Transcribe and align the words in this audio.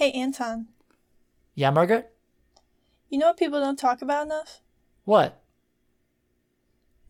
Hey, 0.00 0.12
Anton. 0.12 0.68
Yeah, 1.54 1.68
Margaret? 1.68 2.10
You 3.10 3.18
know 3.18 3.26
what 3.26 3.36
people 3.36 3.60
don't 3.60 3.78
talk 3.78 4.00
about 4.00 4.24
enough? 4.24 4.62
What? 5.04 5.42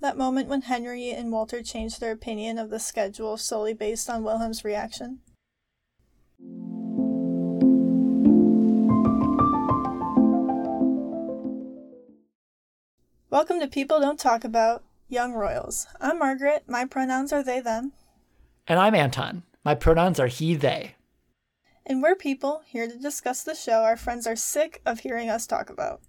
That 0.00 0.18
moment 0.18 0.48
when 0.48 0.62
Henry 0.62 1.10
and 1.10 1.30
Walter 1.30 1.62
changed 1.62 2.00
their 2.00 2.10
opinion 2.10 2.58
of 2.58 2.68
the 2.68 2.80
schedule 2.80 3.36
solely 3.36 3.74
based 3.74 4.10
on 4.10 4.24
Wilhelm's 4.24 4.64
reaction. 4.64 5.20
Welcome 13.30 13.60
to 13.60 13.68
People 13.70 14.00
Don't 14.00 14.18
Talk 14.18 14.42
About 14.42 14.82
Young 15.08 15.34
Royals. 15.34 15.86
I'm 16.00 16.18
Margaret. 16.18 16.64
My 16.66 16.86
pronouns 16.86 17.32
are 17.32 17.44
they, 17.44 17.60
them. 17.60 17.92
And 18.66 18.80
I'm 18.80 18.96
Anton. 18.96 19.44
My 19.64 19.76
pronouns 19.76 20.18
are 20.18 20.26
he, 20.26 20.56
they. 20.56 20.96
And 21.90 22.04
we're 22.04 22.14
people 22.14 22.62
here 22.64 22.86
to 22.86 22.96
discuss 22.96 23.42
the 23.42 23.56
show 23.56 23.82
our 23.82 23.96
friends 23.96 24.24
are 24.24 24.36
sick 24.36 24.80
of 24.86 25.00
hearing 25.00 25.28
us 25.28 25.44
talk 25.44 25.68
about. 25.70 26.00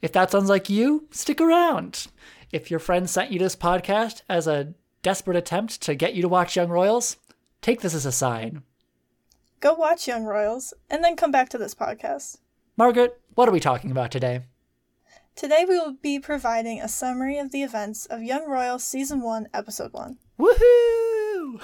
If 0.00 0.10
that 0.12 0.30
sounds 0.30 0.48
like 0.48 0.70
you, 0.70 1.06
stick 1.10 1.38
around. 1.38 2.06
If 2.50 2.70
your 2.70 2.80
friend 2.80 3.10
sent 3.10 3.30
you 3.30 3.38
this 3.38 3.54
podcast 3.54 4.22
as 4.26 4.46
a 4.46 4.72
desperate 5.02 5.36
attempt 5.36 5.82
to 5.82 5.94
get 5.94 6.14
you 6.14 6.22
to 6.22 6.28
watch 6.28 6.56
Young 6.56 6.70
Royals, 6.70 7.18
take 7.60 7.82
this 7.82 7.92
as 7.92 8.06
a 8.06 8.10
sign. 8.10 8.62
Go 9.60 9.74
watch 9.74 10.08
Young 10.08 10.24
Royals 10.24 10.72
and 10.88 11.04
then 11.04 11.14
come 11.14 11.30
back 11.30 11.50
to 11.50 11.58
this 11.58 11.74
podcast. 11.74 12.38
Margaret, 12.78 13.20
what 13.34 13.46
are 13.46 13.52
we 13.52 13.60
talking 13.60 13.90
about 13.90 14.10
today? 14.10 14.44
Today 15.36 15.66
we 15.68 15.78
will 15.78 15.92
be 15.92 16.20
providing 16.20 16.80
a 16.80 16.88
summary 16.88 17.36
of 17.36 17.52
the 17.52 17.62
events 17.62 18.06
of 18.06 18.22
Young 18.22 18.48
Royals 18.48 18.82
Season 18.82 19.20
1, 19.20 19.48
Episode 19.52 19.92
1. 19.92 20.16
Woohoo! 20.38 21.60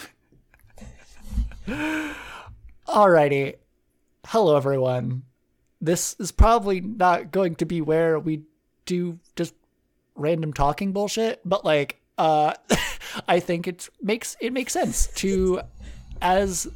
Alrighty. 2.88 3.56
Hello, 4.24 4.56
everyone. 4.56 5.24
This 5.78 6.16
is 6.18 6.32
probably 6.32 6.80
not 6.80 7.30
going 7.30 7.54
to 7.56 7.66
be 7.66 7.82
where 7.82 8.18
we 8.18 8.44
do 8.86 9.18
just 9.36 9.52
random 10.14 10.54
talking 10.54 10.92
bullshit, 10.94 11.42
but 11.44 11.66
like, 11.66 12.00
uh, 12.16 12.54
I 13.28 13.40
think 13.40 13.68
it 13.68 13.90
makes 14.00 14.38
it 14.40 14.54
makes 14.54 14.72
sense 14.72 15.08
to, 15.16 15.60
as 16.22 16.66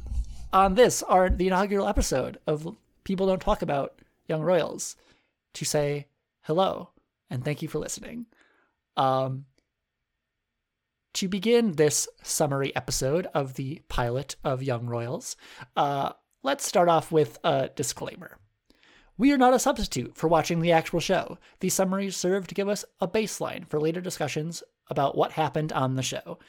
on 0.53 0.75
this 0.75 1.01
our 1.01 1.31
the 1.31 1.47
inaugural 1.47 1.87
episode 1.87 2.37
of 2.45 2.77
People 3.03 3.25
Don't 3.25 3.41
Talk 3.41 3.63
About 3.63 3.99
Young 4.27 4.43
Royals, 4.43 4.95
to 5.53 5.65
say 5.65 6.05
hello 6.41 6.89
and 7.31 7.43
thank 7.43 7.63
you 7.63 7.67
for 7.67 7.79
listening. 7.79 8.27
Um, 8.97 9.45
to 11.13 11.27
begin 11.27 11.73
this 11.73 12.07
summary 12.23 12.75
episode 12.75 13.27
of 13.33 13.53
the 13.53 13.81
pilot 13.87 14.35
of 14.43 14.63
Young 14.63 14.87
Royals, 14.87 15.35
uh, 15.75 16.13
let's 16.41 16.65
start 16.65 16.89
off 16.89 17.11
with 17.11 17.37
a 17.43 17.69
disclaimer. 17.75 18.37
We 19.15 19.31
are 19.31 19.37
not 19.37 19.53
a 19.53 19.59
substitute 19.59 20.17
for 20.17 20.27
watching 20.27 20.61
the 20.61 20.71
actual 20.71 20.99
show. 20.99 21.37
These 21.59 21.75
summaries 21.75 22.17
serve 22.17 22.47
to 22.47 22.55
give 22.55 22.67
us 22.67 22.83
a 22.99 23.07
baseline 23.07 23.67
for 23.67 23.79
later 23.79 24.01
discussions 24.01 24.63
about 24.89 25.15
what 25.15 25.33
happened 25.33 25.71
on 25.71 25.95
the 25.95 26.01
show. 26.01 26.39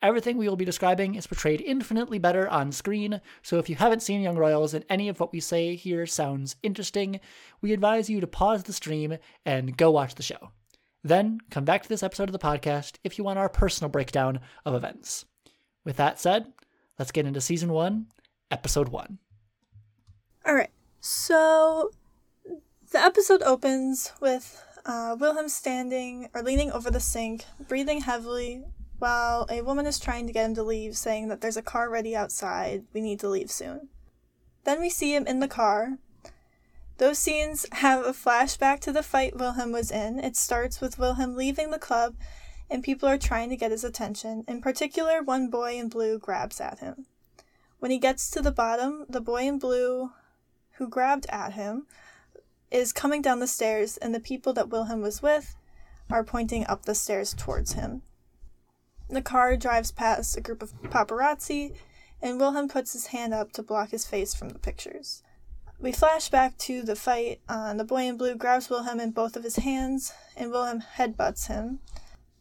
Everything 0.00 0.36
we 0.36 0.48
will 0.48 0.56
be 0.56 0.64
describing 0.64 1.16
is 1.16 1.26
portrayed 1.26 1.60
infinitely 1.60 2.18
better 2.18 2.48
on 2.48 2.70
screen, 2.70 3.20
so 3.42 3.58
if 3.58 3.68
you 3.68 3.74
haven't 3.74 4.02
seen 4.02 4.20
Young 4.20 4.36
Royals 4.36 4.74
and 4.74 4.84
any 4.88 5.08
of 5.08 5.18
what 5.18 5.32
we 5.32 5.40
say 5.40 5.74
here 5.74 6.06
sounds 6.06 6.56
interesting, 6.62 7.20
we 7.60 7.72
advise 7.72 8.08
you 8.08 8.20
to 8.20 8.26
pause 8.26 8.62
the 8.62 8.72
stream 8.72 9.16
and 9.44 9.76
go 9.76 9.90
watch 9.90 10.14
the 10.14 10.22
show. 10.22 10.50
Then 11.04 11.40
come 11.50 11.66
back 11.66 11.82
to 11.82 11.88
this 11.88 12.02
episode 12.02 12.30
of 12.30 12.32
the 12.32 12.38
podcast 12.38 12.96
if 13.04 13.18
you 13.18 13.24
want 13.24 13.38
our 13.38 13.50
personal 13.50 13.90
breakdown 13.90 14.40
of 14.64 14.74
events. 14.74 15.26
With 15.84 15.98
that 15.98 16.18
said, 16.18 16.46
let's 16.98 17.12
get 17.12 17.26
into 17.26 17.42
season 17.42 17.70
one, 17.70 18.06
episode 18.50 18.88
one. 18.88 19.18
All 20.46 20.54
right. 20.54 20.70
So 21.00 21.90
the 22.90 22.98
episode 22.98 23.42
opens 23.42 24.12
with 24.18 24.64
uh, 24.86 25.14
Wilhelm 25.20 25.50
standing 25.50 26.30
or 26.34 26.42
leaning 26.42 26.72
over 26.72 26.90
the 26.90 27.00
sink, 27.00 27.44
breathing 27.68 28.00
heavily, 28.00 28.64
while 28.98 29.46
a 29.50 29.60
woman 29.60 29.84
is 29.84 29.98
trying 29.98 30.26
to 30.26 30.32
get 30.32 30.46
him 30.46 30.54
to 30.54 30.62
leave, 30.62 30.96
saying 30.96 31.28
that 31.28 31.42
there's 31.42 31.58
a 31.58 31.62
car 31.62 31.90
ready 31.90 32.16
outside. 32.16 32.84
We 32.94 33.02
need 33.02 33.20
to 33.20 33.28
leave 33.28 33.50
soon. 33.50 33.88
Then 34.64 34.80
we 34.80 34.88
see 34.88 35.14
him 35.14 35.26
in 35.26 35.40
the 35.40 35.48
car. 35.48 35.98
Those 36.98 37.18
scenes 37.18 37.66
have 37.72 38.04
a 38.04 38.12
flashback 38.12 38.78
to 38.80 38.92
the 38.92 39.02
fight 39.02 39.36
Wilhelm 39.36 39.72
was 39.72 39.90
in. 39.90 40.20
It 40.20 40.36
starts 40.36 40.80
with 40.80 40.98
Wilhelm 40.98 41.34
leaving 41.34 41.70
the 41.70 41.78
club, 41.78 42.14
and 42.70 42.84
people 42.84 43.08
are 43.08 43.18
trying 43.18 43.48
to 43.50 43.56
get 43.56 43.72
his 43.72 43.82
attention. 43.82 44.44
In 44.46 44.60
particular, 44.60 45.20
one 45.20 45.48
boy 45.48 45.76
in 45.76 45.88
blue 45.88 46.20
grabs 46.20 46.60
at 46.60 46.78
him. 46.78 47.06
When 47.80 47.90
he 47.90 47.98
gets 47.98 48.30
to 48.30 48.40
the 48.40 48.52
bottom, 48.52 49.06
the 49.08 49.20
boy 49.20 49.42
in 49.42 49.58
blue 49.58 50.12
who 50.76 50.88
grabbed 50.88 51.26
at 51.30 51.54
him 51.54 51.86
is 52.70 52.92
coming 52.92 53.22
down 53.22 53.40
the 53.40 53.48
stairs, 53.48 53.96
and 53.96 54.14
the 54.14 54.20
people 54.20 54.52
that 54.52 54.68
Wilhelm 54.68 55.00
was 55.00 55.20
with 55.20 55.56
are 56.10 56.22
pointing 56.22 56.64
up 56.68 56.84
the 56.84 56.94
stairs 56.94 57.34
towards 57.34 57.72
him. 57.72 58.02
The 59.10 59.20
car 59.20 59.56
drives 59.56 59.90
past 59.90 60.36
a 60.36 60.40
group 60.40 60.62
of 60.62 60.80
paparazzi, 60.84 61.74
and 62.22 62.38
Wilhelm 62.38 62.68
puts 62.68 62.92
his 62.92 63.08
hand 63.08 63.34
up 63.34 63.50
to 63.52 63.64
block 63.64 63.90
his 63.90 64.06
face 64.06 64.32
from 64.32 64.50
the 64.50 64.60
pictures. 64.60 65.23
We 65.78 65.92
flash 65.92 66.28
back 66.30 66.56
to 66.58 66.82
the 66.82 66.96
fight. 66.96 67.40
Uh, 67.48 67.74
the 67.74 67.84
boy 67.84 68.02
in 68.02 68.16
blue 68.16 68.36
grabs 68.36 68.70
Wilhelm 68.70 69.00
in 69.00 69.10
both 69.10 69.36
of 69.36 69.44
his 69.44 69.56
hands, 69.56 70.12
and 70.36 70.50
Wilhelm 70.50 70.82
headbutts 70.96 71.48
him. 71.48 71.80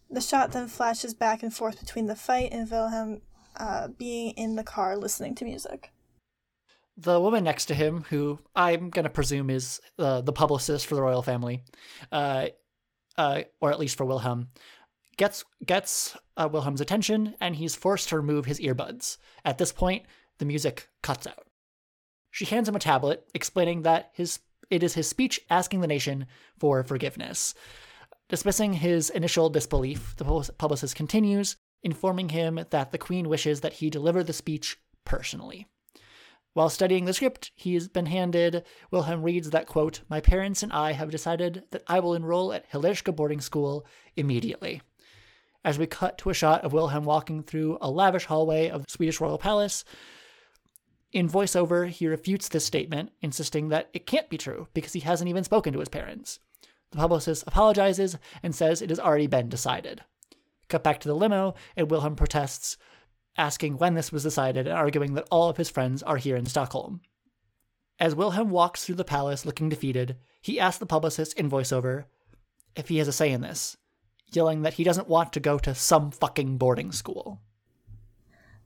The 0.09 0.21
shot 0.21 0.51
then 0.51 0.67
flashes 0.67 1.13
back 1.13 1.43
and 1.43 1.53
forth 1.53 1.79
between 1.79 2.05
the 2.05 2.15
fight 2.15 2.49
and 2.51 2.69
Wilhelm 2.69 3.21
uh, 3.57 3.87
being 3.87 4.31
in 4.31 4.55
the 4.55 4.63
car 4.63 4.95
listening 4.95 5.35
to 5.35 5.45
music. 5.45 5.91
The 6.95 7.19
woman 7.19 7.43
next 7.43 7.65
to 7.65 7.73
him, 7.73 8.05
who 8.09 8.39
I'm 8.55 8.91
going 8.91 9.05
to 9.05 9.09
presume 9.09 9.49
is 9.49 9.81
uh, 9.97 10.21
the 10.21 10.31
publicist 10.31 10.85
for 10.85 10.93
the 10.93 11.01
royal 11.01 11.23
family, 11.23 11.63
uh, 12.11 12.49
uh, 13.17 13.41
or 13.59 13.71
at 13.71 13.79
least 13.79 13.97
for 13.97 14.05
Wilhelm, 14.05 14.49
gets 15.17 15.43
gets 15.65 16.15
uh, 16.37 16.47
Wilhelm's 16.51 16.81
attention, 16.81 17.33
and 17.41 17.55
he's 17.55 17.75
forced 17.75 18.09
to 18.09 18.17
remove 18.17 18.45
his 18.45 18.59
earbuds. 18.59 19.17
At 19.43 19.57
this 19.57 19.71
point, 19.71 20.05
the 20.37 20.45
music 20.45 20.87
cuts 21.01 21.25
out. 21.25 21.47
She 22.33 22.45
hands 22.45 22.67
him 22.67 22.75
a 22.75 22.79
tablet, 22.79 23.29
explaining 23.35 23.83
that 23.83 24.09
his 24.11 24.39
it 24.71 24.81
is 24.81 24.95
his 24.95 25.07
speech 25.07 25.39
asking 25.51 25.81
the 25.81 25.87
nation 25.87 26.25
for 26.57 26.83
forgiveness. 26.83 27.53
Dismissing 28.27 28.73
his 28.73 29.11
initial 29.11 29.51
disbelief, 29.51 30.15
the 30.15 30.25
publicist 30.57 30.95
continues, 30.95 31.57
informing 31.83 32.29
him 32.29 32.59
that 32.71 32.91
the 32.91 32.97
Queen 32.97 33.29
wishes 33.29 33.61
that 33.61 33.73
he 33.73 33.91
deliver 33.91 34.23
the 34.23 34.33
speech 34.33 34.79
personally. 35.05 35.67
While 36.53 36.69
studying 36.69 37.05
the 37.05 37.13
script, 37.13 37.51
he's 37.53 37.87
been 37.87 38.07
handed, 38.07 38.63
Wilhelm 38.89 39.21
reads 39.21 39.51
that, 39.51 39.67
quote, 39.67 40.01
My 40.09 40.19
parents 40.19 40.63
and 40.63 40.73
I 40.73 40.93
have 40.93 41.11
decided 41.11 41.65
that 41.69 41.83
I 41.85 41.99
will 41.99 42.15
enroll 42.15 42.51
at 42.51 42.67
Hillerska 42.71 43.15
boarding 43.15 43.41
school 43.41 43.85
immediately. 44.15 44.81
As 45.63 45.77
we 45.77 45.85
cut 45.85 46.17
to 46.19 46.31
a 46.31 46.33
shot 46.33 46.63
of 46.63 46.73
Wilhelm 46.73 47.05
walking 47.05 47.43
through 47.43 47.77
a 47.79 47.91
lavish 47.91 48.25
hallway 48.25 48.69
of 48.69 48.85
the 48.85 48.91
Swedish 48.91 49.21
royal 49.21 49.37
palace, 49.37 49.85
in 51.13 51.29
voiceover, 51.29 51.87
he 51.87 52.07
refutes 52.07 52.49
this 52.49 52.65
statement, 52.65 53.11
insisting 53.21 53.69
that 53.69 53.89
it 53.93 54.07
can't 54.07 54.29
be 54.29 54.37
true 54.37 54.67
because 54.73 54.93
he 54.93 55.01
hasn't 55.01 55.29
even 55.29 55.43
spoken 55.43 55.71
to 55.73 55.79
his 55.79 55.89
parents. 55.89 56.39
The 56.91 56.97
publicist 56.97 57.43
apologizes 57.45 58.17
and 58.41 58.53
says 58.53 58.81
it 58.81 58.89
has 58.89 58.99
already 58.99 59.27
been 59.27 59.47
decided. 59.47 60.01
Cut 60.69 60.83
back 60.83 60.99
to 61.01 61.07
the 61.07 61.15
limo, 61.15 61.53
and 61.77 61.89
Wilhelm 61.89 62.15
protests, 62.15 62.77
asking 63.37 63.77
when 63.77 63.93
this 63.93 64.11
was 64.11 64.23
decided 64.23 64.67
and 64.67 64.75
arguing 64.75 65.13
that 65.13 65.27
all 65.29 65.49
of 65.49 65.57
his 65.57 65.69
friends 65.69 66.01
are 66.01 66.17
here 66.17 66.35
in 66.35 66.45
Stockholm. 66.47 67.01
As 67.99 68.15
Wilhelm 68.15 68.49
walks 68.49 68.83
through 68.83 68.95
the 68.95 69.03
palace 69.03 69.45
looking 69.45 69.69
defeated, 69.69 70.17
he 70.41 70.59
asks 70.59 70.79
the 70.79 70.85
publicist 70.87 71.37
in 71.37 71.49
voiceover 71.49 72.05
if 72.75 72.89
he 72.89 72.97
has 72.97 73.07
a 73.07 73.13
say 73.13 73.31
in 73.31 73.41
this, 73.41 73.77
yelling 74.31 74.63
that 74.63 74.73
he 74.73 74.83
doesn't 74.83 75.07
want 75.07 75.31
to 75.33 75.39
go 75.39 75.59
to 75.59 75.75
some 75.75 76.09
fucking 76.09 76.57
boarding 76.57 76.91
school. 76.91 77.39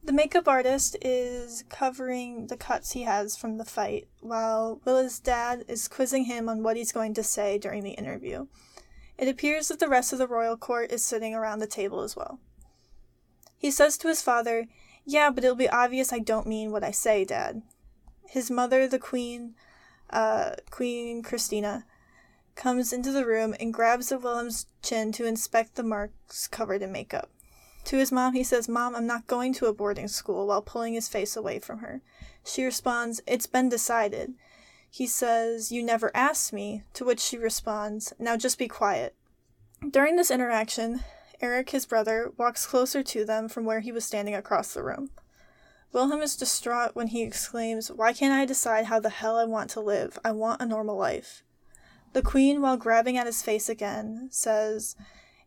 The 0.07 0.13
makeup 0.13 0.47
artist 0.47 0.95
is 1.01 1.65
covering 1.67 2.47
the 2.47 2.55
cuts 2.55 2.93
he 2.93 3.01
has 3.01 3.35
from 3.35 3.57
the 3.57 3.65
fight, 3.65 4.07
while 4.21 4.79
Wille's 4.85 5.19
dad 5.19 5.65
is 5.67 5.89
quizzing 5.89 6.23
him 6.23 6.47
on 6.47 6.63
what 6.63 6.77
he's 6.77 6.93
going 6.93 7.13
to 7.15 7.23
say 7.23 7.57
during 7.57 7.83
the 7.83 7.91
interview. 7.91 8.47
It 9.17 9.27
appears 9.27 9.67
that 9.67 9.81
the 9.81 9.89
rest 9.89 10.13
of 10.13 10.19
the 10.19 10.25
royal 10.25 10.55
court 10.55 10.93
is 10.93 11.03
sitting 11.03 11.35
around 11.35 11.59
the 11.59 11.67
table 11.67 12.03
as 12.03 12.15
well. 12.15 12.39
He 13.57 13.69
says 13.69 13.97
to 13.97 14.07
his 14.07 14.21
father, 14.21 14.67
Yeah, 15.03 15.29
but 15.29 15.43
it'll 15.43 15.57
be 15.57 15.67
obvious 15.67 16.13
I 16.13 16.19
don't 16.19 16.47
mean 16.47 16.71
what 16.71 16.85
I 16.85 16.91
say, 16.91 17.25
Dad. 17.25 17.61
His 18.29 18.49
mother, 18.49 18.87
the 18.87 18.99
queen, 18.99 19.55
uh, 20.09 20.51
Queen 20.69 21.21
Christina, 21.21 21.83
comes 22.55 22.93
into 22.93 23.11
the 23.11 23.25
room 23.25 23.53
and 23.59 23.73
grabs 23.73 24.07
the 24.07 24.17
Wilhelm's 24.17 24.67
chin 24.81 25.11
to 25.11 25.25
inspect 25.25 25.75
the 25.75 25.83
marks 25.83 26.47
covered 26.47 26.81
in 26.81 26.93
makeup. 26.93 27.29
To 27.87 27.95
his 27.95 28.11
mom, 28.11 28.33
he 28.33 28.43
says, 28.43 28.67
Mom, 28.67 28.97
I'm 28.97 29.07
not 29.07 29.27
going 29.27 29.53
to 29.53 29.67
a 29.67 29.73
boarding 29.73 30.09
school, 30.09 30.47
while 30.47 30.61
pulling 30.61 30.93
his 30.93 31.07
face 31.07 31.37
away 31.37 31.57
from 31.59 31.79
her. 31.79 32.01
She 32.43 32.65
responds, 32.65 33.21
It's 33.25 33.47
been 33.47 33.69
decided. 33.69 34.33
He 34.91 35.07
says, 35.07 35.71
You 35.71 35.81
never 35.81 36.11
asked 36.13 36.51
me, 36.51 36.83
to 36.95 37.05
which 37.05 37.21
she 37.21 37.37
responds, 37.37 38.11
Now 38.19 38.35
just 38.35 38.59
be 38.59 38.67
quiet. 38.67 39.15
During 39.89 40.17
this 40.17 40.29
interaction, 40.29 40.99
Eric, 41.39 41.69
his 41.69 41.85
brother, 41.85 42.33
walks 42.35 42.65
closer 42.65 43.03
to 43.03 43.23
them 43.23 43.47
from 43.47 43.63
where 43.63 43.79
he 43.79 43.93
was 43.93 44.03
standing 44.03 44.35
across 44.35 44.73
the 44.73 44.83
room. 44.83 45.09
Wilhelm 45.93 46.21
is 46.21 46.35
distraught 46.35 46.93
when 46.93 47.07
he 47.07 47.23
exclaims, 47.23 47.89
Why 47.89 48.11
can't 48.11 48.33
I 48.33 48.43
decide 48.43 48.87
how 48.87 48.99
the 48.99 49.09
hell 49.09 49.37
I 49.37 49.45
want 49.45 49.69
to 49.69 49.79
live? 49.79 50.19
I 50.25 50.33
want 50.33 50.61
a 50.61 50.65
normal 50.65 50.97
life. 50.97 51.41
The 52.11 52.21
queen, 52.21 52.59
while 52.59 52.75
grabbing 52.75 53.15
at 53.15 53.27
his 53.27 53.41
face 53.41 53.69
again, 53.69 54.27
says, 54.29 54.97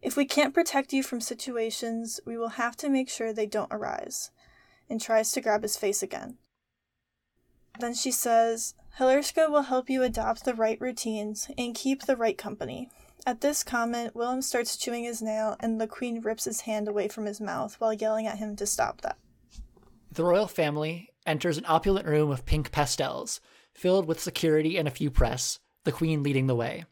If 0.03 0.17
we 0.17 0.25
can't 0.25 0.55
protect 0.55 0.93
you 0.93 1.03
from 1.03 1.21
situations, 1.21 2.21
we 2.25 2.39
will 2.39 2.51
have 2.51 2.77
to 2.77 2.89
make 2.89 3.09
sure 3.09 3.33
they 3.33 3.47
don't 3.47 3.73
arise, 3.73 4.31
and 4.89 5.01
tries 5.01 5.33
to 5.33 5.41
grab 5.41 5.63
his 5.63 5.77
face 5.77 6.03
again. 6.03 6.39
Then 7.79 7.95
she 7.95 8.11
says, 8.11 8.75
Hillerska 8.99 9.51
will 9.51 9.63
help 9.63 9.89
you 9.89 10.03
adopt 10.03 10.45
the 10.45 10.55
right 10.55 10.81
routines 10.81 11.49
and 11.57 11.75
keep 11.75 12.03
the 12.03 12.17
right 12.17 12.37
company. 12.37 12.91
At 13.27 13.43
this 13.43 13.63
comment, 13.63 14.15
Wilhelm 14.15 14.43
starts 14.43 14.77
chewing 14.77 15.05
his 15.05 15.21
nail, 15.21 15.57
and 15.61 15.81
the 15.81 15.87
queen 15.87 16.21
rips 16.21 16.45
his 16.45 16.63
hand 16.63 16.89
away 16.89 17.09
from 17.09 17.27
his 17.27 17.41
mouth 17.41 17.77
while 17.79 17.93
yelling 17.93 18.27
at 18.27 18.39
him 18.39 18.57
to 18.57 18.67
stop 18.67 19.03
that. 19.03 19.19
The 20.11 20.25
royal 20.25 20.49
family 20.49 21.11
enters 21.27 21.59
an 21.59 21.67
opulent 21.69 22.07
room 22.07 22.31
of 22.31 22.47
pink 22.47 22.73
pastels, 22.73 23.41
filled 23.75 24.07
with 24.07 24.21
security 24.21 24.79
and 24.79 24.89
a 24.89 24.91
few 24.91 25.11
press, 25.11 25.59
the 25.85 25.93
queen 25.93 26.23
leading 26.23 26.47
the 26.47 26.57
way. 26.57 26.85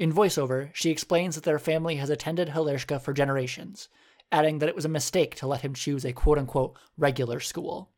In 0.00 0.14
voiceover, 0.14 0.70
she 0.72 0.88
explains 0.88 1.34
that 1.34 1.44
their 1.44 1.58
family 1.58 1.96
has 1.96 2.08
attended 2.08 2.48
Hillerska 2.48 3.02
for 3.02 3.12
generations, 3.12 3.90
adding 4.32 4.58
that 4.58 4.68
it 4.70 4.74
was 4.74 4.86
a 4.86 4.88
mistake 4.88 5.34
to 5.34 5.46
let 5.46 5.60
him 5.60 5.74
choose 5.74 6.06
a 6.06 6.14
quote 6.14 6.38
unquote 6.38 6.78
regular 6.96 7.38
school. 7.38 7.90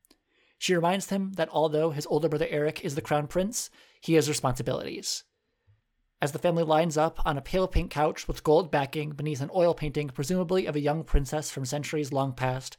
She 0.59 0.75
reminds 0.75 1.11
him 1.11 1.35
that 1.35 1.49
although 1.53 1.93
his 1.93 2.07
older 2.07 2.29
brother 2.29 2.49
Eric 2.51 2.85
is 2.85 2.97
the 2.97 3.03
crown 3.03 3.29
prince, 3.29 3.71
he 4.01 4.15
has 4.15 4.29
responsibilities. 4.29 5.23
As 6.21 6.33
the 6.33 6.41
family 6.41 6.65
lines 6.65 6.99
up 6.99 7.25
on 7.25 7.39
a 7.39 7.41
pale 7.41 7.69
pink 7.69 7.93
couch 7.93 8.27
with 8.27 8.43
gold 8.43 8.73
backing 8.73 9.11
beneath 9.11 9.41
an 9.41 9.51
oil 9.55 9.73
painting, 9.73 10.09
presumably 10.09 10.67
of 10.67 10.75
a 10.75 10.81
young 10.81 11.05
princess 11.05 11.53
from 11.53 11.65
centuries 11.65 12.13
long 12.13 12.33
past, 12.33 12.77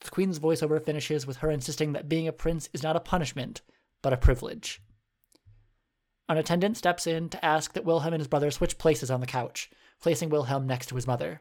the 0.00 0.10
Queen's 0.10 0.40
voiceover 0.40 0.84
finishes 0.84 1.24
with 1.24 1.36
her 1.36 1.52
insisting 1.52 1.92
that 1.92 2.08
being 2.08 2.26
a 2.26 2.32
prince 2.32 2.68
is 2.72 2.82
not 2.82 2.96
a 2.96 3.00
punishment, 3.00 3.60
but 4.02 4.12
a 4.12 4.16
privilege. 4.16 4.82
An 6.30 6.38
attendant 6.38 6.76
steps 6.76 7.08
in 7.08 7.28
to 7.30 7.44
ask 7.44 7.72
that 7.72 7.84
Wilhelm 7.84 8.14
and 8.14 8.20
his 8.20 8.28
brother 8.28 8.52
switch 8.52 8.78
places 8.78 9.10
on 9.10 9.18
the 9.18 9.26
couch, 9.26 9.68
placing 10.00 10.30
Wilhelm 10.30 10.64
next 10.64 10.86
to 10.86 10.94
his 10.94 11.04
mother. 11.04 11.40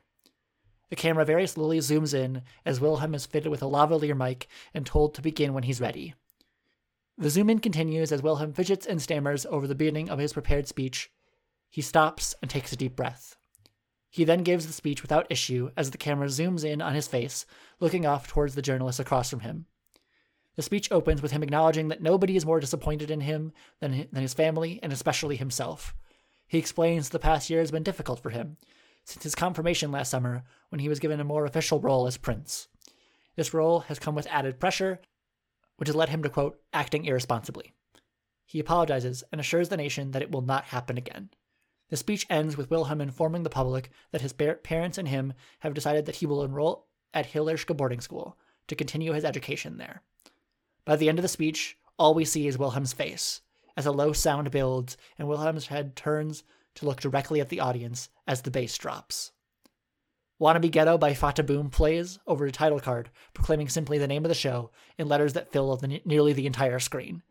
The 0.90 0.96
camera 0.96 1.26
very 1.26 1.46
slowly 1.46 1.78
zooms 1.78 2.12
in 2.12 2.42
as 2.66 2.82
Wilhelm 2.82 3.14
is 3.14 3.28
fitted 3.28 3.52
with 3.52 3.62
a 3.62 3.68
lavalier 3.68 4.18
mic 4.18 4.48
and 4.74 4.88
told 4.88 5.14
to 5.14 5.22
begin 5.22 5.54
when 5.54 5.62
he's 5.62 5.80
ready. 5.80 6.16
The 7.20 7.30
zoom 7.30 7.52
in 7.52 7.60
continues 7.60 8.12
as 8.12 8.24
Wilhelm 8.24 8.52
fidgets 8.52 8.88
and 8.88 9.00
stammers 9.00 9.46
over 9.46 9.68
the 9.68 9.76
beginning 9.76 10.10
of 10.10 10.18
his 10.18 10.34
prepared 10.34 10.68
speech. 10.68 11.12
He 11.70 11.84
stops 11.84 12.34
and 12.42 12.50
takes 12.50 12.74
a 12.74 12.76
deep 12.76 12.96
breath. 12.96 13.36
He 14.10 14.24
then 14.24 14.42
gives 14.42 14.66
the 14.66 14.74
speech 14.74 15.04
without 15.04 15.28
issue 15.30 15.70
as 15.78 15.92
the 15.92 16.00
camera 16.00 16.30
zooms 16.30 16.64
in 16.64 16.82
on 16.82 16.96
his 16.96 17.08
face, 17.08 17.46
looking 17.80 18.08
off 18.08 18.28
towards 18.28 18.56
the 18.56 18.64
journalist 18.64 19.00
across 19.00 19.30
from 19.30 19.42
him. 19.42 19.68
The 20.60 20.64
speech 20.64 20.92
opens 20.92 21.22
with 21.22 21.32
him 21.32 21.42
acknowledging 21.42 21.88
that 21.88 22.02
nobody 22.02 22.36
is 22.36 22.46
more 22.46 22.60
disappointed 22.60 23.10
in 23.10 23.22
him 23.22 23.54
than, 23.80 24.10
than 24.12 24.22
his 24.22 24.34
family 24.34 24.78
and 24.84 24.92
especially 24.92 25.38
himself. 25.38 25.96
He 26.50 26.58
explains 26.58 27.08
the 27.08 27.18
past 27.18 27.50
year 27.50 27.62
has 27.62 27.72
been 27.72 27.82
difficult 27.82 28.20
for 28.20 28.30
him, 28.30 28.58
since 29.06 29.24
his 29.24 29.36
confirmation 29.36 29.90
last 29.90 30.12
summer 30.12 30.44
when 30.68 30.80
he 30.80 30.90
was 30.90 31.00
given 31.00 31.22
a 31.22 31.24
more 31.24 31.46
official 31.46 31.80
role 31.80 32.08
as 32.08 32.18
prince. 32.18 32.68
This 33.38 33.54
role 33.54 33.80
has 33.88 34.00
come 34.00 34.16
with 34.16 34.28
added 34.30 34.60
pressure, 34.60 35.00
which 35.78 35.88
has 35.88 35.96
led 35.96 36.10
him 36.10 36.24
to, 36.24 36.30
quote, 36.30 36.60
acting 36.74 37.06
irresponsibly. 37.06 37.72
He 38.46 38.60
apologizes 38.60 39.24
and 39.32 39.40
assures 39.40 39.70
the 39.70 39.78
nation 39.78 40.12
that 40.12 40.22
it 40.22 40.32
will 40.32 40.42
not 40.42 40.66
happen 40.66 40.98
again. 40.98 41.30
The 41.88 41.96
speech 41.96 42.28
ends 42.30 42.58
with 42.58 42.70
Wilhelm 42.70 43.00
informing 43.00 43.44
the 43.44 43.50
public 43.50 43.92
that 44.12 44.20
his 44.20 44.34
parents 44.34 44.98
and 44.98 45.08
him 45.08 45.32
have 45.60 45.74
decided 45.74 46.06
that 46.06 46.18
he 46.18 46.26
will 46.26 46.44
enroll 46.44 46.90
at 47.14 47.32
Hillerska 47.32 47.78
boarding 47.78 48.02
school 48.02 48.38
to 48.68 48.76
continue 48.76 49.14
his 49.14 49.24
education 49.24 49.78
there. 49.78 50.04
By 50.86 50.96
the 50.96 51.10
end 51.10 51.20
of 51.20 51.24
the 51.24 51.30
speech, 51.30 51.78
all 51.98 52.14
we 52.14 52.26
see 52.26 52.48
is 52.48 52.58
Wilhelm's 52.58 52.94
face, 52.94 53.42
as 53.76 53.86
a 53.86 53.92
low 53.92 54.14
sound 54.14 54.50
builds 54.52 54.98
and 55.18 55.28
Wilhelm's 55.28 55.68
head 55.68 55.96
turns 55.96 56.44
to 56.76 56.86
look 56.86 57.02
directly 57.02 57.42
at 57.42 57.50
the 57.50 57.60
audience 57.60 58.10
as 58.28 58.42
the 58.42 58.52
bass 58.52 58.78
drops. 58.78 59.32
Wanna 60.40 60.62
Be 60.62 60.70
Ghetto 60.70 60.98
by 60.98 61.14
Fata 61.14 61.44
Boom 61.44 61.70
plays 61.70 62.18
over 62.26 62.46
a 62.46 62.52
title 62.52 62.80
card, 62.80 63.10
proclaiming 63.34 63.68
simply 63.68 63.98
the 63.98 64.08
name 64.08 64.24
of 64.24 64.30
the 64.30 64.36
show 64.36 64.72
in 64.98 65.10
letters 65.10 65.34
that 65.34 65.52
fill 65.52 65.76
the, 65.76 66.02
nearly 66.06 66.32
the 66.32 66.46
entire 66.46 66.80
screen. 66.80 67.24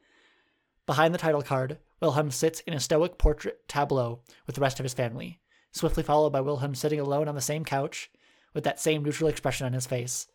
Behind 0.85 1.15
the 1.15 1.19
title 1.19 1.43
card, 1.43 1.79
Wilhelm 2.01 2.31
sits 2.31 2.61
in 2.61 2.75
a 2.75 2.81
stoic 2.81 3.17
portrait 3.17 3.67
tableau 3.67 4.21
with 4.47 4.57
the 4.57 4.61
rest 4.61 4.79
of 4.79 4.85
his 4.85 4.95
family, 4.95 5.41
swiftly 5.73 6.03
followed 6.03 6.31
by 6.31 6.43
Wilhelm 6.43 6.75
sitting 6.75 7.01
alone 7.01 7.29
on 7.29 7.35
the 7.35 7.41
same 7.41 7.65
couch 7.65 8.11
with 8.53 8.65
that 8.65 8.81
same 8.81 9.03
neutral 9.03 9.31
expression 9.31 9.67
on 9.67 9.73
his 9.73 9.87
face. 9.87 10.27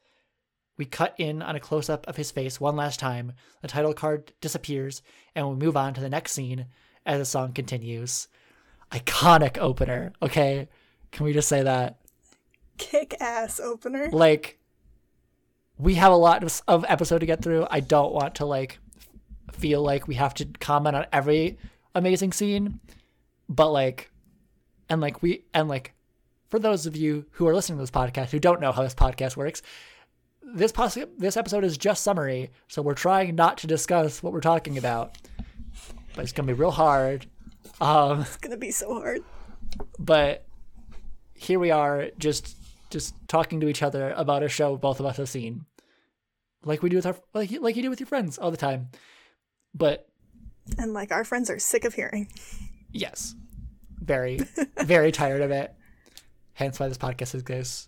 We 0.77 0.85
cut 0.85 1.13
in 1.17 1.41
on 1.41 1.55
a 1.55 1.59
close 1.59 1.89
up 1.89 2.07
of 2.07 2.17
his 2.17 2.31
face 2.31 2.59
one 2.59 2.75
last 2.75 2.99
time, 2.99 3.33
the 3.61 3.67
title 3.67 3.93
card 3.93 4.33
disappears, 4.41 5.01
and 5.35 5.47
we 5.49 5.55
move 5.55 5.77
on 5.77 5.93
to 5.93 6.01
the 6.01 6.09
next 6.09 6.31
scene 6.31 6.65
as 7.05 7.19
the 7.19 7.25
song 7.25 7.53
continues. 7.53 8.27
Iconic 8.91 9.57
opener, 9.57 10.13
okay? 10.21 10.67
Can 11.11 11.25
we 11.25 11.33
just 11.33 11.47
say 11.47 11.63
that? 11.63 11.99
Kick 12.77 13.15
ass 13.19 13.59
opener. 13.59 14.09
Like, 14.11 14.59
we 15.77 15.95
have 15.95 16.11
a 16.11 16.15
lot 16.15 16.43
of, 16.43 16.61
of 16.67 16.85
episode 16.87 17.19
to 17.19 17.25
get 17.25 17.41
through. 17.41 17.67
I 17.69 17.79
don't 17.79 18.13
want 18.13 18.35
to, 18.35 18.45
like, 18.45 18.79
feel 19.51 19.81
like 19.81 20.07
we 20.07 20.15
have 20.15 20.33
to 20.35 20.45
comment 20.59 20.95
on 20.95 21.05
every 21.13 21.57
amazing 21.95 22.33
scene, 22.33 22.79
but 23.47 23.69
like, 23.69 24.11
and 24.89 25.01
like 25.01 25.21
we 25.21 25.45
and 25.53 25.67
like, 25.67 25.93
for 26.49 26.59
those 26.59 26.85
of 26.85 26.95
you 26.95 27.25
who 27.31 27.47
are 27.47 27.55
listening 27.55 27.77
to 27.77 27.83
this 27.83 27.91
podcast 27.91 28.29
who 28.29 28.39
don't 28.39 28.61
know 28.61 28.71
how 28.71 28.83
this 28.83 28.95
podcast 28.95 29.37
works, 29.37 29.61
this 30.55 30.71
poss- 30.71 30.97
this 31.17 31.37
episode 31.37 31.63
is 31.63 31.77
just 31.77 32.03
summary, 32.03 32.51
so 32.67 32.81
we're 32.81 32.93
trying 32.93 33.35
not 33.35 33.57
to 33.59 33.67
discuss 33.67 34.21
what 34.21 34.33
we're 34.33 34.41
talking 34.41 34.77
about, 34.77 35.17
but 36.15 36.23
it's 36.23 36.31
gonna 36.31 36.47
be 36.47 36.53
real 36.53 36.71
hard. 36.71 37.25
Um, 37.81 38.21
it's 38.21 38.37
gonna 38.37 38.57
be 38.57 38.71
so 38.71 38.93
hard. 38.95 39.23
But 39.99 40.45
here 41.33 41.59
we 41.59 41.71
are, 41.71 42.09
just 42.17 42.55
just 42.89 43.15
talking 43.27 43.59
to 43.61 43.67
each 43.67 43.81
other 43.81 44.11
about 44.11 44.43
a 44.43 44.49
show 44.49 44.77
both 44.77 44.99
of 44.99 45.05
us 45.05 45.17
have 45.17 45.29
seen, 45.29 45.65
like 46.65 46.83
we 46.83 46.89
do 46.89 46.97
with 46.97 47.05
our 47.05 47.15
like 47.33 47.51
like 47.61 47.75
you 47.75 47.81
do 47.81 47.89
with 47.89 47.99
your 47.99 48.07
friends 48.07 48.37
all 48.37 48.51
the 48.51 48.57
time. 48.57 48.89
But 49.73 50.07
and 50.77 50.93
like 50.93 51.11
our 51.11 51.23
friends 51.23 51.49
are 51.49 51.59
sick 51.59 51.85
of 51.85 51.93
hearing. 51.93 52.29
Yes. 52.91 53.35
Very, 53.99 54.39
very 54.77 55.11
tired 55.11 55.41
of 55.41 55.51
it. 55.51 55.73
Hence 56.53 56.79
why 56.79 56.87
this 56.87 56.97
podcast 56.97 57.33
exists. 57.33 57.87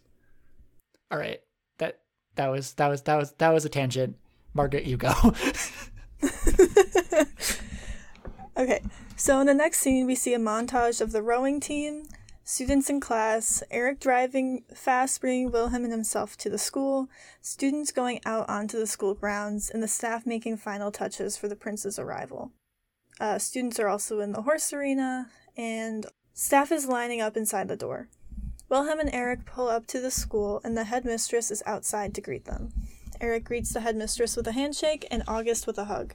All 1.11 1.19
right. 1.19 1.39
That 2.35 2.47
was 2.49 2.73
that 2.73 2.87
was 2.87 3.01
that 3.03 3.15
was 3.15 3.31
that 3.33 3.53
was 3.53 3.65
a 3.65 3.69
tangent. 3.69 4.17
Margaret, 4.53 4.85
you 4.85 4.97
go. 4.97 5.13
okay. 8.57 8.81
So 9.17 9.39
in 9.39 9.47
the 9.47 9.53
next 9.53 9.79
scene 9.79 10.05
we 10.05 10.15
see 10.15 10.33
a 10.33 10.39
montage 10.39 11.01
of 11.01 11.11
the 11.11 11.21
rowing 11.21 11.59
team, 11.59 12.03
students 12.43 12.89
in 12.89 12.99
class, 12.99 13.63
Eric 13.71 13.99
driving 13.99 14.63
fast 14.73 15.19
bringing 15.19 15.51
Wilhelm 15.51 15.83
and 15.83 15.91
himself 15.91 16.37
to 16.37 16.49
the 16.49 16.57
school, 16.57 17.09
students 17.41 17.91
going 17.91 18.21
out 18.25 18.47
onto 18.49 18.77
the 18.77 18.87
school 18.87 19.13
grounds, 19.13 19.69
and 19.69 19.81
the 19.81 19.87
staff 19.87 20.25
making 20.25 20.57
final 20.57 20.91
touches 20.91 21.35
for 21.35 21.47
the 21.47 21.55
prince's 21.55 21.99
arrival. 21.99 22.51
Uh, 23.19 23.39
students 23.39 23.79
are 23.79 23.87
also 23.87 24.19
in 24.19 24.31
the 24.31 24.43
horse 24.43 24.71
arena, 24.73 25.29
and 25.57 26.05
staff 26.33 26.71
is 26.71 26.87
lining 26.87 27.21
up 27.21 27.35
inside 27.35 27.67
the 27.67 27.75
door. 27.75 28.09
Wilhelm 28.75 28.99
and 28.99 29.13
Eric 29.13 29.45
pull 29.45 29.69
up 29.69 29.87
to 29.87 30.01
the 30.01 30.11
school, 30.11 30.59
and 30.65 30.75
the 30.75 30.83
headmistress 30.83 31.49
is 31.49 31.63
outside 31.65 32.13
to 32.13 32.19
greet 32.19 32.43
them. 32.43 32.73
Eric 33.21 33.45
greets 33.45 33.71
the 33.71 33.79
headmistress 33.79 34.35
with 34.35 34.45
a 34.47 34.51
handshake 34.51 35.07
and 35.09 35.23
August 35.29 35.65
with 35.65 35.77
a 35.77 35.85
hug. 35.85 36.13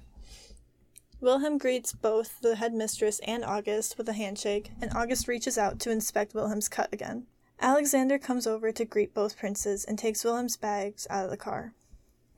Wilhelm 1.23 1.57
greets 1.57 1.95
both 1.95 2.39
the 2.43 2.57
headmistress 2.57 3.19
and 3.21 3.47
August 3.47 3.97
with 3.97 4.11
a 4.11 4.13
handshake, 4.13 4.73
and 4.79 4.93
August 4.95 5.27
reaches 5.27 5.57
out 5.57 5.81
to 5.81 5.91
inspect 5.91 6.35
Wilhelm's 6.35 6.69
cut 6.69 6.93
again. 6.93 7.27
Alexander 7.63 8.19
comes 8.19 8.47
over 8.47 8.73
to 8.73 8.85
greet 8.85 9.15
both 9.15 9.39
princes 9.39 9.87
and 9.87 9.99
takes 9.99 10.23
Wilhelm's 10.23 10.59
bags 10.59 11.07
out 11.09 11.25
of 11.25 11.31
the 11.31 11.39
car. 11.39 11.73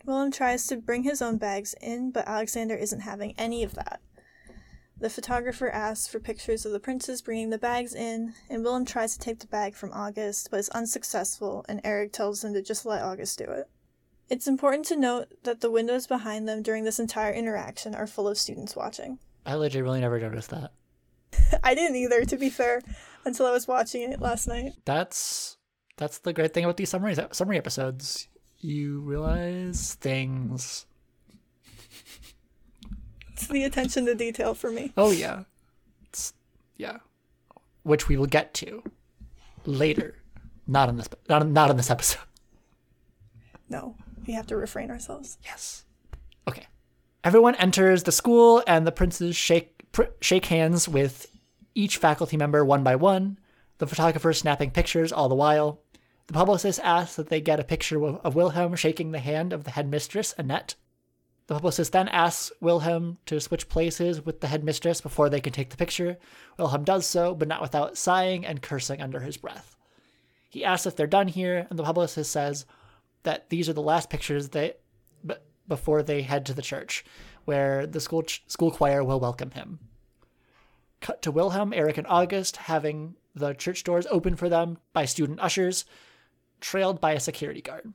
Wilhelm 0.05 0.31
tries 0.31 0.69
to 0.69 0.77
bring 0.77 1.03
his 1.03 1.21
own 1.21 1.37
bags 1.37 1.75
in, 1.81 2.13
but 2.13 2.29
Alexander 2.29 2.77
isn't 2.77 3.01
having 3.01 3.35
any 3.37 3.65
of 3.65 3.75
that. 3.75 4.01
The 5.03 5.11
photographer 5.11 5.69
asks 5.69 6.07
for 6.07 6.21
pictures 6.21 6.65
of 6.65 6.71
the 6.71 6.79
princes 6.79 7.23
bringing 7.23 7.51
the 7.51 7.59
bags 7.59 7.93
in, 7.93 8.35
and 8.49 8.63
Wilhelm 8.63 8.85
tries 8.85 9.15
to 9.15 9.19
take 9.19 9.41
the 9.41 9.49
bag 9.49 9.75
from 9.75 9.93
August, 9.93 10.49
but 10.49 10.61
is 10.61 10.69
unsuccessful, 10.69 11.65
and 11.69 11.81
Eric 11.83 12.13
tells 12.13 12.45
him 12.45 12.55
to 12.55 12.63
just 12.63 12.87
let 12.87 13.03
August 13.03 13.37
do 13.37 13.47
it. 13.47 13.69
It's 14.31 14.47
important 14.47 14.85
to 14.87 14.97
note 14.97 15.27
that 15.43 15.61
the 15.61 15.73
windows 15.73 16.07
behind 16.07 16.49
them 16.49 16.63
during 16.63 16.85
this 16.85 17.01
entire 17.01 17.33
interaction 17.33 17.97
are 17.97 18.07
full 18.07 18.29
of 18.29 18.39
students 18.39 18.77
watching. 18.77 19.19
I 19.45 19.57
legit 19.57 19.83
really 19.83 20.01
never 20.01 20.21
noticed 20.21 20.51
that. 20.51 20.73
I 21.65 21.75
didn't 21.75 21.97
either, 21.97 22.25
to 22.25 22.37
be 22.37 22.49
fair, 22.49 22.81
until 23.25 23.47
I 23.47 23.51
was 23.51 23.67
watching 23.67 24.03
it 24.03 24.21
last 24.21 24.47
night. 24.47 24.75
That's 24.85 25.57
that's 25.97 26.19
the 26.19 26.33
great 26.33 26.55
thing 26.55 26.63
about 26.63 26.77
these 26.77 26.91
summary 26.91 27.17
summary 27.33 27.59
episodes. 27.59 28.29
You 28.61 29.01
realize 29.01 29.95
things 29.95 30.87
it's 33.43 33.53
the 33.53 33.65
attention 33.65 34.07
to 34.07 34.15
detail 34.15 34.55
for 34.55 34.71
me. 34.71 34.93
Oh 34.97 35.11
yeah, 35.11 35.45
it's, 36.05 36.33
yeah, 36.77 36.99
which 37.83 38.09
we 38.09 38.17
will 38.17 38.27
get 38.27 38.55
to 38.55 38.83
later. 39.65 40.17
Not 40.67 40.89
in 40.89 40.97
this, 40.97 41.09
not 41.29 41.47
not 41.47 41.71
in 41.71 41.77
this 41.77 41.91
episode. 41.91 42.23
No, 43.69 43.97
we 44.27 44.35
have 44.35 44.47
to 44.49 44.57
refrain 44.57 44.91
ourselves. 44.91 45.39
Yes. 45.45 45.85
Okay. 46.47 46.67
Everyone 47.25 47.55
enters 47.57 48.03
the 48.03 48.13
school, 48.13 48.63
and 48.67 48.87
the 48.87 48.93
princes 48.93 49.37
shake 49.37 49.91
pr- 49.93 50.15
shake 50.21 50.47
hands 50.47 50.89
with 50.89 51.27
each 51.75 51.97
faculty 51.97 52.37
member 52.37 52.65
one 52.65 52.83
by 52.85 52.97
one. 52.97 53.39
The 53.79 53.87
photographer 53.87 54.33
snapping 54.33 54.71
pictures 54.71 55.13
all 55.13 55.29
the 55.29 55.35
while. 55.35 55.81
The 56.29 56.35
publicist 56.35 56.79
asks 56.85 57.17
that 57.17 57.29
they 57.29 57.41
get 57.41 57.59
a 57.59 57.65
picture 57.65 58.03
of, 58.05 58.21
of 58.25 58.35
Wilhelm 58.35 58.77
shaking 58.77 59.11
the 59.11 59.19
hand 59.19 59.53
of 59.53 59.65
the 59.65 59.73
headmistress, 59.73 60.35
Annette. 60.39 60.77
The 61.49 61.55
publicist 61.55 61.93
then 61.93 62.09
asks 62.09 62.53
Wilhelm 62.61 63.19
to 63.27 63.41
switch 63.41 63.69
places 63.69 64.25
with 64.25 64.41
the 64.41 64.47
headmistress 64.47 65.01
before 65.01 65.29
they 65.29 65.41
can 65.41 65.53
take 65.53 65.71
the 65.71 65.77
picture. 65.77 66.19
Wilhelm 66.57 66.85
does 66.85 67.05
so, 67.05 67.35
but 67.35 67.49
not 67.49 67.61
without 67.61 67.99
sighing 67.99 68.47
and 68.47 68.63
cursing 68.63 69.03
under 69.03 69.21
his 69.21 69.37
breath. 69.37 69.77
He 70.49 70.65
asks 70.65 70.87
if 70.87 70.97
they're 70.97 71.07
done 71.07 71.29
here, 71.29 71.67
and 71.69 71.79
the 71.79 71.83
publicist 71.83 72.31
says 72.31 72.65
that 73.25 73.49
these 73.51 73.69
are 73.69 73.73
the 73.73 73.83
last 73.83 74.11
pictures 74.11 74.51
they 74.51 74.75
b- 75.27 75.35
before 75.67 76.03
they 76.03 76.23
head 76.23 76.47
to 76.47 76.55
the 76.55 76.63
church, 76.63 77.05
where 77.45 77.87
the 77.87 78.01
school 78.01 78.23
ch- 78.23 78.45
school 78.47 78.71
choir 78.71 79.03
will 79.03 79.19
welcome 79.19 79.51
him. 79.51 79.79
Cut 81.01 81.23
to 81.23 81.33
Wilhelm, 81.33 81.73
Eric, 81.73 81.99
and 81.99 82.07
August 82.07 82.57
having 82.57 83.17
the 83.35 83.55
church 83.55 83.83
doors 83.83 84.07
open 84.11 84.37
for 84.37 84.49
them 84.49 84.79
by 84.93 85.07
student 85.07 85.41
ushers, 85.41 85.85
trailed 86.61 87.01
by 87.01 87.13
a 87.13 87.21
security 87.21 87.63
guard. 87.63 87.93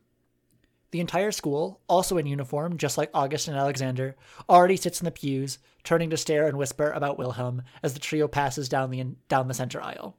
The 0.92 1.00
entire 1.02 1.32
school, 1.32 1.82
also 1.90 2.18
in 2.18 2.26
uniform, 2.26 2.78
just 2.78 2.98
like 2.98 3.10
August 3.14 3.48
and 3.48 3.58
Alexander, 3.58 4.16
already 4.50 4.78
sits 4.78 5.02
in 5.02 5.06
the 5.06 5.12
pews, 5.12 5.60
turning 5.84 6.10
to 6.12 6.18
stare 6.18 6.48
and 6.48 6.58
whisper 6.58 6.92
about 6.92 7.18
Wilhelm 7.18 7.64
as 7.84 7.94
the 7.94 8.00
trio 8.00 8.28
passes 8.28 8.70
down 8.70 8.90
the 8.90 9.04
down 9.28 9.48
the 9.48 9.54
center 9.54 9.82
aisle. 9.82 10.16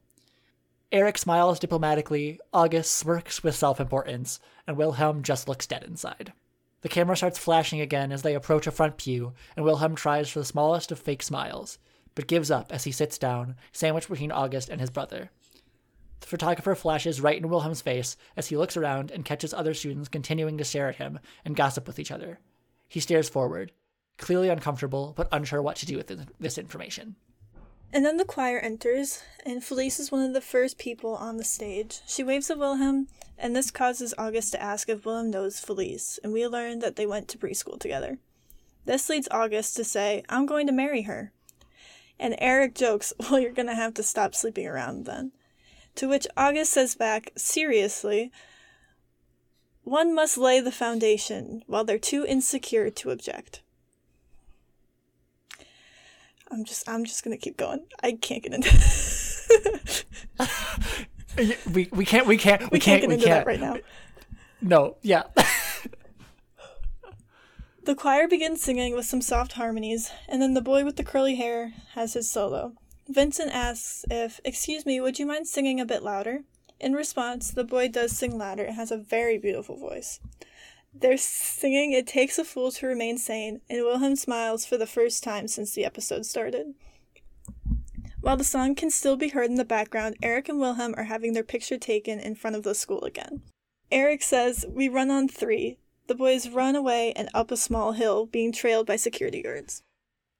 Eric 0.91 1.17
smiles 1.17 1.59
diplomatically, 1.59 2.39
August 2.53 2.95
smirks 2.95 3.43
with 3.43 3.55
self-importance, 3.55 4.39
and 4.67 4.77
Wilhelm 4.77 5.21
just 5.23 5.47
looks 5.47 5.67
dead 5.67 5.83
inside. 5.83 6.33
The 6.81 6.89
camera 6.89 7.17
starts 7.17 7.37
flashing 7.37 7.81
again 7.81 8.11
as 8.11 8.21
they 8.21 8.35
approach 8.35 8.65
a 8.65 8.71
front 8.71 8.97
pew, 8.97 9.33
and 9.55 9.65
Wilhelm 9.65 9.95
tries 9.95 10.29
for 10.29 10.39
the 10.39 10.45
smallest 10.45 10.91
of 10.91 10.99
fake 10.99 11.21
smiles, 11.21 11.77
but 12.15 12.27
gives 12.27 12.49
up 12.49 12.71
as 12.71 12.85
he 12.85 12.91
sits 12.91 13.17
down, 13.17 13.55
sandwiched 13.71 14.09
between 14.09 14.31
August 14.31 14.69
and 14.69 14.81
his 14.81 14.89
brother. 14.89 15.31
The 16.19 16.27
photographer 16.27 16.75
flashes 16.75 17.21
right 17.21 17.37
in 17.37 17.49
Wilhelm's 17.49 17.81
face 17.81 18.17
as 18.35 18.47
he 18.47 18.57
looks 18.57 18.77
around 18.77 19.11
and 19.11 19.25
catches 19.25 19.53
other 19.53 19.73
students 19.73 20.09
continuing 20.09 20.57
to 20.57 20.65
stare 20.65 20.89
at 20.89 20.97
him 20.97 21.19
and 21.45 21.55
gossip 21.55 21.87
with 21.87 21.99
each 21.99 22.11
other. 22.11 22.39
He 22.87 22.99
stares 22.99 23.29
forward, 23.29 23.71
clearly 24.17 24.49
uncomfortable 24.49 25.13
but 25.15 25.29
unsure 25.31 25.61
what 25.61 25.77
to 25.77 25.85
do 25.85 25.97
with 25.97 26.11
this 26.39 26.57
information. 26.57 27.15
And 27.91 28.05
then 28.05 28.17
the 28.17 28.25
choir 28.25 28.59
enters, 28.59 29.23
and 29.45 29.63
Felice 29.63 29.99
is 29.99 30.11
one 30.11 30.23
of 30.23 30.33
the 30.33 30.41
first 30.41 30.77
people 30.77 31.15
on 31.15 31.37
the 31.37 31.43
stage. 31.43 32.01
She 32.07 32.23
waves 32.23 32.51
at 32.51 32.59
Wilhelm, 32.59 33.07
and 33.35 33.55
this 33.55 33.71
causes 33.71 34.13
August 34.15 34.51
to 34.51 34.61
ask 34.61 34.89
if 34.89 35.05
Wilhelm 35.05 35.31
knows 35.31 35.59
Felice, 35.59 36.19
and 36.23 36.31
we 36.31 36.45
learn 36.45 36.79
that 36.79 36.97
they 36.97 37.07
went 37.07 37.27
to 37.29 37.39
preschool 37.39 37.79
together. 37.79 38.19
This 38.85 39.09
leads 39.09 39.27
August 39.31 39.75
to 39.77 39.83
say, 39.83 40.23
I'm 40.29 40.45
going 40.45 40.67
to 40.67 40.73
marry 40.73 41.03
her. 41.03 41.31
And 42.19 42.35
Eric 42.37 42.75
jokes, 42.75 43.11
Well, 43.19 43.39
you're 43.39 43.51
going 43.51 43.67
to 43.67 43.75
have 43.75 43.95
to 43.95 44.03
stop 44.03 44.35
sleeping 44.35 44.67
around 44.67 45.05
then. 45.05 45.31
To 45.99 46.07
which 46.07 46.25
August 46.37 46.71
says 46.71 46.95
back, 46.95 47.33
Seriously, 47.35 48.31
one 49.83 50.15
must 50.15 50.37
lay 50.37 50.61
the 50.61 50.71
foundation 50.71 51.61
while 51.67 51.83
they're 51.83 51.99
too 51.99 52.25
insecure 52.25 52.89
to 52.89 53.09
object. 53.09 53.61
I'm 56.49 56.63
just 56.63 56.87
I'm 56.87 57.03
just 57.03 57.21
gonna 57.25 57.35
keep 57.35 57.57
going. 57.57 57.83
I 58.01 58.13
can't 58.13 58.41
get 58.41 58.53
into 58.53 58.69
we 61.73 61.89
we 61.91 62.05
can't 62.05 62.25
we 62.25 62.37
can't 62.37 62.61
we, 62.61 62.67
we 62.71 62.79
can't, 62.79 63.01
can't 63.01 63.01
get 63.01 63.07
we 63.09 63.15
into 63.15 63.25
can't 63.25 63.45
that 63.45 63.45
right 63.45 63.59
now. 63.59 63.75
No, 64.61 64.95
yeah. 65.01 65.23
The 67.83 67.95
choir 67.95 68.27
begins 68.27 68.61
singing 68.61 68.93
with 68.95 69.05
some 69.05 69.21
soft 69.21 69.53
harmonies, 69.53 70.11
and 70.27 70.41
then 70.41 70.53
the 70.53 70.61
boy 70.61 70.85
with 70.85 70.95
the 70.95 71.03
curly 71.03 71.35
hair 71.35 71.73
has 71.95 72.13
his 72.13 72.29
solo. 72.29 72.73
Vincent 73.09 73.51
asks 73.51 74.05
if, 74.11 74.39
Excuse 74.45 74.85
me, 74.85 75.01
would 75.01 75.17
you 75.17 75.25
mind 75.25 75.47
singing 75.47 75.79
a 75.79 75.85
bit 75.85 76.03
louder? 76.03 76.43
In 76.79 76.93
response, 76.93 77.49
the 77.49 77.63
boy 77.63 77.87
does 77.87 78.15
sing 78.15 78.37
louder 78.37 78.63
and 78.63 78.75
has 78.75 78.91
a 78.91 78.97
very 78.97 79.39
beautiful 79.39 79.75
voice. 79.75 80.19
They're 80.93 81.17
singing 81.17 81.91
It 81.91 82.05
Takes 82.05 82.37
a 82.37 82.45
Fool 82.45 82.71
to 82.73 82.85
Remain 82.85 83.17
Sane, 83.17 83.61
and 83.67 83.83
Wilhelm 83.83 84.15
smiles 84.15 84.63
for 84.63 84.77
the 84.77 84.85
first 84.85 85.23
time 85.23 85.47
since 85.47 85.73
the 85.73 85.85
episode 85.85 86.27
started. 86.27 86.75
While 88.21 88.37
the 88.37 88.43
song 88.43 88.75
can 88.75 88.91
still 88.91 89.15
be 89.15 89.29
heard 89.29 89.49
in 89.49 89.55
the 89.55 89.65
background, 89.65 90.15
Eric 90.21 90.47
and 90.47 90.59
Wilhelm 90.59 90.93
are 90.95 91.05
having 91.05 91.33
their 91.33 91.43
picture 91.43 91.79
taken 91.79 92.19
in 92.19 92.35
front 92.35 92.55
of 92.55 92.63
the 92.63 92.75
school 92.75 93.03
again. 93.03 93.41
Eric 93.91 94.21
says, 94.21 94.67
We 94.69 94.87
run 94.87 95.09
on 95.09 95.27
three. 95.27 95.79
The 96.05 96.15
boys 96.15 96.49
run 96.49 96.75
away 96.75 97.13
and 97.13 97.29
up 97.33 97.49
a 97.49 97.57
small 97.57 97.93
hill, 97.93 98.27
being 98.27 98.51
trailed 98.51 98.85
by 98.85 98.97
security 98.97 99.41
guards. 99.41 99.81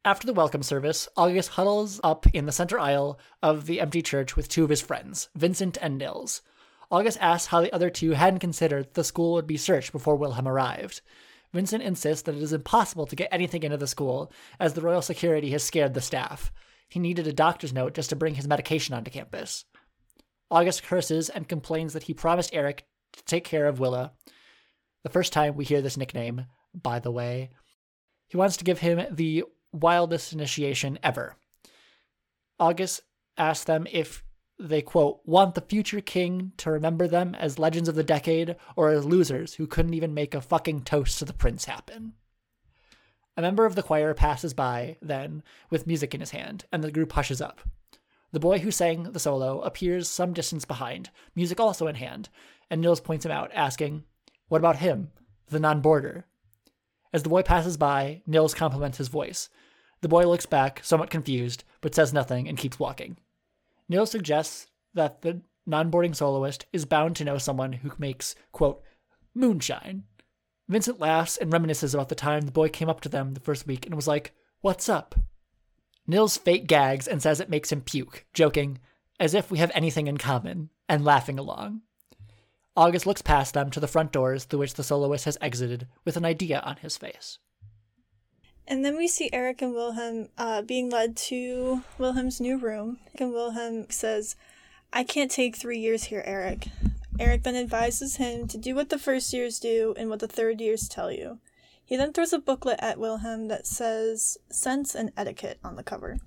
After 0.09 0.25
the 0.25 0.33
welcome 0.33 0.63
service, 0.63 1.07
August 1.15 1.49
huddles 1.49 2.01
up 2.03 2.25
in 2.33 2.47
the 2.47 2.51
center 2.51 2.79
aisle 2.79 3.19
of 3.43 3.67
the 3.67 3.79
empty 3.79 4.01
church 4.01 4.35
with 4.35 4.49
two 4.49 4.63
of 4.63 4.71
his 4.71 4.81
friends, 4.81 5.29
Vincent 5.35 5.77
and 5.83 5.99
Nils. 5.99 6.41
August 6.89 7.19
asks 7.21 7.49
how 7.49 7.61
the 7.61 7.71
other 7.71 7.91
two 7.91 8.13
hadn't 8.13 8.39
considered 8.39 8.91
the 8.95 9.03
school 9.03 9.33
would 9.33 9.45
be 9.45 9.55
searched 9.55 9.91
before 9.91 10.15
Wilhelm 10.15 10.47
arrived. 10.47 11.01
Vincent 11.53 11.83
insists 11.83 12.23
that 12.23 12.33
it 12.33 12.41
is 12.41 12.53
impossible 12.53 13.05
to 13.05 13.15
get 13.15 13.29
anything 13.31 13.61
into 13.61 13.77
the 13.77 13.85
school, 13.85 14.31
as 14.59 14.73
the 14.73 14.81
royal 14.81 15.03
security 15.03 15.51
has 15.51 15.63
scared 15.63 15.93
the 15.93 16.01
staff. 16.01 16.51
He 16.87 16.99
needed 16.99 17.27
a 17.27 17.31
doctor's 17.31 17.71
note 17.71 17.93
just 17.93 18.09
to 18.09 18.15
bring 18.15 18.33
his 18.33 18.47
medication 18.47 18.95
onto 18.95 19.11
campus. 19.11 19.63
August 20.49 20.81
curses 20.81 21.29
and 21.29 21.47
complains 21.47 21.93
that 21.93 22.01
he 22.01 22.15
promised 22.15 22.49
Eric 22.51 22.83
to 23.13 23.23
take 23.25 23.43
care 23.43 23.67
of 23.67 23.79
Wille. 23.79 24.11
The 25.03 25.11
first 25.11 25.33
time 25.33 25.55
we 25.55 25.65
hear 25.65 25.83
this 25.83 25.97
nickname, 25.97 26.47
by 26.73 26.97
the 26.97 27.11
way. 27.11 27.51
He 28.27 28.37
wants 28.37 28.57
to 28.57 28.63
give 28.63 28.79
him 28.79 29.05
the 29.11 29.43
wildest 29.71 30.33
initiation 30.33 30.99
ever. 31.03 31.35
August 32.59 33.01
asks 33.37 33.65
them 33.65 33.87
if 33.91 34.23
they 34.59 34.81
quote 34.81 35.21
want 35.25 35.55
the 35.55 35.61
future 35.61 36.01
king 36.01 36.51
to 36.57 36.69
remember 36.69 37.07
them 37.07 37.33
as 37.35 37.57
legends 37.57 37.87
of 37.87 37.95
the 37.95 38.03
decade 38.03 38.57
or 38.75 38.89
as 38.89 39.05
losers 39.05 39.53
who 39.53 39.65
couldn't 39.65 39.93
even 39.93 40.13
make 40.13 40.35
a 40.35 40.41
fucking 40.41 40.81
toast 40.81 41.19
to 41.19 41.25
the 41.25 41.33
prince 41.33 41.65
happen. 41.65 42.13
A 43.37 43.41
member 43.41 43.65
of 43.65 43.75
the 43.75 43.83
choir 43.83 44.13
passes 44.13 44.53
by 44.53 44.97
then 45.01 45.43
with 45.69 45.87
music 45.87 46.13
in 46.13 46.19
his 46.19 46.31
hand, 46.31 46.65
and 46.73 46.83
the 46.83 46.91
group 46.91 47.13
hushes 47.13 47.39
up. 47.39 47.61
The 48.33 48.39
boy 48.39 48.59
who 48.59 48.69
sang 48.69 49.03
the 49.03 49.19
solo 49.19 49.61
appears 49.61 50.09
some 50.09 50.33
distance 50.33 50.65
behind, 50.65 51.09
music 51.35 51.57
also 51.57 51.87
in 51.87 51.95
hand, 51.95 52.27
and 52.69 52.81
Nils 52.81 52.99
points 52.99 53.25
him 53.25 53.31
out, 53.31 53.49
asking, 53.53 54.03
What 54.49 54.57
about 54.57 54.77
him, 54.77 55.11
the 55.47 55.59
non 55.59 55.79
boarder? 55.79 56.25
As 57.13 57.23
the 57.23 57.29
boy 57.29 57.41
passes 57.41 57.77
by, 57.77 58.21
Nils 58.27 58.53
compliments 58.53 58.97
his 58.97 59.07
voice. 59.07 59.49
The 60.01 60.07
boy 60.07 60.27
looks 60.27 60.45
back, 60.45 60.81
somewhat 60.83 61.09
confused, 61.09 61.63
but 61.81 61.93
says 61.93 62.13
nothing 62.13 62.47
and 62.47 62.57
keeps 62.57 62.79
walking. 62.79 63.17
Nils 63.87 64.11
suggests 64.11 64.67
that 64.93 65.21
the 65.21 65.41
non 65.65 65.89
boarding 65.89 66.13
soloist 66.13 66.65
is 66.71 66.85
bound 66.85 67.15
to 67.17 67.25
know 67.25 67.37
someone 67.37 67.73
who 67.73 67.91
makes, 67.97 68.35
quote, 68.51 68.81
moonshine. 69.33 70.03
Vincent 70.67 70.99
laughs 70.99 71.37
and 71.37 71.51
reminisces 71.51 71.93
about 71.93 72.09
the 72.09 72.15
time 72.15 72.41
the 72.41 72.51
boy 72.51 72.69
came 72.69 72.89
up 72.89 73.01
to 73.01 73.09
them 73.09 73.33
the 73.33 73.39
first 73.39 73.65
week 73.67 73.85
and 73.85 73.95
was 73.95 74.07
like, 74.07 74.33
What's 74.61 74.89
up? 74.89 75.15
Nils 76.05 76.37
fake 76.37 76.67
gags 76.67 77.07
and 77.07 77.21
says 77.21 77.39
it 77.39 77.49
makes 77.49 77.71
him 77.71 77.81
puke, 77.81 78.25
joking, 78.33 78.79
as 79.19 79.33
if 79.33 79.51
we 79.51 79.57
have 79.59 79.71
anything 79.73 80.07
in 80.07 80.17
common, 80.17 80.69
and 80.87 81.05
laughing 81.05 81.37
along. 81.37 81.81
August 82.75 83.05
looks 83.05 83.21
past 83.21 83.53
them 83.53 83.69
to 83.71 83.79
the 83.79 83.87
front 83.87 84.11
doors 84.11 84.45
through 84.45 84.59
which 84.59 84.75
the 84.75 84.83
soloist 84.83 85.25
has 85.25 85.37
exited 85.41 85.87
with 86.05 86.17
an 86.17 86.25
idea 86.25 86.59
on 86.61 86.77
his 86.77 86.97
face. 86.97 87.39
And 88.69 88.85
then 88.85 88.95
we 88.95 89.07
see 89.07 89.31
Eric 89.33 89.63
and 89.63 89.73
Wilhelm 89.73 90.29
uh, 90.37 90.61
being 90.61 90.91
led 90.91 91.17
to 91.17 91.81
Wilhelm's 91.97 92.39
new 92.39 92.55
room. 92.55 92.99
And 93.15 93.33
Wilhelm 93.33 93.87
says, 93.89 94.35
I 94.93 95.03
can't 95.03 95.31
take 95.31 95.55
three 95.55 95.79
years 95.79 96.05
here, 96.05 96.21
Eric. 96.23 96.67
Eric 97.19 97.41
then 97.41 97.55
advises 97.55 98.17
him 98.17 98.47
to 98.47 98.59
do 98.59 98.75
what 98.75 98.89
the 98.89 98.99
first 98.99 99.33
years 99.33 99.59
do 99.59 99.95
and 99.97 100.07
what 100.07 100.19
the 100.19 100.27
third 100.27 100.61
years 100.61 100.87
tell 100.87 101.11
you. 101.11 101.39
He 101.83 101.97
then 101.97 102.13
throws 102.13 102.31
a 102.31 102.37
booklet 102.37 102.77
at 102.79 102.99
Wilhelm 102.99 103.47
that 103.47 103.65
says 103.65 104.37
Sense 104.51 104.93
and 104.93 105.11
Etiquette 105.17 105.59
on 105.63 105.75
the 105.75 105.83
cover. 105.83 106.19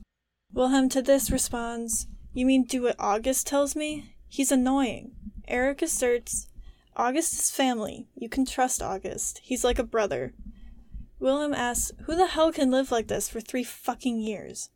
Wilhelm 0.53 0.89
to 0.89 1.01
this 1.01 1.31
responds, 1.31 2.09
You 2.35 2.45
mean 2.45 2.65
do 2.65 2.83
what 2.83 2.97
August 2.99 3.47
tells 3.47 3.77
me? 3.77 4.17
He's 4.29 4.51
annoying. 4.51 5.13
Eric 5.47 5.81
asserts, 5.81 6.49
August 6.97 7.35
is 7.35 7.51
family. 7.53 8.09
You 8.17 8.29
can 8.29 8.45
trust 8.45 8.83
August. 8.83 9.41
He's 9.45 9.63
like 9.63 9.79
a 9.79 9.85
brother. 9.85 10.35
Wilhelm 11.23 11.55
asks, 11.55 11.93
Who 12.07 12.17
the 12.17 12.27
hell 12.27 12.51
can 12.51 12.73
live 12.73 12.91
like 12.91 13.07
this 13.07 13.29
for 13.29 13.41
three 13.41 13.63
fucking 13.63 14.19
years? 14.19 14.71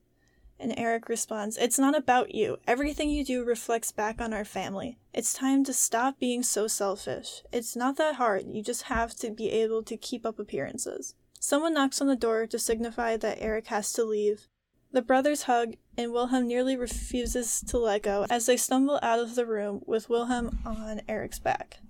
And 0.61 0.73
Eric 0.79 1.09
responds, 1.09 1.57
It's 1.57 1.77
not 1.77 1.97
about 1.97 2.37
you. 2.37 2.59
Everything 2.69 3.11
you 3.11 3.25
do 3.25 3.45
reflects 3.45 3.91
back 3.91 4.21
on 4.21 4.33
our 4.33 4.45
family. 4.45 4.97
It's 5.13 5.35
time 5.35 5.65
to 5.65 5.73
stop 5.73 6.21
being 6.21 6.45
so 6.45 6.69
selfish. 6.69 7.43
It's 7.53 7.75
not 7.75 7.97
that 7.97 8.15
hard. 8.15 8.45
You 8.47 8.63
just 8.63 8.83
have 8.83 9.17
to 9.17 9.31
be 9.31 9.51
able 9.51 9.83
to 9.83 9.97
keep 9.97 10.25
up 10.25 10.39
appearances. 10.39 11.17
Someone 11.41 11.75
knocks 11.75 12.01
on 12.01 12.07
the 12.07 12.15
door 12.15 12.47
to 12.47 12.61
signify 12.61 13.17
that 13.17 13.39
Eric 13.41 13.67
has 13.67 13.93
to 13.95 14.05
leave. 14.05 14.47
The 14.93 15.03
brothers 15.03 15.43
hug, 15.43 15.75
and 15.99 16.13
Wilhelm 16.13 16.47
nearly 16.47 16.77
refuses 16.77 17.61
to 17.63 17.77
let 17.77 18.05
go 18.05 18.25
as 18.31 18.47
they 18.47 18.57
stumble 18.57 19.01
out 19.03 19.19
of 19.19 19.35
the 19.35 19.47
room 19.47 19.83
with 19.85 20.09
Wilhelm 20.09 20.61
on 20.65 21.01
Eric's 21.09 21.41
back. 21.41 21.81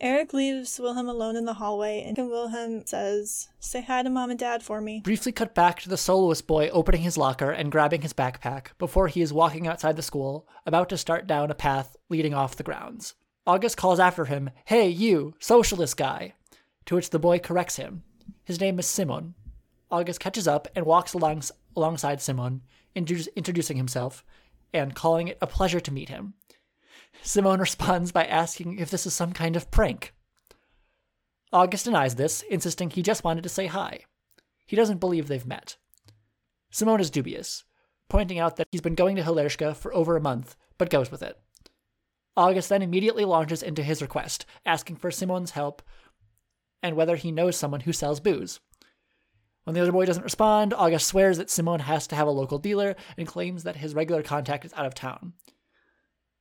Eric 0.00 0.34
leaves 0.34 0.78
Wilhelm 0.80 1.08
alone 1.08 1.36
in 1.36 1.44
the 1.44 1.54
hallway, 1.54 2.02
and 2.02 2.16
Wilhelm 2.16 2.84
says, 2.84 3.48
Say 3.60 3.80
hi 3.80 4.02
to 4.02 4.10
mom 4.10 4.30
and 4.30 4.38
dad 4.38 4.62
for 4.62 4.80
me. 4.80 5.00
Briefly 5.00 5.32
cut 5.32 5.54
back 5.54 5.80
to 5.80 5.88
the 5.88 5.96
soloist 5.96 6.46
boy 6.46 6.68
opening 6.70 7.02
his 7.02 7.16
locker 7.16 7.50
and 7.50 7.70
grabbing 7.70 8.02
his 8.02 8.12
backpack 8.12 8.68
before 8.78 9.08
he 9.08 9.22
is 9.22 9.32
walking 9.32 9.66
outside 9.66 9.96
the 9.96 10.02
school, 10.02 10.48
about 10.66 10.88
to 10.88 10.98
start 10.98 11.26
down 11.26 11.50
a 11.50 11.54
path 11.54 11.96
leading 12.08 12.34
off 12.34 12.56
the 12.56 12.62
grounds. 12.62 13.14
August 13.46 13.76
calls 13.76 14.00
after 14.00 14.24
him, 14.24 14.50
Hey, 14.64 14.88
you, 14.88 15.34
socialist 15.38 15.96
guy! 15.96 16.34
To 16.86 16.96
which 16.96 17.10
the 17.10 17.18
boy 17.18 17.38
corrects 17.38 17.76
him. 17.76 18.02
His 18.44 18.60
name 18.60 18.78
is 18.78 18.86
Simon. 18.86 19.34
August 19.90 20.20
catches 20.20 20.48
up 20.48 20.66
and 20.74 20.84
walks 20.84 21.14
along, 21.14 21.42
alongside 21.76 22.20
Simon, 22.20 22.62
introducing 22.94 23.76
himself 23.76 24.24
and 24.72 24.94
calling 24.94 25.28
it 25.28 25.38
a 25.40 25.46
pleasure 25.46 25.80
to 25.80 25.92
meet 25.92 26.08
him. 26.08 26.34
Simon 27.22 27.60
responds 27.60 28.12
by 28.12 28.24
asking 28.24 28.78
if 28.78 28.90
this 28.90 29.06
is 29.06 29.14
some 29.14 29.32
kind 29.32 29.56
of 29.56 29.70
prank. 29.70 30.12
August 31.52 31.84
denies 31.84 32.16
this, 32.16 32.42
insisting 32.50 32.90
he 32.90 33.02
just 33.02 33.24
wanted 33.24 33.42
to 33.42 33.48
say 33.48 33.66
hi. 33.66 34.00
He 34.66 34.76
doesn't 34.76 34.98
believe 34.98 35.28
they've 35.28 35.46
met. 35.46 35.76
Simon 36.70 37.00
is 37.00 37.10
dubious, 37.10 37.64
pointing 38.08 38.38
out 38.38 38.56
that 38.56 38.68
he's 38.72 38.80
been 38.80 38.94
going 38.94 39.16
to 39.16 39.22
Hillerska 39.22 39.76
for 39.76 39.94
over 39.94 40.16
a 40.16 40.20
month, 40.20 40.56
but 40.78 40.90
goes 40.90 41.10
with 41.10 41.22
it. 41.22 41.38
August 42.36 42.68
then 42.68 42.82
immediately 42.82 43.24
launches 43.24 43.62
into 43.62 43.82
his 43.82 44.02
request, 44.02 44.44
asking 44.66 44.96
for 44.96 45.10
Simon's 45.10 45.52
help 45.52 45.82
and 46.82 46.96
whether 46.96 47.16
he 47.16 47.32
knows 47.32 47.56
someone 47.56 47.80
who 47.80 47.92
sells 47.92 48.20
booze. 48.20 48.60
When 49.64 49.72
the 49.74 49.80
other 49.80 49.92
boy 49.92 50.04
doesn't 50.04 50.22
respond, 50.22 50.74
August 50.74 51.08
swears 51.08 51.38
that 51.38 51.48
Simon 51.48 51.80
has 51.80 52.06
to 52.08 52.16
have 52.16 52.26
a 52.26 52.32
local 52.32 52.58
dealer 52.58 52.94
and 53.16 53.26
claims 53.26 53.62
that 53.62 53.76
his 53.76 53.94
regular 53.94 54.22
contact 54.22 54.66
is 54.66 54.74
out 54.74 54.84
of 54.84 54.94
town. 54.94 55.32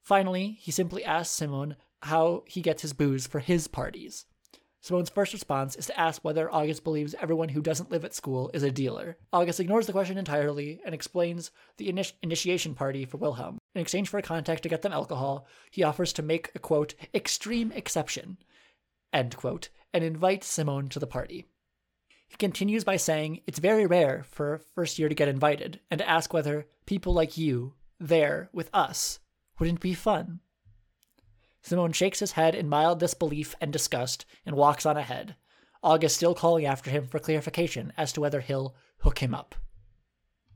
Finally, 0.04 0.58
he 0.60 0.72
simply 0.72 1.04
asks 1.04 1.36
Simon 1.36 1.76
how 2.04 2.44
he 2.46 2.62
gets 2.62 2.82
his 2.82 2.94
booze 2.94 3.26
for 3.26 3.40
his 3.40 3.68
parties. 3.68 4.26
Simon's 4.82 5.10
first 5.10 5.32
response 5.32 5.78
is 5.78 5.86
to 5.86 5.98
ask 5.98 6.22
whether 6.26 6.54
August 6.54 6.84
believes 6.84 7.16
everyone 7.22 7.48
who 7.48 7.62
doesn't 7.62 7.90
live 7.90 8.04
at 8.04 8.14
school 8.14 8.52
is 8.54 8.64
a 8.64 8.72
dealer. 8.72 9.16
August 9.32 9.62
ignores 9.62 9.88
the 9.88 9.94
question 9.94 10.18
entirely 10.18 10.82
and 10.86 10.94
explains 10.94 11.52
the 11.78 11.90
init- 11.90 12.12
initiation 12.22 12.76
party 12.76 13.06
for 13.06 13.16
Wilhelm. 13.16 13.60
In 13.74 13.82
exchange 13.82 14.10
for 14.10 14.18
a 14.18 14.22
contact 14.22 14.62
to 14.64 14.70
get 14.70 14.82
them 14.82 14.92
alcohol, 14.92 15.48
he 15.72 15.84
offers 15.84 16.12
to 16.14 16.22
make 16.22 16.52
a 16.54 16.60
quote, 16.60 16.96
extreme 17.14 17.72
exception, 17.72 18.38
end 19.14 19.38
quote, 19.38 19.70
and 19.94 20.04
invite 20.04 20.44
Simon 20.44 20.90
to 20.90 21.00
the 21.00 21.08
party. 21.08 21.46
He 22.28 22.36
continues 22.36 22.84
by 22.84 22.98
saying 22.98 23.40
it's 23.48 23.60
very 23.60 23.86
rare 23.86 24.26
for 24.30 24.56
a 24.56 24.60
first 24.60 25.00
year 25.00 25.08
to 25.08 25.16
get 25.16 25.30
invited 25.30 25.80
and 25.90 26.00
to 26.00 26.10
ask 26.10 26.34
whether 26.34 26.68
people 26.86 27.14
like 27.14 27.38
you, 27.38 27.76
there 28.02 28.50
with 28.52 28.70
us, 28.74 29.20
wouldn't 29.60 29.80
be 29.80 29.94
fun. 29.94 30.40
Simon 31.62 31.94
shakes 31.94 32.20
his 32.20 32.34
head 32.34 32.56
in 32.56 32.68
mild 32.68 33.00
disbelief 33.00 33.56
and 33.62 33.72
disgust 33.72 34.26
and 34.46 34.56
walks 34.56 34.86
on 34.86 34.98
ahead, 34.98 35.36
August 35.82 36.18
still 36.18 36.36
calling 36.36 36.66
after 36.66 36.92
him 36.92 37.08
for 37.08 37.20
clarification 37.20 37.94
as 37.98 38.12
to 38.14 38.22
whether 38.22 38.42
he'll 38.42 38.76
hook 39.00 39.20
him 39.20 39.34
up. 39.34 39.56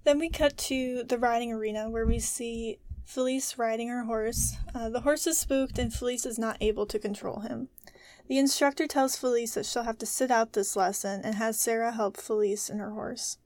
Then 0.04 0.20
we 0.20 0.30
cut 0.30 0.58
to 0.58 1.04
the 1.04 1.18
riding 1.18 1.52
arena 1.52 1.90
where 1.90 2.06
we 2.06 2.20
see 2.20 2.80
Felice 3.06 3.58
riding 3.58 3.88
her 3.88 4.04
horse. 4.04 4.56
Uh, 4.76 4.90
the 4.90 5.02
horse 5.02 5.28
is 5.28 5.38
spooked 5.38 5.80
and 5.80 5.94
Felice 5.94 6.26
is 6.26 6.38
not 6.38 6.58
able 6.60 6.86
to 6.86 7.00
control 7.00 7.40
him. 7.40 7.70
The 8.28 8.38
instructor 8.38 8.88
tells 8.88 9.16
Felice 9.16 9.54
that 9.54 9.66
she'll 9.66 9.84
have 9.84 9.98
to 10.00 10.06
sit 10.06 10.30
out 10.30 10.52
this 10.52 10.76
lesson 10.76 11.22
and 11.24 11.36
has 11.36 11.58
Sarah 11.58 11.94
help 11.94 12.18
Felice 12.18 12.70
and 12.70 12.82
her 12.82 12.92
horse. 12.92 13.38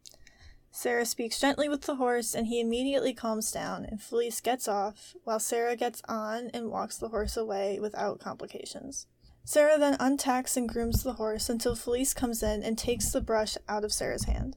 Sarah 0.72 1.06
speaks 1.06 1.40
gently 1.40 1.68
with 1.68 1.82
the 1.82 1.96
horse, 1.96 2.34
and 2.34 2.48
he 2.48 2.62
immediately 2.62 3.13
calms 3.13 3.51
down, 3.51 3.84
and 3.84 4.01
Felice 4.01 4.40
gets 4.40 4.68
off, 4.68 5.16
while 5.25 5.40
Sarah 5.40 5.75
gets 5.75 6.01
on 6.08 6.50
and 6.54 6.72
walks 6.72 6.98
the 6.98 7.10
horse 7.10 7.36
away 7.36 7.78
without 7.80 8.20
complications. 8.20 9.06
Sarah 9.44 9.78
then 9.78 9.98
untacks 10.00 10.56
and 10.56 10.70
grooms 10.70 11.04
the 11.04 11.13
horse 11.13 11.50
until 11.50 11.75
Felice 11.75 12.13
comes 12.13 12.42
in 12.42 12.63
and 12.63 12.78
takes 12.78 13.12
the 13.12 13.20
brush 13.20 13.58
out 13.68 13.84
of 13.84 13.92
Sarah's 13.92 14.24
hand. 14.24 14.56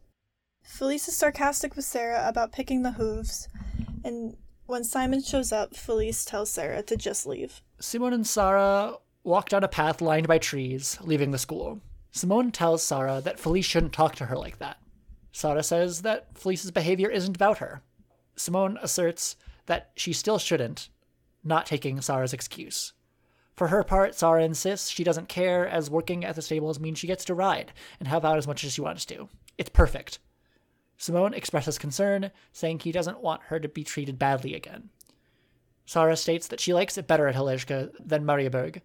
Felice 0.62 1.08
is 1.08 1.16
sarcastic 1.16 1.74
with 1.74 1.84
Sarah 1.84 2.28
about 2.28 2.52
picking 2.52 2.82
the 2.82 2.92
hooves, 2.92 3.48
and 4.04 4.36
when 4.66 4.84
Simon 4.84 5.20
shows 5.20 5.52
up, 5.52 5.74
Felice 5.74 6.24
tells 6.24 6.48
Sarah 6.48 6.82
to 6.82 6.96
just 6.96 7.26
leave. 7.26 7.60
Simon 7.80 8.12
and 8.12 8.26
Sarah 8.26 8.94
walk 9.24 9.48
down 9.48 9.64
a 9.64 9.68
path 9.68 10.00
lined 10.00 10.28
by 10.28 10.38
trees, 10.38 10.96
leaving 11.02 11.32
the 11.32 11.38
school. 11.38 11.80
Simon 12.12 12.52
tells 12.52 12.82
Sarah 12.82 13.20
that 13.20 13.40
Felice 13.40 13.66
shouldn't 13.66 13.92
talk 13.92 14.14
to 14.16 14.26
her 14.26 14.36
like 14.36 14.58
that. 14.60 14.78
Sarah 15.34 15.64
says 15.64 16.02
that 16.02 16.28
Felice's 16.38 16.70
behavior 16.70 17.10
isn't 17.10 17.34
about 17.34 17.58
her. 17.58 17.82
Simon 18.36 18.78
asserts 18.80 19.34
that 19.66 19.90
she 19.96 20.12
still 20.12 20.38
shouldn't, 20.38 20.88
not 21.42 21.66
taking 21.66 22.00
Sara's 22.00 22.32
excuse. 22.32 22.92
For 23.56 23.66
her 23.66 23.82
part, 23.82 24.14
Sara 24.14 24.44
insists 24.44 24.88
she 24.88 25.02
doesn't 25.02 25.28
care, 25.28 25.66
as 25.66 25.90
working 25.90 26.24
at 26.24 26.36
the 26.36 26.42
stables 26.42 26.78
means 26.78 27.00
she 27.00 27.08
gets 27.08 27.24
to 27.24 27.34
ride 27.34 27.72
and 27.98 28.06
help 28.06 28.24
out 28.24 28.38
as 28.38 28.46
much 28.46 28.62
as 28.62 28.74
she 28.74 28.80
wants 28.80 29.04
to. 29.06 29.28
It's 29.58 29.70
perfect. 29.70 30.20
Simon 30.98 31.34
expresses 31.34 31.78
concern, 31.78 32.30
saying 32.52 32.78
he 32.78 32.92
doesn't 32.92 33.20
want 33.20 33.42
her 33.46 33.58
to 33.58 33.68
be 33.68 33.82
treated 33.82 34.20
badly 34.20 34.54
again. 34.54 34.90
Sara 35.84 36.16
states 36.16 36.46
that 36.46 36.60
she 36.60 36.72
likes 36.72 36.96
it 36.96 37.08
better 37.08 37.26
at 37.26 37.34
Hillerska 37.34 37.90
than 37.98 38.24
Mariaberg, 38.24 38.82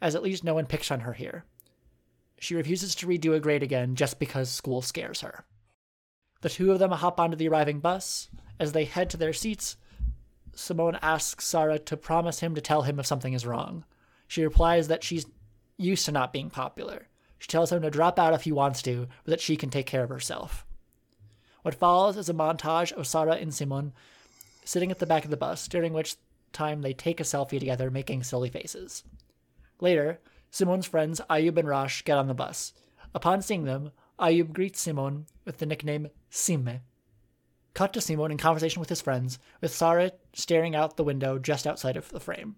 as 0.00 0.14
at 0.14 0.22
least 0.22 0.44
no 0.44 0.54
one 0.54 0.64
picks 0.64 0.90
on 0.90 1.00
her 1.00 1.12
here. 1.12 1.44
She 2.38 2.54
refuses 2.54 2.94
to 2.94 3.06
redo 3.06 3.34
a 3.34 3.40
grade 3.40 3.62
again 3.62 3.96
just 3.96 4.18
because 4.18 4.48
school 4.48 4.80
scares 4.80 5.20
her. 5.20 5.44
The 6.40 6.48
two 6.48 6.72
of 6.72 6.78
them 6.78 6.90
hop 6.90 7.20
onto 7.20 7.36
the 7.36 7.48
arriving 7.48 7.80
bus. 7.80 8.28
As 8.58 8.72
they 8.72 8.84
head 8.84 9.10
to 9.10 9.16
their 9.16 9.32
seats, 9.32 9.76
Simon 10.54 10.98
asks 11.02 11.46
Sarah 11.46 11.78
to 11.78 11.96
promise 11.96 12.40
him 12.40 12.54
to 12.54 12.60
tell 12.60 12.82
him 12.82 12.98
if 12.98 13.06
something 13.06 13.32
is 13.32 13.46
wrong. 13.46 13.84
She 14.26 14.44
replies 14.44 14.88
that 14.88 15.02
she's 15.04 15.26
used 15.76 16.04
to 16.06 16.12
not 16.12 16.32
being 16.32 16.50
popular. 16.50 17.08
She 17.38 17.48
tells 17.48 17.72
him 17.72 17.82
to 17.82 17.90
drop 17.90 18.18
out 18.18 18.34
if 18.34 18.42
he 18.42 18.52
wants 18.52 18.82
to, 18.82 19.08
but 19.24 19.30
that 19.30 19.40
she 19.40 19.56
can 19.56 19.70
take 19.70 19.86
care 19.86 20.04
of 20.04 20.10
herself. 20.10 20.66
What 21.62 21.74
follows 21.74 22.16
is 22.16 22.28
a 22.28 22.34
montage 22.34 22.92
of 22.92 23.06
Sarah 23.06 23.36
and 23.36 23.52
Simon 23.52 23.92
sitting 24.64 24.90
at 24.90 24.98
the 24.98 25.06
back 25.06 25.24
of 25.24 25.30
the 25.30 25.36
bus, 25.36 25.66
during 25.68 25.92
which 25.92 26.16
time 26.52 26.82
they 26.82 26.92
take 26.92 27.20
a 27.20 27.24
selfie 27.24 27.58
together, 27.58 27.90
making 27.90 28.22
silly 28.22 28.50
faces. 28.50 29.04
Later, 29.80 30.20
Simon's 30.50 30.86
friends 30.86 31.20
Ayub 31.30 31.56
and 31.56 31.68
Rosh 31.68 32.02
get 32.02 32.18
on 32.18 32.28
the 32.28 32.34
bus. 32.34 32.72
Upon 33.14 33.42
seeing 33.42 33.64
them, 33.64 33.92
Ayub 34.18 34.52
greets 34.52 34.80
Simon 34.80 35.26
with 35.44 35.58
the 35.58 35.66
nickname 35.66 36.08
Sime. 36.30 36.80
Cut 37.74 37.92
to 37.92 38.00
Simon 38.00 38.30
in 38.30 38.38
conversation 38.38 38.80
with 38.80 38.88
his 38.88 39.00
friends, 39.00 39.38
with 39.60 39.74
Sarah 39.74 40.12
staring 40.32 40.74
out 40.74 40.96
the 40.96 41.04
window 41.04 41.38
just 41.38 41.66
outside 41.66 41.96
of 41.96 42.08
the 42.10 42.20
frame. 42.20 42.56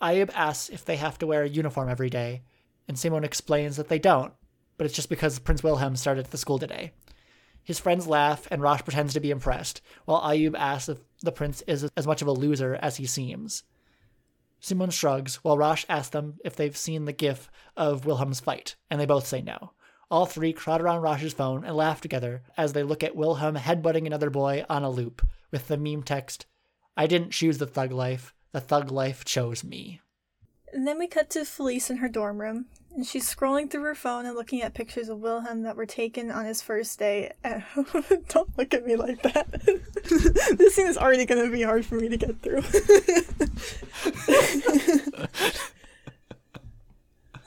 Ayub 0.00 0.30
asks 0.34 0.70
if 0.70 0.84
they 0.84 0.96
have 0.96 1.18
to 1.18 1.26
wear 1.26 1.42
a 1.42 1.48
uniform 1.48 1.88
every 1.88 2.08
day, 2.08 2.42
and 2.86 2.98
Simon 2.98 3.24
explains 3.24 3.76
that 3.76 3.88
they 3.88 3.98
don't, 3.98 4.32
but 4.76 4.86
it's 4.86 4.94
just 4.94 5.08
because 5.10 5.38
Prince 5.38 5.62
Wilhelm 5.62 5.96
started 5.96 6.26
the 6.26 6.38
school 6.38 6.58
today. 6.58 6.92
His 7.62 7.78
friends 7.78 8.06
laugh, 8.06 8.48
and 8.50 8.62
Rosh 8.62 8.82
pretends 8.82 9.12
to 9.12 9.20
be 9.20 9.30
impressed, 9.30 9.82
while 10.06 10.22
Ayub 10.22 10.56
asks 10.56 10.88
if 10.88 10.98
the 11.20 11.32
prince 11.32 11.62
is 11.66 11.90
as 11.96 12.06
much 12.06 12.22
of 12.22 12.28
a 12.28 12.32
loser 12.32 12.78
as 12.80 12.96
he 12.96 13.04
seems. 13.04 13.64
Simon 14.60 14.90
shrugs, 14.90 15.36
while 15.36 15.58
Rosh 15.58 15.84
asks 15.88 16.10
them 16.10 16.38
if 16.44 16.56
they've 16.56 16.76
seen 16.76 17.04
the 17.04 17.12
gif 17.12 17.50
of 17.76 18.06
Wilhelm's 18.06 18.40
fight, 18.40 18.76
and 18.90 18.98
they 18.98 19.06
both 19.06 19.26
say 19.26 19.42
no. 19.42 19.72
All 20.10 20.24
three 20.24 20.54
crowd 20.54 20.80
around 20.80 21.02
Rosh's 21.02 21.34
phone 21.34 21.64
and 21.64 21.76
laugh 21.76 22.00
together 22.00 22.42
as 22.56 22.72
they 22.72 22.82
look 22.82 23.02
at 23.02 23.14
Wilhelm 23.14 23.56
headbutting 23.56 24.06
another 24.06 24.30
boy 24.30 24.64
on 24.70 24.82
a 24.82 24.88
loop 24.88 25.20
with 25.50 25.68
the 25.68 25.76
meme 25.76 26.02
text, 26.02 26.46
I 26.96 27.06
didn't 27.06 27.32
choose 27.32 27.58
the 27.58 27.66
thug 27.66 27.92
life, 27.92 28.32
the 28.52 28.60
thug 28.60 28.90
life 28.90 29.26
chose 29.26 29.62
me. 29.62 30.00
And 30.72 30.86
then 30.86 30.98
we 30.98 31.08
cut 31.08 31.28
to 31.30 31.44
Felice 31.44 31.90
in 31.90 31.98
her 31.98 32.08
dorm 32.08 32.40
room, 32.40 32.66
and 32.94 33.06
she's 33.06 33.32
scrolling 33.32 33.70
through 33.70 33.82
her 33.82 33.94
phone 33.94 34.24
and 34.24 34.34
looking 34.34 34.62
at 34.62 34.74
pictures 34.74 35.10
of 35.10 35.18
Wilhelm 35.18 35.62
that 35.62 35.76
were 35.76 35.86
taken 35.86 36.30
on 36.30 36.46
his 36.46 36.62
first 36.62 36.98
day. 36.98 37.32
At... 37.44 37.64
Don't 38.28 38.58
look 38.58 38.72
at 38.72 38.86
me 38.86 38.96
like 38.96 39.22
that. 39.22 39.50
this 40.58 40.74
scene 40.74 40.86
is 40.86 40.98
already 40.98 41.26
going 41.26 41.44
to 41.44 41.52
be 41.52 41.62
hard 41.62 41.84
for 41.84 41.96
me 41.96 42.08
to 42.08 42.16
get 42.16 42.40
through. 42.40 42.60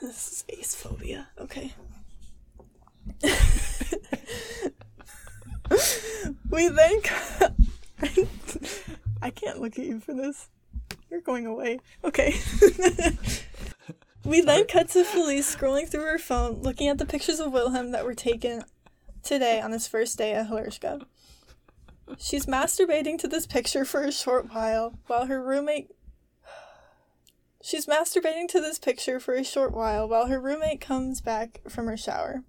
is 0.00 0.44
ace 0.48 0.74
phobia. 0.74 1.28
Okay. 1.38 1.72
We 6.52 6.68
then 6.68 7.00
I 9.22 9.30
can't 9.30 9.60
look 9.60 9.78
at 9.78 9.86
you 9.86 10.00
for 10.00 10.12
this. 10.12 10.50
You're 11.10 11.22
going 11.22 11.46
away. 11.46 11.80
Okay. 12.04 12.38
we 14.24 14.42
then 14.42 14.66
cut 14.66 14.90
to 14.90 15.02
Felice 15.02 15.56
scrolling 15.56 15.88
through 15.88 16.04
her 16.04 16.18
phone, 16.18 16.60
looking 16.60 16.88
at 16.88 16.98
the 16.98 17.06
pictures 17.06 17.40
of 17.40 17.52
Wilhelm 17.52 17.92
that 17.92 18.04
were 18.04 18.14
taken 18.14 18.64
today 19.22 19.60
on 19.62 19.72
his 19.72 19.88
first 19.88 20.18
day 20.18 20.34
at 20.34 20.48
Hillerska. 20.48 21.06
She's 22.18 22.44
masturbating 22.44 23.18
to 23.20 23.28
this 23.28 23.46
picture 23.46 23.86
for 23.86 24.02
a 24.02 24.12
short 24.12 24.52
while, 24.52 24.98
while 25.06 25.26
her 25.26 25.42
roommate 25.42 25.90
She's 27.62 27.86
masturbating 27.86 28.48
to 28.48 28.60
this 28.60 28.78
picture 28.78 29.20
for 29.20 29.34
a 29.34 29.44
short 29.44 29.72
while 29.72 30.06
while 30.08 30.26
her 30.26 30.40
roommate 30.40 30.80
comes 30.80 31.20
back 31.20 31.60
from 31.68 31.86
her 31.86 31.96
shower. 31.96 32.42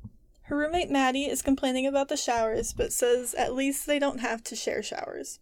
Her 0.44 0.58
roommate 0.58 0.90
Maddie 0.90 1.26
is 1.26 1.42
complaining 1.42 1.88
about 1.88 2.10
the 2.10 2.18
showers, 2.18 2.74
but 2.74 2.92
says 2.92 3.34
at 3.34 3.54
least 3.54 3.88
they 3.88 4.00
don't 4.00 4.20
have 4.20 4.44
to 4.46 4.56
share 4.56 4.84
showers. 4.84 5.40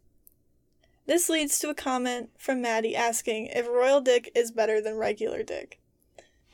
This 1.08 1.30
leads 1.30 1.58
to 1.60 1.70
a 1.70 1.76
comment 1.76 2.30
from 2.38 2.62
Maddie 2.62 2.96
asking 2.96 3.48
if 3.48 3.68
royal 3.68 4.02
dick 4.02 4.32
is 4.36 4.52
better 4.52 4.80
than 4.80 4.96
regular 4.98 5.42
dick. 5.44 5.80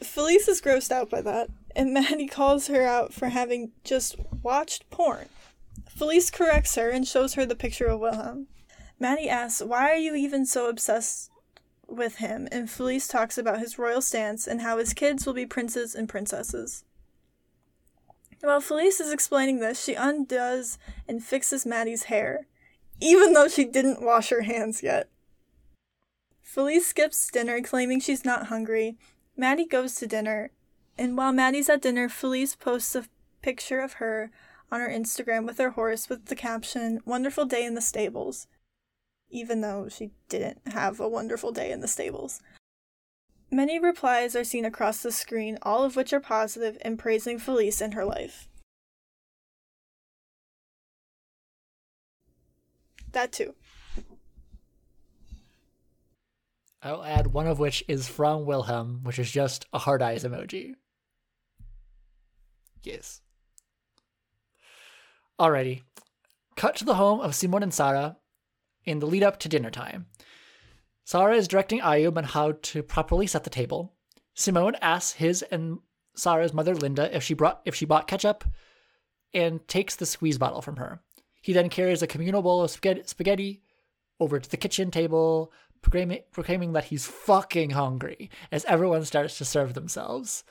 Felice 0.02 0.48
is 0.48 0.62
grossed 0.62 0.92
out 0.92 1.10
by 1.10 1.22
that, 1.22 1.50
and 1.76 1.94
Maddie 1.94 2.28
calls 2.28 2.68
her 2.68 2.84
out 2.84 3.14
for 3.14 3.30
having 3.30 3.72
just 3.84 4.16
watched 4.42 4.90
porn. 4.90 5.28
Felice 5.90 6.30
corrects 6.30 6.76
her 6.76 6.90
and 6.90 7.08
shows 7.08 7.34
her 7.34 7.46
the 7.46 7.56
picture 7.56 7.88
of 7.88 8.00
Wilhelm. 8.00 8.48
Maddie 9.00 9.30
asks, 9.30 9.62
Why 9.62 9.92
are 9.92 9.98
you 9.98 10.16
even 10.16 10.46
so 10.46 10.70
obsessed 10.70 11.30
with 11.88 12.18
him? 12.18 12.48
And 12.52 12.70
Felice 12.70 13.08
talks 13.08 13.38
about 13.38 13.60
his 13.60 13.78
royal 13.78 14.02
stance 14.02 14.48
and 14.48 14.62
how 14.62 14.78
his 14.78 14.94
kids 14.94 15.26
will 15.26 15.34
be 15.34 15.46
princes 15.46 15.94
and 15.94 16.08
princesses. 16.08 16.84
While 18.42 18.62
Felice 18.62 19.00
is 19.00 19.12
explaining 19.12 19.60
this, 19.60 19.84
she 19.84 19.96
undoes 19.96 20.78
and 21.08 21.24
fixes 21.24 21.66
Maddie's 21.66 22.04
hair, 22.04 22.48
even 23.02 23.34
though 23.34 23.48
she 23.48 23.66
didn't 23.66 24.02
wash 24.02 24.30
her 24.30 24.42
hands 24.42 24.84
yet. 24.84 25.10
Felice 26.42 26.88
skips 26.88 27.30
dinner, 27.30 27.62
claiming 27.62 28.00
she's 28.00 28.24
not 28.24 28.48
hungry. 28.48 28.98
Maddie 29.36 29.66
goes 29.66 29.96
to 29.96 30.08
dinner, 30.08 30.52
and 30.98 31.18
while 31.18 31.34
Maddie's 31.34 31.70
at 31.70 31.82
dinner, 31.82 32.10
Felice 32.10 32.56
posts 32.56 32.96
a 32.96 33.06
picture 33.42 33.80
of 33.80 33.94
her 33.94 34.32
on 34.72 34.80
her 34.80 34.90
Instagram 34.90 35.46
with 35.46 35.58
her 35.58 35.72
horse 35.72 36.10
with 36.10 36.26
the 36.26 36.36
caption, 36.36 37.02
Wonderful 37.06 37.46
day 37.46 37.66
in 37.66 37.76
the 37.76 37.82
stables, 37.82 38.48
even 39.30 39.62
though 39.62 39.90
she 39.90 40.12
didn't 40.30 40.60
have 40.68 41.00
a 41.00 41.08
wonderful 41.08 41.52
day 41.52 41.72
in 41.72 41.82
the 41.82 41.88
stables. 41.88 42.42
Many 43.50 43.80
replies 43.80 44.36
are 44.36 44.44
seen 44.44 44.66
across 44.66 45.02
the 45.02 45.12
screen, 45.12 45.58
all 45.62 45.84
of 45.84 45.96
which 45.96 46.12
are 46.12 46.20
positive 46.20 46.78
and 46.82 47.00
praising 47.00 47.40
Felice 47.40 47.82
and 47.82 47.94
her 47.94 48.04
life. 48.04 48.48
That 53.14 53.32
too. 53.32 53.56
I'll 56.84 57.04
add 57.04 57.28
one 57.28 57.48
of 57.48 57.58
which 57.58 57.84
is 57.88 58.08
from 58.08 58.46
Wilhelm, 58.46 59.00
which 59.04 59.18
is 59.18 59.32
just 59.32 59.66
a 59.74 59.80
hard 59.80 60.02
eyes 60.02 60.24
emoji. 60.24 60.76
Yes. 62.84 63.22
Alrighty. 65.40 65.82
Cut 66.56 66.76
to 66.78 66.86
the 66.86 66.96
home 66.96 67.20
of 67.22 67.36
Simon 67.36 67.64
and 67.64 67.74
Sarah 67.74 68.18
in 68.86 69.00
the 69.00 69.08
lead 69.08 69.24
up 69.24 69.40
to 69.40 69.50
dinner 69.50 69.72
time. 69.72 70.08
Sarah 71.08 71.38
is 71.38 71.48
directing 71.48 71.80
Ayub 71.80 72.18
on 72.18 72.26
how 72.26 72.52
to 72.64 72.84
properly 72.84 73.28
set 73.28 73.46
the 73.46 73.50
table. 73.50 73.94
Simon 74.34 74.76
asks 74.82 75.14
his 75.14 75.42
and 75.42 75.80
Sarah's 76.18 76.54
mother 76.54 76.76
Linda 76.76 77.16
if 77.16 77.24
she 77.24 77.34
brought 77.34 77.62
if 77.64 77.74
she 77.74 77.86
bought 77.86 78.10
ketchup 78.10 78.44
and 79.34 79.66
takes 79.70 79.96
the 79.96 80.06
squeeze 80.06 80.38
bottle 80.38 80.62
from 80.62 80.76
her. 80.76 81.00
He 81.42 81.54
then 81.54 81.70
carries 81.70 82.02
a 82.02 82.08
communal 82.08 82.42
bowl 82.42 82.62
of 82.62 82.72
spaghetti 82.72 83.62
over 84.20 84.38
to 84.38 84.50
the 84.50 84.58
kitchen 84.58 84.92
table, 84.92 85.54
proclaiming, 85.82 86.24
proclaiming 86.34 86.74
that 86.74 86.84
he's 86.84 87.08
fucking 87.08 87.70
hungry 87.70 88.30
as 88.52 88.66
everyone 88.66 89.06
starts 89.06 89.38
to 89.38 89.46
serve 89.46 89.76
themselves. 89.76 90.44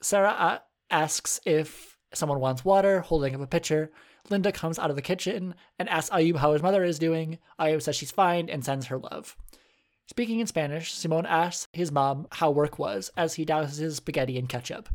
Sarah 0.00 0.36
uh, 0.38 0.58
asks 0.88 1.40
if 1.44 1.98
someone 2.14 2.38
wants 2.38 2.64
water, 2.64 3.00
holding 3.00 3.34
up 3.34 3.40
a 3.40 3.48
pitcher. 3.48 3.90
Linda 4.30 4.52
comes 4.52 4.78
out 4.78 4.90
of 4.90 4.96
the 4.96 5.02
kitchen 5.02 5.54
and 5.78 5.88
asks 5.88 6.10
Ayub 6.10 6.36
how 6.36 6.52
his 6.52 6.62
mother 6.62 6.84
is 6.84 6.98
doing. 6.98 7.38
Ayub 7.60 7.82
says 7.82 7.96
she's 7.96 8.10
fine 8.10 8.48
and 8.48 8.64
sends 8.64 8.86
her 8.86 8.98
love. 8.98 9.36
Speaking 10.06 10.40
in 10.40 10.46
Spanish, 10.46 10.92
Simon 10.92 11.26
asks 11.26 11.68
his 11.72 11.90
mom 11.92 12.26
how 12.32 12.50
work 12.50 12.78
was 12.78 13.10
as 13.16 13.34
he 13.34 13.44
douses 13.44 13.78
his 13.78 13.96
spaghetti 13.96 14.38
in 14.38 14.46
ketchup. 14.46 14.88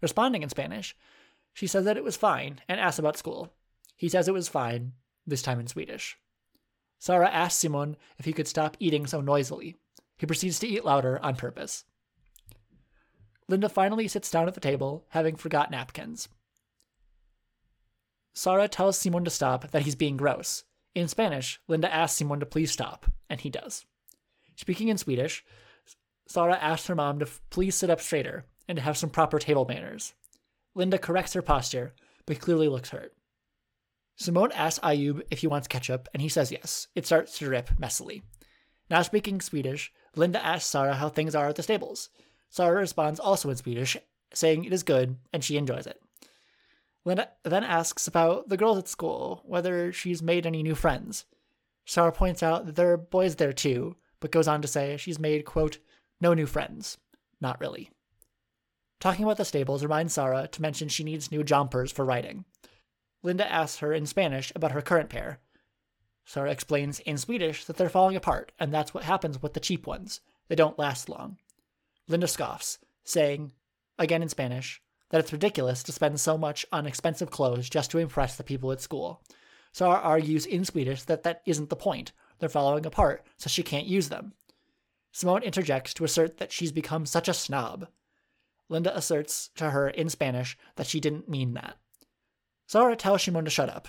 Responding 0.00 0.42
in 0.42 0.48
Spanish, 0.48 0.96
she 1.52 1.66
says 1.66 1.84
that 1.84 1.96
it 1.96 2.04
was 2.04 2.16
fine 2.16 2.60
and 2.68 2.80
asks 2.80 2.98
about 2.98 3.16
school. 3.16 3.52
He 3.96 4.08
says 4.08 4.26
it 4.26 4.34
was 4.34 4.48
fine, 4.48 4.92
this 5.26 5.42
time 5.42 5.60
in 5.60 5.66
Swedish. 5.66 6.16
Sarah 6.98 7.30
asks 7.30 7.60
Simon 7.60 7.96
if 8.18 8.24
he 8.24 8.32
could 8.32 8.48
stop 8.48 8.76
eating 8.80 9.06
so 9.06 9.20
noisily. 9.20 9.76
He 10.16 10.26
proceeds 10.26 10.58
to 10.60 10.66
eat 10.66 10.84
louder 10.84 11.18
on 11.22 11.36
purpose. 11.36 11.84
Linda 13.48 13.68
finally 13.68 14.08
sits 14.08 14.30
down 14.30 14.48
at 14.48 14.54
the 14.54 14.60
table, 14.60 15.04
having 15.10 15.36
forgot 15.36 15.70
napkins. 15.70 16.28
Sarah 18.34 18.68
tells 18.68 18.98
Simon 18.98 19.24
to 19.24 19.30
stop, 19.30 19.70
that 19.70 19.82
he's 19.82 19.94
being 19.94 20.16
gross. 20.16 20.64
In 20.94 21.08
Spanish, 21.08 21.60
Linda 21.68 21.92
asks 21.92 22.18
Simon 22.18 22.40
to 22.40 22.46
please 22.46 22.70
stop, 22.70 23.06
and 23.30 23.40
he 23.40 23.48
does. 23.48 23.86
Speaking 24.56 24.88
in 24.88 24.98
Swedish, 24.98 25.44
Sara 26.26 26.56
asks 26.56 26.88
her 26.88 26.94
mom 26.94 27.20
to 27.20 27.28
please 27.50 27.74
sit 27.74 27.90
up 27.90 28.00
straighter 28.00 28.44
and 28.68 28.76
to 28.76 28.82
have 28.82 28.96
some 28.96 29.10
proper 29.10 29.38
table 29.38 29.66
manners. 29.66 30.14
Linda 30.74 30.98
corrects 30.98 31.34
her 31.34 31.42
posture, 31.42 31.94
but 32.26 32.40
clearly 32.40 32.68
looks 32.68 32.90
hurt. 32.90 33.12
Simon 34.16 34.50
asks 34.52 34.80
Ayub 34.80 35.22
if 35.30 35.40
he 35.40 35.46
wants 35.46 35.68
ketchup, 35.68 36.08
and 36.12 36.20
he 36.20 36.28
says 36.28 36.50
yes. 36.50 36.88
It 36.94 37.06
starts 37.06 37.38
to 37.38 37.44
drip 37.44 37.70
messily. 37.80 38.22
Now 38.90 39.02
speaking 39.02 39.40
Swedish, 39.40 39.92
Linda 40.16 40.44
asks 40.44 40.68
Sara 40.68 40.94
how 40.94 41.08
things 41.08 41.34
are 41.34 41.48
at 41.48 41.56
the 41.56 41.62
stables. 41.62 42.10
Sara 42.50 42.80
responds 42.80 43.20
also 43.20 43.50
in 43.50 43.56
Swedish, 43.56 43.96
saying 44.32 44.64
it 44.64 44.72
is 44.72 44.82
good 44.82 45.16
and 45.32 45.42
she 45.42 45.56
enjoys 45.56 45.86
it. 45.86 46.00
Linda 47.04 47.28
then 47.42 47.64
asks 47.64 48.06
about 48.06 48.48
the 48.48 48.56
girls 48.56 48.78
at 48.78 48.88
school, 48.88 49.42
whether 49.44 49.92
she's 49.92 50.22
made 50.22 50.46
any 50.46 50.62
new 50.62 50.74
friends. 50.74 51.26
Sarah 51.84 52.12
points 52.12 52.42
out 52.42 52.66
that 52.66 52.76
there 52.76 52.92
are 52.92 52.96
boys 52.96 53.36
there 53.36 53.52
too, 53.52 53.96
but 54.20 54.30
goes 54.30 54.48
on 54.48 54.62
to 54.62 54.68
say 54.68 54.96
she's 54.96 55.18
made, 55.18 55.44
quote, 55.44 55.78
no 56.20 56.32
new 56.32 56.46
friends. 56.46 56.96
Not 57.40 57.60
really. 57.60 57.90
Talking 59.00 59.24
about 59.24 59.36
the 59.36 59.44
stables 59.44 59.82
reminds 59.82 60.14
Sarah 60.14 60.48
to 60.48 60.62
mention 60.62 60.88
she 60.88 61.04
needs 61.04 61.30
new 61.30 61.44
jumpers 61.44 61.92
for 61.92 62.06
riding. 62.06 62.46
Linda 63.22 63.50
asks 63.50 63.78
her 63.78 63.92
in 63.92 64.06
Spanish 64.06 64.50
about 64.54 64.72
her 64.72 64.80
current 64.80 65.10
pair. 65.10 65.40
Sarah 66.24 66.50
explains 66.50 67.00
in 67.00 67.18
Swedish 67.18 67.66
that 67.66 67.76
they're 67.76 67.90
falling 67.90 68.16
apart, 68.16 68.52
and 68.58 68.72
that's 68.72 68.94
what 68.94 69.04
happens 69.04 69.42
with 69.42 69.52
the 69.52 69.60
cheap 69.60 69.86
ones. 69.86 70.20
They 70.48 70.54
don't 70.54 70.78
last 70.78 71.10
long. 71.10 71.36
Linda 72.08 72.26
scoffs, 72.26 72.78
saying, 73.02 73.52
again 73.98 74.22
in 74.22 74.30
Spanish, 74.30 74.80
that 75.14 75.20
it's 75.20 75.32
ridiculous 75.32 75.84
to 75.84 75.92
spend 75.92 76.18
so 76.18 76.36
much 76.36 76.66
on 76.72 76.88
expensive 76.88 77.30
clothes 77.30 77.70
just 77.70 77.88
to 77.88 77.98
impress 77.98 78.34
the 78.34 78.42
people 78.42 78.72
at 78.72 78.80
school. 78.80 79.22
Sarah 79.70 80.00
argues 80.00 80.44
in 80.44 80.64
Swedish 80.64 81.04
that 81.04 81.22
that 81.22 81.40
isn't 81.46 81.70
the 81.70 81.76
point. 81.76 82.10
They're 82.40 82.48
falling 82.48 82.84
apart, 82.84 83.24
so 83.36 83.48
she 83.48 83.62
can't 83.62 83.86
use 83.86 84.08
them. 84.08 84.32
Simon 85.12 85.44
interjects 85.44 85.94
to 85.94 86.04
assert 86.04 86.38
that 86.38 86.50
she's 86.50 86.72
become 86.72 87.06
such 87.06 87.28
a 87.28 87.32
snob. 87.32 87.86
Linda 88.68 88.92
asserts 88.96 89.50
to 89.54 89.70
her 89.70 89.88
in 89.88 90.08
Spanish 90.08 90.58
that 90.74 90.88
she 90.88 90.98
didn't 90.98 91.28
mean 91.28 91.54
that. 91.54 91.76
Sarah 92.66 92.96
tells 92.96 93.22
Simon 93.22 93.44
to 93.44 93.52
shut 93.52 93.68
up, 93.68 93.86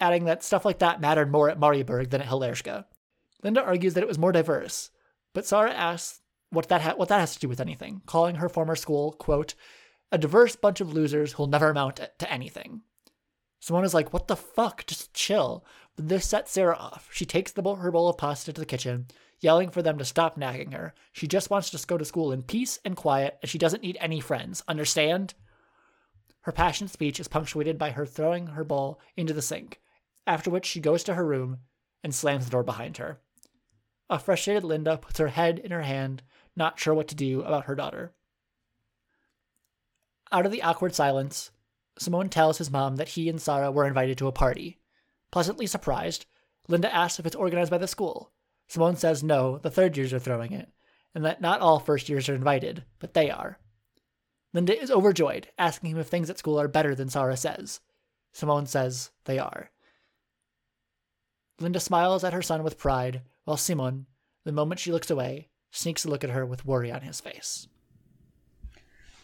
adding 0.00 0.24
that 0.24 0.42
stuff 0.42 0.64
like 0.64 0.78
that 0.78 0.98
mattered 0.98 1.30
more 1.30 1.50
at 1.50 1.60
Marieburg 1.60 2.08
than 2.08 2.22
at 2.22 2.28
Hillerska. 2.28 2.86
Linda 3.42 3.62
argues 3.62 3.92
that 3.92 4.02
it 4.02 4.08
was 4.08 4.16
more 4.16 4.32
diverse, 4.32 4.88
but 5.34 5.44
Sarah 5.44 5.74
asks 5.74 6.22
what 6.48 6.68
that 6.68 6.80
ha- 6.80 6.94
what 6.96 7.10
that 7.10 7.20
has 7.20 7.34
to 7.34 7.40
do 7.40 7.50
with 7.50 7.60
anything, 7.60 8.00
calling 8.06 8.36
her 8.36 8.48
former 8.48 8.76
school, 8.76 9.12
quote, 9.12 9.54
a 10.10 10.18
diverse 10.18 10.56
bunch 10.56 10.80
of 10.80 10.92
losers 10.92 11.32
who'll 11.32 11.46
never 11.46 11.70
amount 11.70 12.00
to 12.18 12.32
anything. 12.32 12.82
Simon 13.60 13.84
is 13.84 13.94
like, 13.94 14.12
what 14.12 14.28
the 14.28 14.36
fuck? 14.36 14.86
Just 14.86 15.12
chill. 15.12 15.64
But 15.96 16.08
this 16.08 16.26
sets 16.26 16.52
Sarah 16.52 16.76
off. 16.76 17.08
She 17.12 17.26
takes 17.26 17.52
the 17.52 17.62
bowl, 17.62 17.76
her 17.76 17.90
bowl 17.90 18.08
of 18.08 18.16
pasta 18.16 18.52
to 18.52 18.60
the 18.60 18.66
kitchen, 18.66 19.08
yelling 19.40 19.70
for 19.70 19.82
them 19.82 19.98
to 19.98 20.04
stop 20.04 20.36
nagging 20.36 20.72
her. 20.72 20.94
She 21.12 21.26
just 21.26 21.50
wants 21.50 21.70
to 21.70 21.86
go 21.86 21.98
to 21.98 22.04
school 22.04 22.32
in 22.32 22.42
peace 22.42 22.78
and 22.84 22.96
quiet, 22.96 23.38
and 23.42 23.50
she 23.50 23.58
doesn't 23.58 23.82
need 23.82 23.98
any 24.00 24.20
friends. 24.20 24.62
Understand? 24.68 25.34
Her 26.42 26.52
passionate 26.52 26.90
speech 26.90 27.18
is 27.20 27.28
punctuated 27.28 27.78
by 27.78 27.90
her 27.90 28.06
throwing 28.06 28.48
her 28.48 28.64
bowl 28.64 29.00
into 29.16 29.34
the 29.34 29.42
sink, 29.42 29.80
after 30.26 30.50
which 30.50 30.66
she 30.66 30.80
goes 30.80 31.02
to 31.04 31.14
her 31.14 31.26
room 31.26 31.58
and 32.04 32.14
slams 32.14 32.44
the 32.44 32.50
door 32.50 32.62
behind 32.62 32.98
her. 32.98 33.20
A 34.08 34.18
frustrated 34.18 34.64
Linda 34.64 34.96
puts 34.96 35.18
her 35.18 35.28
head 35.28 35.58
in 35.58 35.72
her 35.72 35.82
hand, 35.82 36.22
not 36.56 36.78
sure 36.78 36.94
what 36.94 37.08
to 37.08 37.14
do 37.14 37.42
about 37.42 37.64
her 37.64 37.74
daughter. 37.74 38.14
Out 40.30 40.46
of 40.46 40.52
the 40.52 40.62
awkward 40.62 40.94
silence, 40.94 41.50
Simon 41.98 42.28
tells 42.28 42.58
his 42.58 42.70
mom 42.70 42.96
that 42.96 43.08
he 43.08 43.28
and 43.28 43.40
Sarah 43.40 43.72
were 43.72 43.86
invited 43.86 44.18
to 44.18 44.26
a 44.26 44.32
party. 44.32 44.78
Pleasantly 45.30 45.66
surprised, 45.66 46.26
Linda 46.68 46.94
asks 46.94 47.18
if 47.18 47.26
it's 47.26 47.36
organized 47.36 47.70
by 47.70 47.78
the 47.78 47.88
school. 47.88 48.32
Simon 48.68 48.96
says 48.96 49.22
no, 49.22 49.58
the 49.58 49.70
third 49.70 49.96
years 49.96 50.12
are 50.12 50.18
throwing 50.18 50.52
it, 50.52 50.68
and 51.14 51.24
that 51.24 51.40
not 51.40 51.60
all 51.60 51.80
first 51.80 52.08
years 52.08 52.28
are 52.28 52.34
invited, 52.34 52.84
but 52.98 53.14
they 53.14 53.30
are. 53.30 53.58
Linda 54.52 54.78
is 54.78 54.90
overjoyed, 54.90 55.48
asking 55.58 55.90
him 55.90 55.98
if 55.98 56.08
things 56.08 56.30
at 56.30 56.38
school 56.38 56.60
are 56.60 56.68
better 56.68 56.94
than 56.94 57.08
Sarah 57.08 57.36
says. 57.36 57.80
Simon 58.32 58.66
says 58.66 59.10
they 59.24 59.38
are. 59.38 59.70
Linda 61.60 61.80
smiles 61.80 62.22
at 62.22 62.32
her 62.32 62.42
son 62.42 62.62
with 62.62 62.78
pride, 62.78 63.22
while 63.44 63.56
Simon, 63.56 64.06
the 64.44 64.52
moment 64.52 64.80
she 64.80 64.92
looks 64.92 65.10
away, 65.10 65.48
sneaks 65.70 66.04
a 66.04 66.08
look 66.08 66.22
at 66.22 66.30
her 66.30 66.46
with 66.46 66.64
worry 66.64 66.92
on 66.92 67.00
his 67.00 67.20
face. 67.20 67.66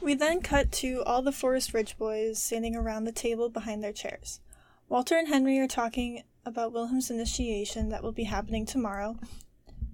We 0.04 0.12
then 0.12 0.42
cut 0.42 0.70
to 0.72 1.02
all 1.06 1.22
the 1.22 1.32
Forest 1.32 1.72
Ridge 1.72 1.96
boys 1.96 2.38
standing 2.38 2.76
around 2.76 3.04
the 3.04 3.10
table 3.10 3.48
behind 3.48 3.82
their 3.82 3.90
chairs. 3.90 4.38
Walter 4.86 5.16
and 5.16 5.28
Henry 5.28 5.58
are 5.58 5.66
talking 5.66 6.24
about 6.44 6.74
Wilhelm's 6.74 7.10
initiation 7.10 7.88
that 7.88 8.02
will 8.02 8.12
be 8.12 8.24
happening 8.24 8.66
tomorrow, 8.66 9.16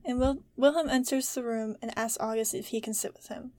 and 0.05 0.19
Wil- 0.19 0.43
Wilhelm 0.57 0.89
enters 0.89 1.33
the 1.33 1.45
room 1.45 1.77
and 1.81 1.97
asks 1.97 2.19
August 2.19 2.55
if 2.55 2.67
he 2.67 2.81
can 2.81 2.93
sit 2.93 3.15
with 3.15 3.29
him. 3.29 3.53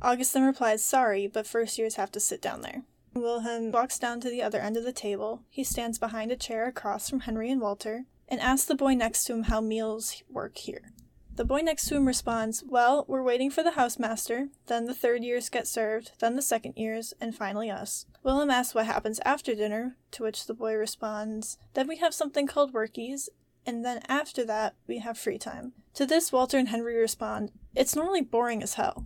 August 0.00 0.32
then 0.32 0.44
replies, 0.44 0.84
Sorry, 0.84 1.26
but 1.26 1.44
first 1.44 1.76
years 1.76 1.96
have 1.96 2.12
to 2.12 2.20
sit 2.20 2.40
down 2.40 2.60
there. 2.60 2.84
Wilhelm 3.12 3.72
walks 3.72 3.98
down 3.98 4.20
to 4.20 4.30
the 4.30 4.44
other 4.44 4.60
end 4.60 4.76
of 4.76 4.84
the 4.84 4.92
table. 4.92 5.42
He 5.50 5.64
stands 5.64 5.98
behind 5.98 6.30
a 6.30 6.36
chair 6.36 6.68
across 6.68 7.10
from 7.10 7.20
Henry 7.20 7.50
and 7.50 7.60
Walter 7.60 8.04
and 8.28 8.40
asks 8.40 8.66
the 8.66 8.76
boy 8.76 8.94
next 8.94 9.24
to 9.24 9.32
him 9.32 9.42
how 9.44 9.60
meals 9.60 10.22
work 10.30 10.56
here. 10.56 10.92
The 11.36 11.44
boy 11.44 11.60
next 11.60 11.88
to 11.88 11.96
him 11.96 12.06
responds, 12.06 12.64
Well, 12.66 13.04
we're 13.06 13.22
waiting 13.22 13.50
for 13.50 13.62
the 13.62 13.72
housemaster, 13.72 14.48
then 14.68 14.86
the 14.86 14.94
third 14.94 15.22
years 15.22 15.50
get 15.50 15.68
served, 15.68 16.12
then 16.18 16.34
the 16.34 16.40
second 16.40 16.78
years, 16.78 17.12
and 17.20 17.36
finally 17.36 17.70
us. 17.70 18.06
Wilhelm 18.22 18.48
asks 18.48 18.74
what 18.74 18.86
happens 18.86 19.20
after 19.22 19.54
dinner, 19.54 19.96
to 20.12 20.22
which 20.22 20.46
the 20.46 20.54
boy 20.54 20.74
responds, 20.74 21.58
Then 21.74 21.88
we 21.88 21.98
have 21.98 22.14
something 22.14 22.46
called 22.46 22.72
workies, 22.72 23.28
and 23.66 23.84
then 23.84 24.00
after 24.08 24.44
that, 24.46 24.76
we 24.86 25.00
have 25.00 25.18
free 25.18 25.36
time. 25.36 25.74
To 25.94 26.06
this, 26.06 26.32
Walter 26.32 26.56
and 26.56 26.70
Henry 26.70 26.96
respond, 26.96 27.52
It's 27.74 27.94
normally 27.94 28.22
boring 28.22 28.62
as 28.62 28.74
hell. 28.74 29.04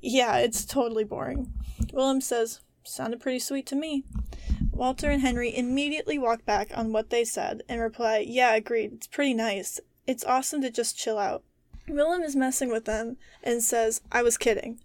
Yeah, 0.00 0.36
it's 0.36 0.64
totally 0.64 1.04
boring. 1.04 1.52
Wilhelm 1.92 2.20
says, 2.20 2.60
Sounded 2.84 3.18
pretty 3.18 3.40
sweet 3.40 3.66
to 3.66 3.76
me. 3.76 4.04
Walter 4.70 5.10
and 5.10 5.20
Henry 5.20 5.56
immediately 5.56 6.16
walk 6.16 6.44
back 6.44 6.70
on 6.76 6.92
what 6.92 7.10
they 7.10 7.24
said 7.24 7.64
and 7.68 7.80
reply, 7.80 8.18
Yeah, 8.18 8.54
agreed, 8.54 8.92
it's 8.92 9.08
pretty 9.08 9.34
nice. 9.34 9.80
It's 10.06 10.24
awesome 10.24 10.62
to 10.62 10.70
just 10.70 10.96
chill 10.96 11.18
out. 11.18 11.42
Wilhelm 11.92 12.22
is 12.22 12.34
messing 12.34 12.70
with 12.70 12.86
them 12.86 13.16
and 13.42 13.62
says, 13.62 14.00
I 14.10 14.22
was 14.22 14.38
kidding. 14.38 14.80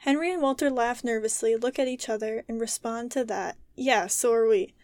Henry 0.00 0.32
and 0.32 0.42
Walter 0.42 0.70
laugh 0.70 1.02
nervously, 1.02 1.56
look 1.56 1.78
at 1.78 1.88
each 1.88 2.08
other, 2.08 2.44
and 2.48 2.60
respond 2.60 3.10
to 3.12 3.24
that, 3.24 3.56
Yeah, 3.74 4.06
so 4.06 4.32
are 4.32 4.48
we. 4.48 4.74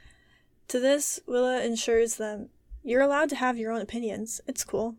To 0.69 0.81
this, 0.81 1.21
Wille 1.27 1.47
assures 1.47 2.17
them, 2.17 2.49
You're 2.83 3.03
allowed 3.03 3.29
to 3.31 3.37
have 3.37 3.59
your 3.59 3.73
own 3.73 3.81
opinions. 3.81 4.41
It's 4.47 4.65
cool. 4.65 4.97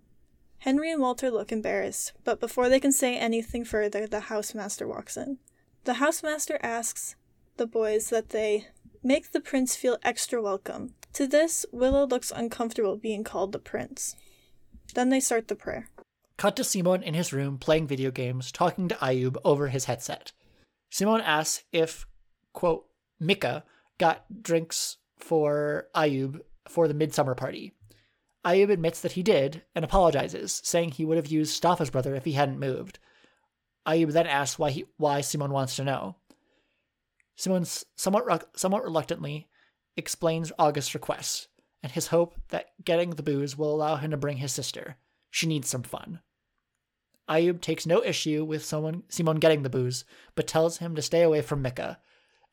Henry 0.59 0.91
and 0.91 1.01
Walter 1.01 1.29
look 1.29 1.51
embarrassed, 1.51 2.13
but 2.23 2.39
before 2.39 2.69
they 2.69 2.79
can 2.79 2.91
say 2.91 3.17
anything 3.17 3.65
further, 3.65 4.07
the 4.07 4.21
housemaster 4.21 4.87
walks 4.87 5.17
in. 5.17 5.37
The 5.83 5.93
housemaster 5.93 6.57
asks 6.63 7.15
the 7.57 7.67
boys 7.67 8.09
that 8.09 8.29
they 8.29 8.67
make 9.03 9.31
the 9.31 9.41
prince 9.41 9.75
feel 9.75 9.97
extra 10.03 10.41
welcome. 10.41 10.95
To 11.13 11.27
this, 11.27 11.65
Wille 11.71 12.07
looks 12.07 12.31
uncomfortable 12.35 12.97
being 12.97 13.23
called 13.23 13.51
the 13.51 13.59
prince. 13.59 14.15
Then 14.95 15.09
they 15.09 15.19
start 15.19 15.47
the 15.47 15.55
prayer. 15.55 15.89
Cut 16.37 16.57
to 16.57 16.63
Simon 16.63 17.01
in 17.01 17.13
his 17.13 17.31
room 17.31 17.57
playing 17.57 17.87
video 17.87 18.11
games, 18.11 18.51
talking 18.51 18.87
to 18.89 18.95
Ayub 18.95 19.37
over 19.45 19.69
his 19.69 19.85
headset. 19.85 20.33
Simon 20.89 21.21
asks 21.21 21.63
if, 21.71 22.05
quote, 22.53 22.85
Mika 23.19 23.63
got 23.97 24.43
drinks 24.43 24.97
for 25.17 25.87
Ayub 25.95 26.41
for 26.67 26.87
the 26.87 26.93
midsummer 26.93 27.35
party. 27.35 27.73
Ayub 28.43 28.69
admits 28.69 29.01
that 29.01 29.13
he 29.13 29.23
did 29.23 29.63
and 29.73 29.85
apologizes, 29.85 30.61
saying 30.63 30.91
he 30.91 31.05
would 31.05 31.17
have 31.17 31.27
used 31.27 31.53
Staffa's 31.53 31.89
brother 31.89 32.15
if 32.15 32.25
he 32.25 32.33
hadn't 32.33 32.59
moved. 32.59 32.99
Ayub 33.87 34.11
then 34.11 34.27
asks 34.27 34.59
why 34.59 34.71
he, 34.71 34.85
why 34.97 35.21
Simon 35.21 35.51
wants 35.51 35.77
to 35.77 35.83
know. 35.83 36.15
Simon 37.35 37.65
somewhat 37.95 38.49
somewhat 38.55 38.83
reluctantly 38.83 39.47
explains 39.97 40.51
August's 40.59 40.93
request 40.93 41.47
and 41.81 41.91
his 41.91 42.07
hope 42.07 42.35
that 42.49 42.71
getting 42.83 43.11
the 43.11 43.23
booze 43.23 43.57
will 43.57 43.73
allow 43.73 43.95
him 43.95 44.11
to 44.11 44.17
bring 44.17 44.37
his 44.37 44.51
sister. 44.51 44.97
She 45.31 45.47
needs 45.47 45.67
some 45.67 45.83
fun. 45.83 46.19
Ayub 47.29 47.61
takes 47.61 47.85
no 47.85 48.03
issue 48.03 48.43
with 48.43 48.63
someone 48.63 49.03
Simon 49.09 49.37
getting 49.37 49.63
the 49.63 49.69
booze, 49.69 50.05
but 50.35 50.47
tells 50.47 50.77
him 50.77 50.95
to 50.95 51.01
stay 51.01 51.21
away 51.21 51.41
from 51.41 51.61
Mika, 51.61 51.99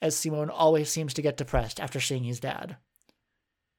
as 0.00 0.16
Simon 0.16 0.50
always 0.50 0.88
seems 0.88 1.12
to 1.14 1.22
get 1.22 1.36
depressed 1.36 1.78
after 1.78 2.00
seeing 2.00 2.24
his 2.24 2.40
dad. 2.40 2.76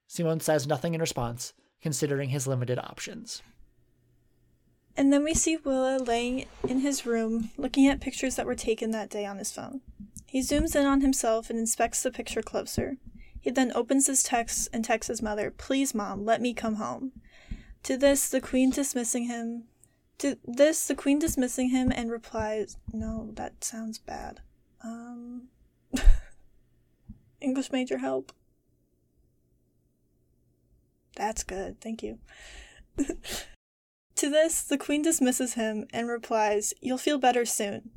Simon 0.08 0.40
says 0.40 0.68
nothing 0.68 0.94
in 0.94 1.02
response, 1.02 1.54
considering 1.82 2.30
his 2.30 2.48
limited 2.48 2.78
options. 2.78 3.42
And 4.96 5.12
then 5.12 5.24
we 5.24 5.34
see 5.34 5.58
Wille 5.58 6.00
laying 6.00 6.46
in 6.68 6.82
his 6.82 7.06
room, 7.06 7.50
looking 7.58 7.88
at 7.88 8.00
pictures 8.00 8.36
that 8.36 8.46
were 8.46 8.56
taken 8.56 8.92
that 8.92 9.10
day 9.10 9.26
on 9.26 9.40
his 9.40 9.52
phone. 9.52 9.82
He 10.28 10.42
zooms 10.42 10.76
in 10.76 10.86
on 10.86 11.02
himself 11.02 11.50
and 11.50 11.58
inspects 11.58 12.04
the 12.04 12.12
picture 12.12 12.44
closer. 12.44 12.98
He 13.40 13.50
then 13.50 13.72
opens 13.74 14.08
his 14.08 14.24
text 14.24 14.70
and 14.72 14.86
texts 14.86 15.10
his 15.10 15.22
mother, 15.22 15.52
Please, 15.52 15.96
mom, 15.96 16.24
let 16.26 16.42
me 16.42 16.54
come 16.54 16.76
home. 16.76 17.12
To 17.84 17.98
this, 17.98 18.30
the 18.30 18.40
queen 18.40 18.70
dismissing 18.70 19.26
him. 19.26 19.66
To 20.20 20.38
this, 20.46 20.88
the 20.88 20.96
queen 20.96 21.20
dismissing 21.20 21.70
him 21.70 21.92
and 21.94 22.10
replies, 22.10 22.78
No, 22.92 23.32
that 23.34 23.64
sounds 23.64 23.98
bad. 23.98 24.42
Um. 24.84 25.50
English 27.42 27.72
major 27.72 27.98
help. 27.98 28.32
That's 31.16 31.44
good, 31.44 31.80
thank 31.82 32.02
you. 32.02 32.20
to 32.98 34.30
this, 34.30 34.64
the 34.64 34.78
queen 34.78 35.02
dismisses 35.02 35.54
him 35.54 35.86
and 35.94 36.08
replies, 36.08 36.74
You'll 36.82 36.98
feel 36.98 37.18
better 37.18 37.46
soon. 37.46 37.92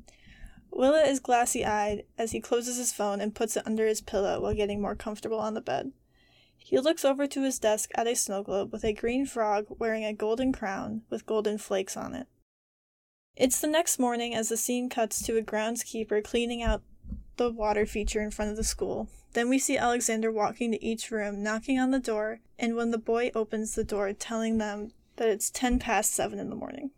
Wille 0.70 0.94
is 0.94 1.20
glassy 1.20 1.64
eyed 1.64 2.05
as 2.18 2.33
he 2.33 2.40
closes 2.40 2.76
his 2.76 2.92
phone 2.92 3.20
and 3.20 3.35
puts 3.35 3.57
it 3.57 3.66
under 3.66 3.87
his 3.87 4.02
pillow 4.02 4.40
while 4.40 4.55
getting 4.55 4.83
more 4.83 4.94
comfortable 4.94 5.38
on 5.38 5.55
the 5.55 5.61
bed. 5.62 5.92
He 6.68 6.81
looks 6.81 7.05
over 7.05 7.29
to 7.29 7.42
his 7.44 7.61
desk 7.61 7.92
at 7.94 8.09
a 8.09 8.16
snow 8.16 8.42
globe 8.42 8.72
with 8.72 8.85
a 8.85 8.92
green 8.92 9.24
frog 9.24 9.66
wearing 9.79 10.05
a 10.05 10.12
golden 10.12 10.50
crown 10.52 11.02
with 11.09 11.24
golden 11.24 11.59
flakes 11.59 11.96
on 11.96 12.12
it. 12.12 12.26
It's 13.37 13.61
the 13.61 13.68
next 13.68 14.00
morning 14.00 14.35
as 14.35 14.48
the 14.48 14.57
scene 14.57 14.88
cuts 14.88 15.22
to 15.22 15.37
a 15.37 15.42
groundskeeper 15.42 16.24
cleaning 16.24 16.64
out 16.64 16.83
the 17.37 17.52
water 17.52 17.87
feature 17.87 18.20
in 18.20 18.33
front 18.33 18.50
of 18.50 18.57
the 18.57 18.64
school. 18.64 19.09
Then 19.33 19.48
we 19.48 19.61
see 19.61 19.79
Alexander 19.79 20.33
walking 20.33 20.72
to 20.72 20.85
each 20.85 21.12
room, 21.12 21.40
knocking 21.40 21.79
on 21.79 21.92
the 21.92 22.00
door, 22.00 22.40
and 22.59 22.74
when 22.74 22.90
the 22.90 22.98
boy 22.98 23.31
opens 23.33 23.76
the 23.76 23.85
door, 23.85 24.12
telling 24.12 24.59
them 24.59 24.90
that 25.18 25.29
it's 25.29 25.50
10 25.50 25.79
past 25.79 26.14
7 26.14 26.37
in 26.40 26.50
the 26.50 26.57
morning. 26.57 26.90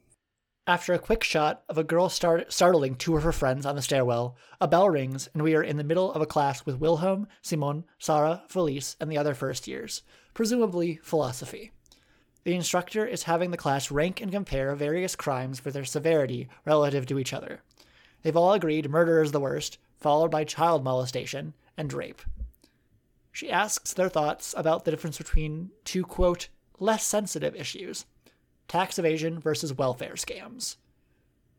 After 0.69 0.93
a 0.93 0.99
quick 0.99 1.25
shot 1.25 1.63
of 1.71 1.79
a 1.79 1.83
girl 1.83 2.11
start- 2.11 2.53
startling 2.53 2.95
two 2.95 3.17
of 3.17 3.23
her 3.23 3.33
friends 3.33 3.65
on 3.65 3.75
the 3.75 3.81
stairwell, 3.81 4.37
a 4.61 4.69
bell 4.69 4.91
rings 4.91 5.27
and 5.33 5.43
we 5.43 5.55
are 5.55 5.63
in 5.63 5.79
the 5.79 5.83
middle 5.83 6.13
of 6.13 6.21
a 6.21 6.27
class 6.27 6.67
with 6.67 6.79
Wilhelm, 6.79 7.27
Simon, 7.41 7.85
Sarah, 7.99 8.43
Felice, 8.49 8.95
and 9.01 9.11
the 9.11 9.17
other 9.17 9.33
first 9.33 9.67
years, 9.67 10.03
presumably 10.35 11.01
philosophy. 11.03 11.73
The 12.45 12.55
instructor 12.55 13.07
is 13.07 13.23
having 13.23 13.51
the 13.51 13.57
class 13.57 13.91
rank 13.91 14.21
and 14.21 14.31
compare 14.31 14.75
various 14.75 15.17
crimes 15.17 15.59
for 15.59 15.71
their 15.71 15.87
severity 15.87 16.51
relative 16.67 17.07
to 17.07 17.19
each 17.19 17.33
other. 17.33 17.63
They've 18.21 18.37
all 18.37 18.53
agreed 18.53 18.91
murder 18.91 19.23
is 19.23 19.33
the 19.33 19.41
worst, 19.41 19.79
followed 19.97 20.31
by 20.31 20.45
child 20.45 20.85
molestation 20.85 21.55
and 21.79 21.91
rape. 21.95 22.21
She 23.33 23.51
asks 23.51 23.95
their 23.95 24.11
thoughts 24.11 24.55
about 24.55 24.85
the 24.85 24.91
difference 24.91 25.17
between 25.17 25.71
two, 25.85 26.05
quote, 26.05 26.51
less 26.79 27.05
sensitive 27.05 27.57
issues 27.57 28.05
tax 28.69 28.99
evasion 28.99 29.41
versus 29.41 29.73
welfare 29.73 30.15
scams. 30.15 30.77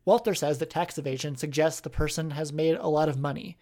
Walter 0.04 0.34
says 0.34 0.58
that 0.58 0.70
tax 0.70 0.96
evasion 0.96 1.36
suggests 1.36 1.80
the 1.80 1.90
person 1.90 2.30
has 2.30 2.52
made 2.52 2.76
a 2.76 2.88
lot 2.88 3.08
of 3.08 3.18
money, 3.18 3.58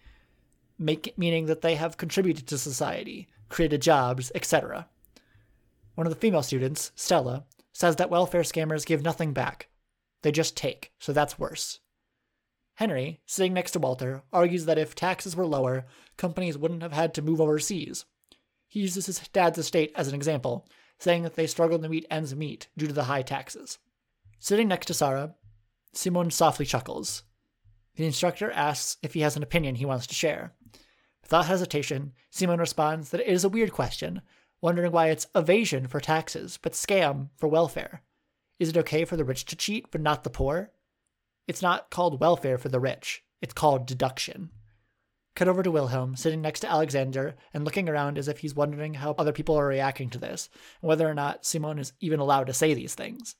make, 0.77 1.13
meaning 1.17 1.47
that 1.47 1.61
they 1.61 1.75
have 1.75 1.97
contributed 1.97 2.47
to 2.47 2.57
society, 2.57 3.27
created 3.49 3.81
jobs, 3.81 4.31
etc. 4.33 4.87
One 5.95 6.07
of 6.07 6.13
the 6.13 6.19
female 6.19 6.43
students, 6.43 6.91
Stella, 6.95 7.45
says 7.73 7.97
that 7.97 8.09
welfare 8.09 8.41
scammers 8.41 8.85
give 8.85 9.03
nothing 9.03 9.33
back. 9.33 9.67
They 10.21 10.31
just 10.31 10.55
take, 10.55 10.91
so 10.99 11.11
that's 11.11 11.39
worse. 11.39 11.79
Henry, 12.75 13.19
sitting 13.25 13.53
next 13.53 13.71
to 13.71 13.79
Walter, 13.79 14.23
argues 14.31 14.65
that 14.65 14.77
if 14.77 14.95
taxes 14.95 15.35
were 15.35 15.45
lower, 15.45 15.85
companies 16.15 16.57
wouldn't 16.57 16.81
have 16.81 16.93
had 16.93 17.13
to 17.13 17.21
move 17.21 17.41
overseas. 17.41 18.05
He 18.69 18.79
uses 18.79 19.07
his 19.07 19.19
dad's 19.33 19.57
estate 19.57 19.91
as 19.95 20.07
an 20.07 20.15
example, 20.15 20.65
saying 20.99 21.23
that 21.23 21.35
they 21.35 21.47
struggled 21.47 21.81
to 21.81 21.89
meet 21.89 22.05
ends 22.11 22.35
meet 22.35 22.67
due 22.77 22.87
to 22.87 22.93
the 22.93 23.05
high 23.05 23.21
taxes. 23.21 23.79
Sitting 24.37 24.67
next 24.67 24.85
to 24.87 24.93
Sarah, 24.93 25.35
Simon 25.93 26.29
softly 26.29 26.65
chuckles. 26.65 27.23
The 27.95 28.05
instructor 28.05 28.51
asks 28.51 28.97
if 29.01 29.13
he 29.13 29.21
has 29.21 29.35
an 29.35 29.43
opinion 29.43 29.75
he 29.75 29.85
wants 29.85 30.07
to 30.07 30.15
share. 30.15 30.53
Without 31.21 31.45
hesitation, 31.45 32.13
Simon 32.29 32.59
responds 32.59 33.09
that 33.09 33.21
it 33.21 33.27
is 33.27 33.43
a 33.43 33.49
weird 33.49 33.71
question, 33.71 34.21
wondering 34.61 34.91
why 34.91 35.09
it's 35.09 35.27
evasion 35.35 35.87
for 35.87 35.99
taxes, 35.99 36.57
but 36.61 36.73
scam 36.73 37.29
for 37.37 37.47
welfare. 37.47 38.01
Is 38.59 38.69
it 38.69 38.77
okay 38.77 39.05
for 39.05 39.15
the 39.15 39.23
rich 39.23 39.45
to 39.45 39.55
cheat, 39.55 39.91
but 39.91 40.01
not 40.01 40.23
the 40.23 40.29
poor? 40.29 40.71
It's 41.47 41.61
not 41.61 41.89
called 41.89 42.19
welfare 42.19 42.57
for 42.57 42.69
the 42.69 42.79
rich, 42.79 43.23
it's 43.41 43.53
called 43.53 43.85
deduction. 43.85 44.51
Cut 45.39 45.47
over 45.47 45.63
to 45.63 45.71
Wilhelm, 45.71 46.17
sitting 46.17 46.41
next 46.41 46.59
to 46.59 46.69
Alexander 46.69 47.33
and 47.53 47.63
looking 47.63 47.87
around 47.87 48.17
as 48.17 48.27
if 48.27 48.39
he's 48.39 48.53
wondering 48.53 48.95
how 48.95 49.11
other 49.11 49.31
people 49.31 49.55
are 49.55 49.67
reacting 49.67 50.09
to 50.09 50.17
this, 50.17 50.49
and 50.81 50.89
whether 50.89 51.07
or 51.07 51.13
not 51.13 51.45
Simon 51.45 51.79
is 51.79 51.93
even 52.01 52.19
allowed 52.19 52.47
to 52.47 52.53
say 52.53 52.73
these 52.73 52.93
things. 52.93 53.37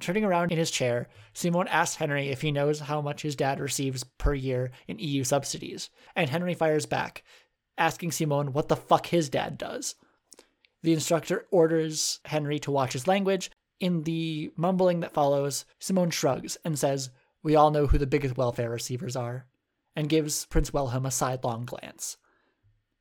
Turning 0.00 0.24
around 0.24 0.50
in 0.50 0.58
his 0.58 0.72
chair, 0.72 1.08
Simon 1.32 1.68
asks 1.68 1.94
Henry 1.94 2.30
if 2.30 2.40
he 2.42 2.50
knows 2.50 2.80
how 2.80 3.00
much 3.00 3.22
his 3.22 3.36
dad 3.36 3.60
receives 3.60 4.02
per 4.18 4.34
year 4.34 4.72
in 4.88 4.98
EU 4.98 5.22
subsidies, 5.22 5.88
and 6.16 6.28
Henry 6.28 6.52
fires 6.52 6.84
back, 6.84 7.22
asking 7.78 8.10
Simon 8.10 8.52
what 8.52 8.66
the 8.66 8.74
fuck 8.74 9.06
his 9.06 9.28
dad 9.28 9.56
does. 9.56 9.94
The 10.82 10.94
instructor 10.94 11.46
orders 11.52 12.18
Henry 12.24 12.58
to 12.58 12.72
watch 12.72 12.92
his 12.92 13.06
language. 13.06 13.52
In 13.78 14.02
the 14.02 14.50
mumbling 14.56 14.98
that 14.98 15.14
follows, 15.14 15.64
Simon 15.78 16.10
shrugs 16.10 16.56
and 16.64 16.76
says, 16.76 17.10
We 17.44 17.54
all 17.54 17.70
know 17.70 17.86
who 17.86 17.98
the 17.98 18.06
biggest 18.08 18.36
welfare 18.36 18.70
receivers 18.70 19.14
are 19.14 19.46
and 19.96 20.08
gives 20.08 20.46
Prince 20.46 20.72
Wilhelm 20.72 21.06
a 21.06 21.10
sidelong 21.10 21.64
glance. 21.64 22.16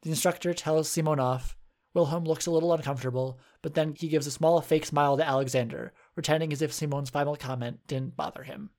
The 0.02 0.10
instructor 0.10 0.54
tells 0.54 0.90
Simon 0.90 1.20
off. 1.20 1.58
Wilhelm 1.94 2.24
looks 2.24 2.46
a 2.46 2.52
little 2.52 2.74
uncomfortable, 2.74 3.40
but 3.62 3.74
then 3.74 3.96
he 3.96 4.08
gives 4.08 4.28
a 4.28 4.32
small 4.32 4.62
fake 4.62 4.86
smile 4.86 5.18
to 5.18 5.28
Alexander, 5.28 5.92
pretending 6.14 6.54
as 6.54 6.62
if 6.62 6.72
Simon's 6.72 7.10
final 7.10 7.36
comment 7.36 7.80
didn't 7.88 8.16
bother 8.16 8.44
him. 8.44 8.70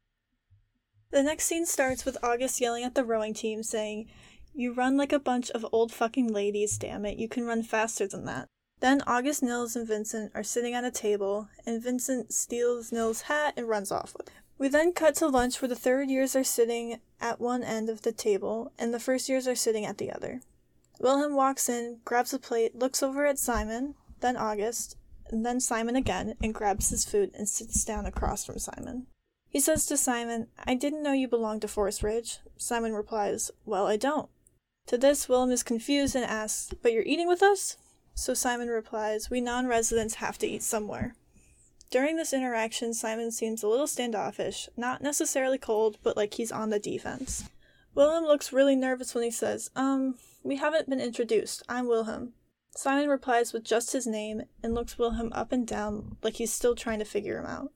The 1.10 1.22
next 1.22 1.44
scene 1.44 1.66
starts 1.66 2.04
with 2.04 2.22
August 2.22 2.60
yelling 2.60 2.84
at 2.84 2.94
the 2.94 3.04
rowing 3.04 3.34
team, 3.34 3.62
saying, 3.62 4.08
You 4.54 4.72
run 4.72 4.96
like 4.96 5.12
a 5.12 5.18
bunch 5.18 5.50
of 5.50 5.66
old 5.72 5.92
fucking 5.92 6.32
ladies, 6.32 6.78
damn 6.78 7.04
it. 7.04 7.18
You 7.18 7.28
can 7.28 7.44
run 7.44 7.62
faster 7.64 8.06
than 8.06 8.24
that. 8.26 8.46
Then 8.78 9.02
August, 9.06 9.42
Nils, 9.42 9.76
and 9.76 9.86
Vincent 9.86 10.32
are 10.34 10.42
sitting 10.42 10.72
at 10.72 10.84
a 10.84 10.90
table, 10.90 11.48
and 11.66 11.82
Vincent 11.82 12.32
steals 12.32 12.92
Nils' 12.92 13.22
hat 13.22 13.54
and 13.56 13.68
runs 13.68 13.92
off 13.92 14.14
with 14.16 14.28
it. 14.28 14.39
We 14.60 14.68
then 14.68 14.92
cut 14.92 15.14
to 15.16 15.26
lunch 15.26 15.62
where 15.62 15.70
the 15.70 15.74
third 15.74 16.10
years 16.10 16.36
are 16.36 16.44
sitting 16.44 17.00
at 17.18 17.40
one 17.40 17.62
end 17.62 17.88
of 17.88 18.02
the 18.02 18.12
table 18.12 18.72
and 18.78 18.92
the 18.92 19.00
first 19.00 19.26
years 19.26 19.48
are 19.48 19.54
sitting 19.54 19.86
at 19.86 19.96
the 19.96 20.12
other. 20.12 20.42
Wilhelm 21.00 21.34
walks 21.34 21.70
in, 21.70 22.00
grabs 22.04 22.34
a 22.34 22.38
plate, 22.38 22.76
looks 22.76 23.02
over 23.02 23.24
at 23.24 23.38
Simon, 23.38 23.94
then 24.20 24.36
August, 24.36 24.98
and 25.30 25.46
then 25.46 25.60
Simon 25.60 25.96
again, 25.96 26.34
and 26.42 26.52
grabs 26.52 26.90
his 26.90 27.06
food 27.06 27.30
and 27.32 27.48
sits 27.48 27.86
down 27.86 28.04
across 28.04 28.44
from 28.44 28.58
Simon. 28.58 29.06
He 29.48 29.60
says 29.60 29.86
to 29.86 29.96
Simon, 29.96 30.48
I 30.66 30.74
didn't 30.74 31.02
know 31.02 31.14
you 31.14 31.26
belonged 31.26 31.62
to 31.62 31.68
Forest 31.68 32.02
Ridge. 32.02 32.40
Simon 32.58 32.92
replies, 32.92 33.50
Well, 33.64 33.86
I 33.86 33.96
don't. 33.96 34.28
To 34.88 34.98
this, 34.98 35.26
Wilhelm 35.26 35.52
is 35.52 35.62
confused 35.62 36.14
and 36.14 36.24
asks, 36.24 36.74
But 36.82 36.92
you're 36.92 37.02
eating 37.04 37.28
with 37.28 37.42
us? 37.42 37.78
So 38.14 38.34
Simon 38.34 38.68
replies, 38.68 39.30
We 39.30 39.40
non 39.40 39.68
residents 39.68 40.16
have 40.16 40.36
to 40.36 40.46
eat 40.46 40.62
somewhere. 40.62 41.14
During 41.90 42.14
this 42.14 42.32
interaction, 42.32 42.94
Simon 42.94 43.32
seems 43.32 43.64
a 43.64 43.68
little 43.68 43.88
standoffish, 43.88 44.68
not 44.76 45.02
necessarily 45.02 45.58
cold, 45.58 45.98
but 46.04 46.16
like 46.16 46.34
he's 46.34 46.52
on 46.52 46.70
the 46.70 46.78
defense. 46.78 47.48
Wilhelm 47.96 48.24
looks 48.24 48.52
really 48.52 48.76
nervous 48.76 49.12
when 49.12 49.24
he 49.24 49.30
says, 49.32 49.70
Um, 49.74 50.14
we 50.44 50.56
haven't 50.56 50.88
been 50.88 51.00
introduced. 51.00 51.64
I'm 51.68 51.88
Wilhelm. 51.88 52.34
Simon 52.76 53.08
replies 53.08 53.52
with 53.52 53.64
just 53.64 53.92
his 53.92 54.06
name 54.06 54.42
and 54.62 54.72
looks 54.72 54.98
Wilhelm 54.98 55.32
up 55.32 55.50
and 55.50 55.66
down 55.66 56.16
like 56.22 56.34
he's 56.34 56.52
still 56.52 56.76
trying 56.76 57.00
to 57.00 57.04
figure 57.04 57.40
him 57.40 57.46
out. 57.46 57.72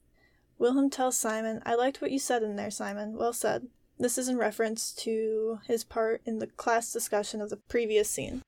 Wilhelm 0.58 0.90
tells 0.90 1.18
Simon, 1.18 1.60
I 1.66 1.74
liked 1.74 2.00
what 2.00 2.12
you 2.12 2.20
said 2.20 2.44
in 2.44 2.54
there, 2.54 2.70
Simon. 2.70 3.16
Well 3.16 3.32
said. 3.32 3.66
This 3.98 4.16
is 4.16 4.28
in 4.28 4.36
reference 4.38 4.92
to 4.92 5.58
his 5.66 5.82
part 5.82 6.22
in 6.24 6.38
the 6.38 6.46
class 6.46 6.92
discussion 6.92 7.40
of 7.40 7.50
the 7.50 7.56
previous 7.56 8.10
scene. 8.10 8.42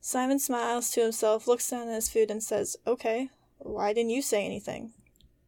Simon 0.00 0.38
smiles 0.38 0.90
to 0.92 1.02
himself, 1.02 1.48
looks 1.48 1.68
down 1.68 1.88
at 1.88 1.94
his 1.94 2.08
food, 2.08 2.30
and 2.30 2.42
says, 2.42 2.76
Okay, 2.86 3.30
why 3.58 3.92
didn't 3.92 4.10
you 4.10 4.22
say 4.22 4.44
anything? 4.44 4.92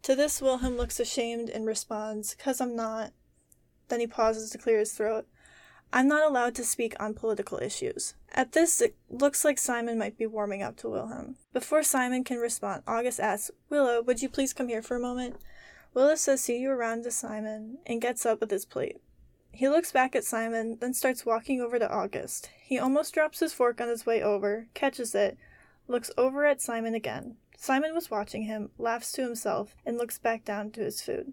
To 0.03 0.17
this, 0.17 0.43
Wilhelm 0.43 0.77
looks 0.77 0.99
ashamed 0.99 1.49
and 1.49 1.65
responds, 1.65 2.35
Cause 2.35 2.61
I'm 2.61 2.75
not. 2.75 3.13
Then 3.89 4.01
he 4.01 4.07
pauses 4.07 4.51
to 4.51 4.59
clear 4.59 4.79
his 4.79 4.93
throat. 4.93 5.27
I'm 5.93 6.09
not 6.09 6.29
allowed 6.29 6.55
to 6.57 6.65
speak 6.65 6.97
on 6.99 7.15
political 7.15 7.59
issues. 7.59 8.15
At 8.33 8.53
this, 8.53 8.81
it 8.81 8.97
looks 9.11 9.45
like 9.45 9.59
Simon 9.59 9.99
might 9.99 10.17
be 10.17 10.27
warming 10.27 10.63
up 10.63 10.77
to 10.79 10.89
Wilhelm. 10.89 11.37
Before 11.53 11.83
Simon 11.83 12.25
can 12.25 12.39
respond, 12.39 12.83
August 12.87 13.21
asks, 13.21 13.51
Wille, 13.69 14.03
would 14.03 14.23
you 14.23 14.29
please 14.29 14.53
come 14.55 14.69
here 14.69 14.83
for 14.83 14.97
a 14.97 15.01
moment? 15.01 15.37
Wille 15.95 16.17
says, 16.17 16.41
See 16.41 16.59
you 16.59 16.71
around 16.71 17.05
to 17.05 17.11
Simon, 17.11 17.79
and 17.87 18.01
gets 18.01 18.25
up 18.25 18.41
with 18.41 18.51
his 18.51 18.65
plate. 18.65 19.03
He 19.53 19.69
looks 19.69 19.93
back 19.93 20.17
at 20.17 20.25
Simon, 20.25 20.79
then 20.81 20.95
starts 20.95 21.27
walking 21.27 21.61
over 21.61 21.79
to 21.79 21.93
August. 21.93 22.49
He 22.63 22.79
almost 22.79 23.13
drops 23.13 23.41
his 23.41 23.53
fork 23.53 23.81
on 23.81 23.89
his 23.89 24.07
way 24.07 24.23
over, 24.23 24.69
catches 24.73 25.15
it, 25.15 25.37
looks 25.87 26.11
over 26.17 26.47
at 26.47 26.63
Simon 26.63 26.95
again. 26.95 27.37
Simon 27.63 27.95
was 27.95 28.11
watching 28.11 28.43
him, 28.43 28.71
laughs 28.77 29.13
to 29.13 29.23
himself, 29.23 29.77
and 29.87 29.97
looks 29.97 30.19
back 30.19 30.45
down 30.45 30.73
to 30.73 30.81
his 30.81 31.01
food. 31.01 31.33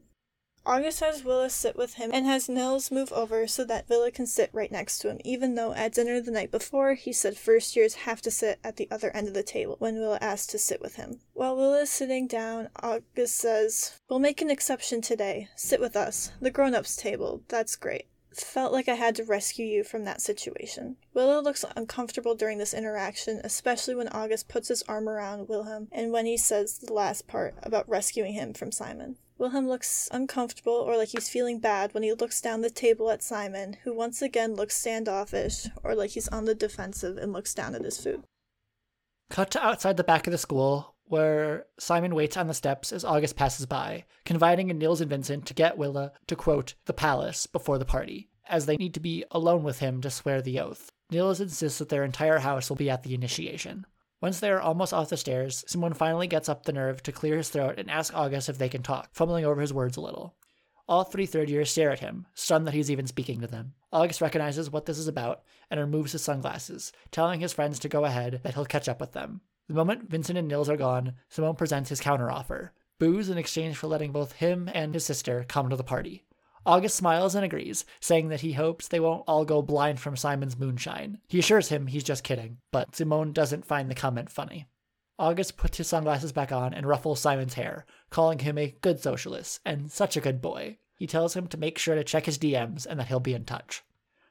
August 0.63 0.99
has 0.99 1.23
Wille 1.23 1.49
sit 1.49 1.75
with 1.75 1.95
him 1.95 2.11
and 2.13 2.27
has 2.27 2.47
Nils 2.47 2.91
move 2.91 3.11
over 3.13 3.47
so 3.47 3.65
that 3.65 3.89
Wille 3.89 4.11
can 4.11 4.27
sit 4.27 4.51
right 4.53 4.71
next 4.71 4.99
to 4.99 5.09
him, 5.09 5.17
even 5.25 5.55
though 5.55 5.73
at 5.73 5.93
dinner 5.93 6.21
the 6.21 6.29
night 6.29 6.51
before 6.51 6.93
he 6.93 7.11
said 7.11 7.35
first 7.35 7.75
years 7.75 8.05
have 8.05 8.21
to 8.21 8.29
sit 8.29 8.59
at 8.63 8.75
the 8.75 8.87
other 8.91 9.09
end 9.09 9.27
of 9.27 9.33
the 9.33 9.41
table 9.41 9.75
when 9.79 9.95
Wille 9.95 10.19
asked 10.21 10.51
to 10.51 10.59
sit 10.59 10.79
with 10.79 10.97
him. 10.97 11.19
While 11.33 11.55
Wille 11.55 11.73
is 11.73 11.89
sitting 11.89 12.27
down, 12.27 12.69
August 12.75 13.35
says, 13.35 13.99
We'll 14.07 14.19
make 14.19 14.39
an 14.39 14.51
exception 14.51 15.01
today. 15.01 15.47
Sit 15.55 15.79
with 15.79 15.95
us. 15.95 16.31
The 16.39 16.51
grown 16.51 16.75
ups 16.75 16.95
table. 16.95 17.41
That's 17.47 17.75
great 17.75 18.05
felt 18.33 18.71
like 18.71 18.87
I 18.87 18.95
had 18.95 19.15
to 19.15 19.23
rescue 19.23 19.65
you 19.65 19.83
from 19.83 20.05
that 20.05 20.21
situation. 20.21 20.97
Wille 21.13 21.43
looks 21.43 21.65
uncomfortable 21.75 22.35
during 22.35 22.57
this 22.57 22.73
interaction, 22.73 23.41
especially 23.43 23.95
when 23.95 24.07
August 24.09 24.47
puts 24.47 24.67
his 24.67 24.83
arm 24.83 25.09
around 25.09 25.47
Wilhelm 25.47 25.87
and 25.91 26.11
when 26.11 26.25
he 26.25 26.37
says 26.37 26.77
the 26.77 26.93
last 26.93 27.27
part 27.27 27.55
about 27.63 27.89
rescuing 27.89 28.33
him 28.33 28.53
from 28.53 28.71
Simon. 28.71 29.17
Wilhelm 29.37 29.67
looks 29.67 30.09
uncomfortable 30.11 30.73
or 30.73 30.97
like 30.97 31.09
he's 31.09 31.29
feeling 31.29 31.59
bad 31.59 31.93
when 31.93 32.03
he 32.03 32.13
looks 32.13 32.41
down 32.41 32.61
the 32.61 32.69
table 32.69 33.09
at 33.09 33.23
Simon, 33.23 33.77
who 33.83 33.93
once 33.93 34.21
again 34.21 34.53
looks 34.53 34.75
standoffish 34.75 35.67
or 35.83 35.95
like 35.95 36.11
he's 36.11 36.27
on 36.27 36.45
the 36.45 36.55
defensive 36.55 37.17
and 37.17 37.31
looks 37.31 37.53
down 37.53 37.73
at 37.73 37.85
his 37.85 37.97
food. 37.97 38.23
Cut 39.29 39.51
to 39.51 39.65
outside 39.65 39.95
the 39.95 40.03
back 40.03 40.27
of 40.27 40.31
the 40.31 40.37
school, 40.37 40.95
where 41.10 41.65
Simon 41.80 42.13
waits 42.13 42.38
on 42.38 42.48
the 42.48 42.54
steps 42.54 42.93
as 42.93 43.04
August 43.04 43.36
passes 43.36 43.65
by, 43.65 44.06
confiding 44.26 44.69
in 44.69 44.78
Nils 44.78 45.02
and 45.02 45.10
Vincent 45.10 45.45
to 45.48 45.56
get 45.56 45.78
Wille 45.78 46.13
to 46.28 46.36
quote 46.36 46.76
the 46.86 46.93
palace 46.93 47.48
before 47.48 47.80
the 47.80 47.86
party, 47.86 48.30
as 48.48 48.65
they 48.65 48.78
need 48.78 48.93
to 48.93 49.00
be 49.00 49.26
alone 49.32 49.63
with 49.63 49.80
him 49.80 50.02
to 50.02 50.12
swear 50.12 50.41
the 50.41 50.60
oath. 50.60 50.91
Nils 51.10 51.41
insists 51.41 51.80
that 51.80 51.89
their 51.89 52.04
entire 52.04 52.38
house 52.38 52.69
will 52.69 52.78
be 52.78 52.91
at 52.91 53.02
the 53.02 53.15
initiation. 53.15 53.88
Once 54.22 54.39
they 54.39 54.52
are 54.52 54.62
almost 54.62 54.93
off 54.93 55.10
the 55.10 55.17
stairs, 55.17 55.65
Simon 55.67 55.93
finally 55.93 56.28
gets 56.28 56.48
up 56.48 56.63
the 56.63 56.74
nerve 56.74 57.02
to 57.02 57.12
clear 57.12 57.38
his 57.38 57.50
throat 57.50 57.80
and 57.80 57.89
ask 57.89 58.13
August 58.13 58.48
if 58.48 58.60
they 58.60 58.69
can 58.69 58.84
talk, 58.84 59.10
fumbling 59.12 59.45
over 59.45 59.62
his 59.62 59.74
words 59.74 59.98
a 59.98 60.02
little. 60.02 60.36
All 60.88 61.04
three 61.04 61.26
third 61.26 61.50
years 61.50 61.72
stare 61.72 61.91
at 61.91 62.00
him, 62.00 62.28
stunned 62.36 62.67
that 62.67 62.74
he's 62.74 62.91
even 62.91 63.08
speaking 63.08 63.41
to 63.41 63.48
them. 63.48 63.74
August 63.91 64.22
recognizes 64.22 64.69
what 64.69 64.86
this 64.86 64.98
is 64.98 65.08
about 65.08 65.41
and 65.72 65.80
removes 65.80 66.12
his 66.12 66.24
sunglasses, 66.24 66.91
telling 67.12 67.39
his 67.39 67.54
friends 67.54 67.80
to 67.80 67.89
go 67.89 68.06
ahead, 68.06 68.41
that 68.43 68.54
he'll 68.54 68.65
catch 68.65 68.89
up 68.89 69.00
with 69.00 69.13
them. 69.13 69.41
The 69.69 69.75
moment 69.75 70.10
Vincent 70.10 70.36
and 70.36 70.47
Nils 70.47 70.67
are 70.67 70.75
gone, 70.75 71.13
Simon 71.29 71.55
presents 71.55 71.89
his 71.89 72.01
counteroffer 72.01 72.71
booze 72.97 73.29
in 73.29 73.38
exchange 73.38 73.77
for 73.77 73.86
letting 73.86 74.12
both 74.12 74.34
him 74.34 74.67
and 74.73 74.93
his 74.93 75.05
sister 75.05 75.45
come 75.47 75.69
to 75.69 75.75
the 75.75 75.84
party. 75.84 76.25
August 76.65 76.97
smiles 76.97 77.36
and 77.36 77.45
agrees, 77.45 77.86
saying 78.01 78.29
that 78.29 78.41
he 78.41 78.53
hopes 78.53 78.88
they 78.88 78.99
won't 78.99 79.23
all 79.27 79.45
go 79.45 79.62
blind 79.62 79.99
from 79.99 80.17
Simon's 80.17 80.58
moonshine. 80.58 81.19
He 81.27 81.39
assures 81.39 81.69
him 81.69 81.86
he's 81.86 82.03
just 82.03 82.23
kidding, 82.23 82.58
but 82.71 82.95
Simon 82.95 83.32
doesn't 83.32 83.63
find 83.63 83.89
the 83.89 83.95
comment 83.95 84.32
funny. 84.32 84.65
August 85.19 85.55
puts 85.55 85.77
his 85.77 85.88
sunglasses 85.88 86.32
back 86.32 86.51
on 86.51 86.73
and 86.73 86.88
ruffles 86.88 87.19
Simon's 87.21 87.53
hair, 87.53 87.86
calling 88.10 88.39
him 88.39 88.58
a 88.58 88.75
good 88.82 88.99
socialist 88.99 89.60
and 89.65 89.91
such 89.91 90.17
a 90.17 90.21
good 90.21 90.41
boy. 90.41 90.79
He 90.95 91.05
tells 91.05 91.36
him 91.36 91.45
to 91.45 91.58
make 91.58 91.77
sure 91.77 91.93
to 91.93 92.03
check 92.03 92.25
his 92.25 92.39
DMs 92.39 92.88
and 92.88 92.99
that 92.99 93.08
he'll 93.08 93.19
be 93.19 93.36
in 93.36 93.45
touch. 93.45 93.84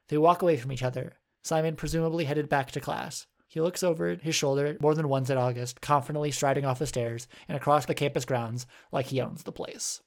They 0.08 0.18
walk 0.18 0.42
away 0.42 0.56
from 0.56 0.72
each 0.72 0.82
other, 0.82 1.14
Simon 1.44 1.76
presumably 1.76 2.24
headed 2.24 2.48
back 2.48 2.72
to 2.72 2.80
class. 2.80 3.27
He 3.48 3.62
looks 3.62 3.82
over 3.82 4.14
his 4.14 4.34
shoulder 4.34 4.76
more 4.78 4.94
than 4.94 5.08
once 5.08 5.30
at 5.30 5.38
August, 5.38 5.80
confidently 5.80 6.30
striding 6.30 6.66
off 6.66 6.78
the 6.78 6.86
stairs 6.86 7.26
and 7.48 7.56
across 7.56 7.86
the 7.86 7.94
campus 7.94 8.26
grounds 8.26 8.66
like 8.92 9.06
he 9.06 9.22
owns 9.22 9.42
the 9.42 9.52
place. 9.52 10.02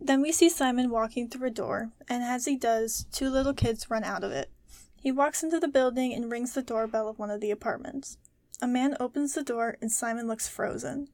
Then 0.00 0.22
we 0.22 0.32
see 0.32 0.48
Simon 0.48 0.88
walking 0.88 1.28
through 1.28 1.48
a 1.48 1.50
door, 1.50 1.90
and 2.08 2.22
as 2.22 2.46
he 2.46 2.56
does, 2.56 3.04
two 3.12 3.28
little 3.28 3.52
kids 3.52 3.90
run 3.90 4.02
out 4.02 4.24
of 4.24 4.32
it. 4.32 4.50
He 4.96 5.12
walks 5.12 5.42
into 5.42 5.60
the 5.60 5.68
building 5.68 6.14
and 6.14 6.32
rings 6.32 6.54
the 6.54 6.62
doorbell 6.62 7.08
of 7.08 7.18
one 7.18 7.30
of 7.30 7.42
the 7.42 7.50
apartments. 7.50 8.16
A 8.62 8.66
man 8.66 8.96
opens 8.98 9.34
the 9.34 9.42
door, 9.42 9.76
and 9.82 9.92
Simon 9.92 10.26
looks 10.26 10.48
frozen. 10.48 11.08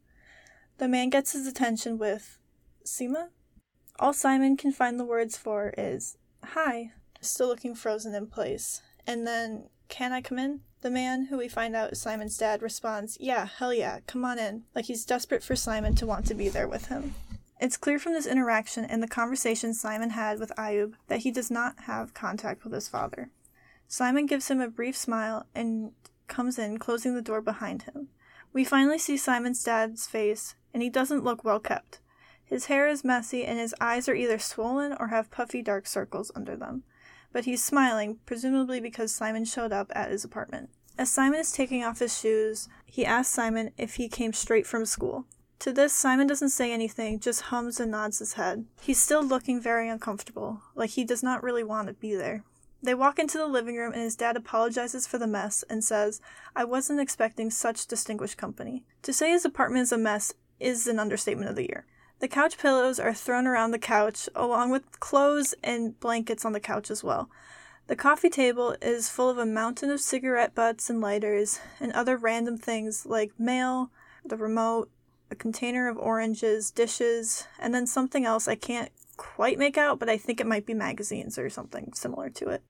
The 0.79 0.87
man 0.87 1.11
gets 1.11 1.33
his 1.33 1.49
attention 1.49 1.99
with, 1.99 2.39
Sima? 2.85 3.31
All 3.99 4.13
Simon 4.13 4.57
can 4.57 4.71
find 4.71 5.01
the 5.01 5.05
words 5.05 5.37
for 5.37 5.75
is, 5.77 6.17
Hi, 6.45 6.93
still 7.21 7.49
looking 7.49 7.75
frozen 7.75 8.15
in 8.15 8.29
place. 8.29 8.83
And 9.07 9.27
then, 9.27 9.69
Can 9.89 10.13
I 10.13 10.21
come 10.21 10.39
in? 10.39 10.61
The 10.83 10.91
man, 10.91 11.27
who 11.27 11.39
we 11.39 11.49
find 11.49 11.75
out 11.75 11.93
is 11.93 12.01
Simon's 12.01 12.37
dad, 12.37 12.63
responds, 12.63 13.17
Yeah, 13.21 13.47
hell 13.47 13.73
yeah, 13.73 14.01
come 14.07 14.25
on 14.25 14.39
in, 14.39 14.65
like 14.75 14.85
he's 14.85 15.05
desperate 15.05 15.43
for 15.43 15.57
Simon 15.57 15.95
to 15.97 16.07
want 16.07 16.27
to 16.27 16.35
be 16.35 16.49
there 16.49 16.69
with 16.69 16.87
him. 16.87 17.15
It's 17.59 17.79
clear 17.79 17.99
from 17.99 18.13
this 18.13 18.27
interaction 18.27 18.85
and 18.85 19.03
the 19.03 19.09
conversation 19.09 19.73
Simon 19.73 20.11
had 20.11 20.39
with 20.39 20.53
Ayub 20.59 20.95
that 21.09 21.21
he 21.21 21.31
does 21.31 21.51
not 21.51 21.81
have 21.81 22.13
contact 22.13 22.65
with 22.65 22.73
his 22.75 22.89
father. 22.89 23.31
Simon 23.89 24.27
gives 24.27 24.49
him 24.49 24.61
a 24.61 24.69
brief 24.69 24.97
smile 24.97 25.47
and 25.55 25.93
comes 26.29 26.59
in, 26.59 26.79
closing 26.79 27.15
the 27.15 27.23
door 27.23 27.41
behind 27.41 27.85
him. 27.85 28.09
We 28.53 28.65
finally 28.65 28.99
see 28.99 29.17
Simon's 29.17 29.63
dad's 29.63 30.07
face, 30.07 30.55
and 30.75 30.83
he 30.83 30.91
doesn't 30.91 31.25
look 31.25 31.45
well 31.45 31.61
kept. 31.61 32.01
His 32.45 32.67
hair 32.67 32.87
is 32.87 33.05
messy, 33.05 33.45
and 33.45 33.59
his 33.59 33.75
eyes 33.81 34.09
are 34.09 34.15
either 34.15 34.39
swollen 34.39 34.95
or 34.99 35.09
have 35.09 35.31
puffy 35.31 35.63
dark 35.63 35.87
circles 35.87 36.31
under 36.35 36.57
them. 36.57 36.85
But 37.37 37.45
he's 37.45 37.63
smiling, 37.63 38.17
presumably 38.25 38.81
because 38.81 39.13
Simon 39.13 39.45
showed 39.45 39.71
up 39.71 39.93
at 39.95 40.11
his 40.11 40.25
apartment. 40.25 40.71
As 40.97 41.11
Simon 41.11 41.39
is 41.39 41.53
taking 41.53 41.85
off 41.85 41.99
his 41.99 42.19
shoes, 42.19 42.67
he 42.87 43.05
asks 43.05 43.35
Simon 43.35 43.73
if 43.77 43.97
he 43.97 44.09
came 44.09 44.33
straight 44.33 44.67
from 44.67 44.87
school. 44.87 45.27
To 45.59 45.71
this, 45.71 45.93
Simon 45.93 46.27
doesn't 46.27 46.49
say 46.49 46.73
anything, 46.73 47.21
just 47.21 47.53
hums 47.53 47.79
and 47.79 47.91
nods 47.91 48.21
his 48.21 48.33
head. 48.33 48.65
He's 48.81 48.99
still 48.99 49.23
looking 49.23 49.61
very 49.61 49.87
uncomfortable, 49.87 50.63
like 50.75 50.89
he 50.89 51.05
does 51.05 51.23
not 51.23 51.43
really 51.43 51.63
want 51.63 51.89
to 51.89 51.93
be 51.93 52.15
there. 52.15 52.43
They 52.83 52.95
walk 52.95 53.19
into 53.19 53.37
the 53.37 53.47
living 53.47 53.77
room 53.77 53.93
and 53.93 54.01
his 54.01 54.17
dad 54.17 54.39
apologizes 54.39 55.07
for 55.07 55.19
the 55.19 55.27
mess 55.27 55.63
and 55.69 55.85
says, 55.85 56.23
I 56.55 56.65
wasn't 56.65 57.01
expecting 57.01 57.51
such 57.51 57.87
distinguished 57.87 58.39
company. 58.39 58.83
To 59.03 59.13
say 59.13 59.33
his 59.33 59.45
apartment 59.45 59.83
is 59.83 59.93
a 59.93 59.99
mess 59.99 60.33
is 60.59 60.87
an 60.87 60.99
understatement 60.99 61.51
of 61.51 61.57
the 61.57 61.69
year. 61.69 61.85
The 62.19 62.29
couch 62.29 62.57
pillows 62.57 62.99
are 62.99 63.13
thrown 63.13 63.47
around 63.47 63.73
the 63.73 63.79
couch, 63.79 64.29
along 64.35 64.71
with 64.71 65.01
clothes 65.01 65.55
and 65.63 65.99
blankets 66.01 66.45
on 66.45 66.53
the 66.53 66.61
couch 66.61 66.91
as 66.91 67.05
well. 67.05 67.29
The 67.89 67.97
coffee 67.97 68.31
table 68.31 68.75
is 68.81 69.09
full 69.09 69.31
of 69.31 69.39
a 69.39 69.47
mountain 69.47 69.91
of 69.91 70.01
cigarette 70.01 70.55
butts 70.55 70.91
and 70.91 71.01
lighters 71.01 71.61
and 71.79 71.93
other 71.93 72.17
random 72.17 72.57
things 72.57 73.07
like 73.07 73.39
mail, 73.39 73.91
the 74.25 74.37
remote, 74.37 74.91
a 75.31 75.37
container 75.37 75.89
of 75.89 75.99
oranges, 75.99 76.71
dishes, 76.71 77.47
and 77.59 77.75
then 77.75 77.87
something 77.87 78.25
else 78.25 78.49
I 78.49 78.55
can't 78.55 78.91
quite 79.17 79.59
make 79.59 79.77
out, 79.79 79.99
but 79.99 80.09
I 80.09 80.17
think 80.17 80.41
it 80.41 80.47
might 80.47 80.67
be 80.67 80.75
magazines 80.75 81.39
or 81.39 81.51
something 81.51 81.93
similar 81.95 82.31
to 82.31 82.49
it. 82.49 82.63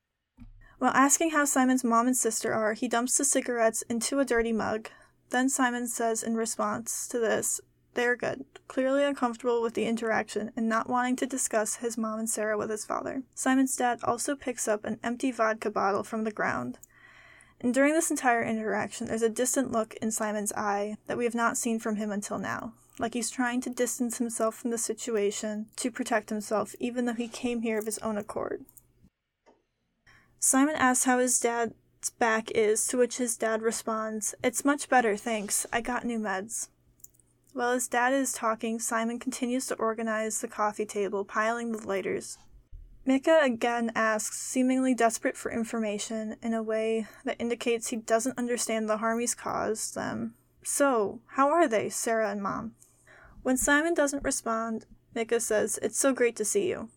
While 0.78 0.92
asking 0.92 1.30
how 1.30 1.44
Simon's 1.44 1.84
mom 1.84 2.06
and 2.06 2.16
sister 2.16 2.52
are, 2.52 2.74
he 2.74 2.88
dumps 2.88 3.16
the 3.16 3.24
cigarettes 3.24 3.82
into 3.82 4.18
a 4.18 4.24
dirty 4.24 4.52
mug. 4.52 4.90
Then 5.30 5.48
Simon 5.48 5.88
says 5.88 6.22
in 6.22 6.36
response 6.36 7.08
to 7.08 7.18
this, 7.18 7.60
they 7.96 8.06
are 8.06 8.14
good, 8.14 8.44
clearly 8.68 9.02
uncomfortable 9.02 9.60
with 9.60 9.74
the 9.74 9.86
interaction 9.86 10.52
and 10.56 10.68
not 10.68 10.88
wanting 10.88 11.16
to 11.16 11.26
discuss 11.26 11.76
his 11.76 11.98
mom 11.98 12.20
and 12.20 12.30
Sarah 12.30 12.56
with 12.56 12.70
his 12.70 12.84
father. 12.84 13.22
Simon's 13.34 13.74
dad 13.74 13.98
also 14.04 14.36
picks 14.36 14.68
up 14.68 14.84
an 14.84 15.00
empty 15.02 15.32
vodka 15.32 15.70
bottle 15.70 16.04
from 16.04 16.24
the 16.24 16.30
ground. 16.30 16.78
And 17.60 17.72
during 17.72 17.94
this 17.94 18.10
entire 18.10 18.44
interaction, 18.44 19.06
there's 19.06 19.22
a 19.22 19.30
distant 19.30 19.72
look 19.72 19.94
in 19.96 20.10
Simon's 20.10 20.52
eye 20.52 20.98
that 21.06 21.16
we 21.16 21.24
have 21.24 21.34
not 21.34 21.56
seen 21.56 21.78
from 21.78 21.96
him 21.96 22.12
until 22.12 22.38
now. 22.38 22.74
Like 22.98 23.14
he's 23.14 23.30
trying 23.30 23.60
to 23.62 23.70
distance 23.70 24.18
himself 24.18 24.54
from 24.54 24.70
the 24.70 24.78
situation 24.78 25.66
to 25.76 25.90
protect 25.90 26.30
himself, 26.30 26.74
even 26.78 27.06
though 27.06 27.14
he 27.14 27.28
came 27.28 27.62
here 27.62 27.78
of 27.78 27.86
his 27.86 27.98
own 27.98 28.16
accord. 28.16 28.64
Simon 30.38 30.76
asks 30.76 31.06
how 31.06 31.18
his 31.18 31.40
dad's 31.40 31.74
back 32.18 32.50
is, 32.50 32.86
to 32.88 32.98
which 32.98 33.16
his 33.16 33.36
dad 33.36 33.62
responds, 33.62 34.34
It's 34.44 34.64
much 34.64 34.88
better, 34.88 35.16
thanks. 35.16 35.66
I 35.72 35.80
got 35.80 36.04
new 36.04 36.18
meds. 36.18 36.68
While 37.56 37.72
his 37.72 37.88
dad 37.88 38.12
is 38.12 38.34
talking, 38.34 38.78
Simon 38.78 39.18
continues 39.18 39.66
to 39.68 39.76
organize 39.76 40.42
the 40.42 40.46
coffee 40.46 40.84
table, 40.84 41.24
piling 41.24 41.72
the 41.72 41.88
lighters. 41.88 42.36
Micke 43.06 43.28
again 43.28 43.92
asks, 43.94 44.38
seemingly 44.38 44.92
desperate 44.94 45.38
for 45.38 45.50
information 45.50 46.36
in 46.42 46.52
a 46.52 46.62
way 46.62 47.06
that 47.24 47.40
indicates 47.40 47.88
he 47.88 47.96
doesn't 47.96 48.36
understand 48.36 48.90
the 48.90 48.98
harm 48.98 49.20
he's 49.20 49.34
caused 49.34 49.94
them. 49.94 50.34
So, 50.64 51.22
how 51.28 51.48
are 51.48 51.66
they, 51.66 51.88
Sarah 51.88 52.30
and 52.30 52.42
Mom? 52.42 52.74
When 53.42 53.56
Simon 53.56 53.94
doesn't 53.94 54.22
respond, 54.22 54.84
Micke 55.14 55.40
says, 55.40 55.78
It's 55.80 55.98
so 55.98 56.12
great 56.12 56.36
to 56.36 56.44
see 56.44 56.68
you. 56.68 56.90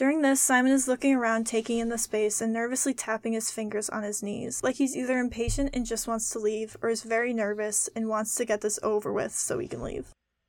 During 0.00 0.22
this, 0.22 0.40
Simon 0.40 0.72
is 0.72 0.88
looking 0.88 1.14
around, 1.14 1.44
taking 1.44 1.78
in 1.78 1.90
the 1.90 1.98
space, 1.98 2.40
and 2.40 2.54
nervously 2.54 2.94
tapping 2.94 3.34
his 3.34 3.50
fingers 3.50 3.90
on 3.90 4.02
his 4.02 4.22
knees, 4.22 4.62
like 4.62 4.76
he's 4.76 4.96
either 4.96 5.18
impatient 5.18 5.76
and 5.76 5.84
just 5.84 6.08
wants 6.08 6.30
to 6.30 6.38
leave, 6.38 6.74
or 6.80 6.88
is 6.88 7.02
very 7.02 7.34
nervous 7.34 7.86
and 7.94 8.08
wants 8.08 8.34
to 8.36 8.46
get 8.46 8.62
this 8.62 8.78
over 8.82 9.12
with 9.12 9.34
so 9.34 9.58
he 9.58 9.68
can 9.68 9.82
leave. 9.82 10.06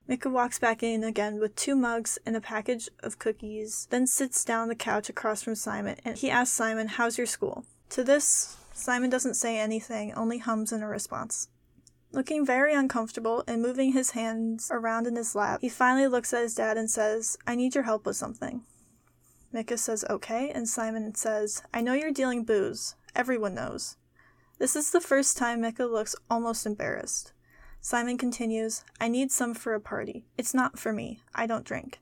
Micke 0.07 0.23
walks 0.23 0.57
back 0.57 0.81
in 0.81 1.03
again 1.03 1.37
with 1.37 1.53
two 1.57 1.75
mugs 1.75 2.17
and 2.25 2.37
a 2.37 2.39
package 2.39 2.87
of 3.03 3.19
cookies, 3.19 3.89
then 3.89 4.07
sits 4.07 4.45
down 4.45 4.61
on 4.61 4.67
the 4.69 4.73
couch 4.73 5.09
across 5.09 5.41
from 5.41 5.55
Simon, 5.55 5.97
and 6.05 6.17
he 6.17 6.31
asks 6.31 6.55
Simon, 6.55 6.87
How's 6.87 7.17
your 7.17 7.27
school? 7.27 7.65
To 7.89 8.05
this, 8.05 8.55
Simon 8.71 9.09
doesn't 9.09 9.33
say 9.33 9.59
anything, 9.59 10.13
only 10.13 10.37
hums 10.37 10.71
in 10.71 10.81
a 10.81 10.87
response. 10.87 11.49
Looking 12.13 12.45
very 12.45 12.73
uncomfortable 12.73 13.43
and 13.49 13.61
moving 13.61 13.91
his 13.91 14.11
hands 14.11 14.69
around 14.71 15.07
in 15.07 15.17
his 15.17 15.35
lap, 15.35 15.59
he 15.59 15.67
finally 15.67 16.07
looks 16.07 16.33
at 16.33 16.43
his 16.43 16.55
dad 16.55 16.77
and 16.77 16.89
says, 16.89 17.37
I 17.45 17.55
need 17.55 17.75
your 17.75 17.83
help 17.83 18.05
with 18.05 18.15
something. 18.15 18.61
Micke 19.53 19.77
says 19.77 20.05
okay, 20.09 20.49
and 20.49 20.67
Simon 20.67 21.13
says, 21.15 21.61
I 21.73 21.81
know 21.81 21.93
you're 21.93 22.11
dealing 22.11 22.45
booze. 22.45 22.95
Everyone 23.15 23.53
knows. 23.53 23.97
This 24.59 24.75
is 24.75 24.91
the 24.91 25.01
first 25.01 25.37
time 25.37 25.61
Micke 25.61 25.79
looks 25.79 26.15
almost 26.29 26.65
embarrassed. 26.65 27.33
Simon 27.81 28.17
continues, 28.17 28.83
I 28.99 29.07
need 29.07 29.31
some 29.31 29.53
for 29.53 29.73
a 29.73 29.81
party. 29.81 30.23
It's 30.37 30.53
not 30.53 30.79
for 30.79 30.93
me. 30.93 31.19
I 31.33 31.47
don't 31.47 31.65
drink. 31.65 31.99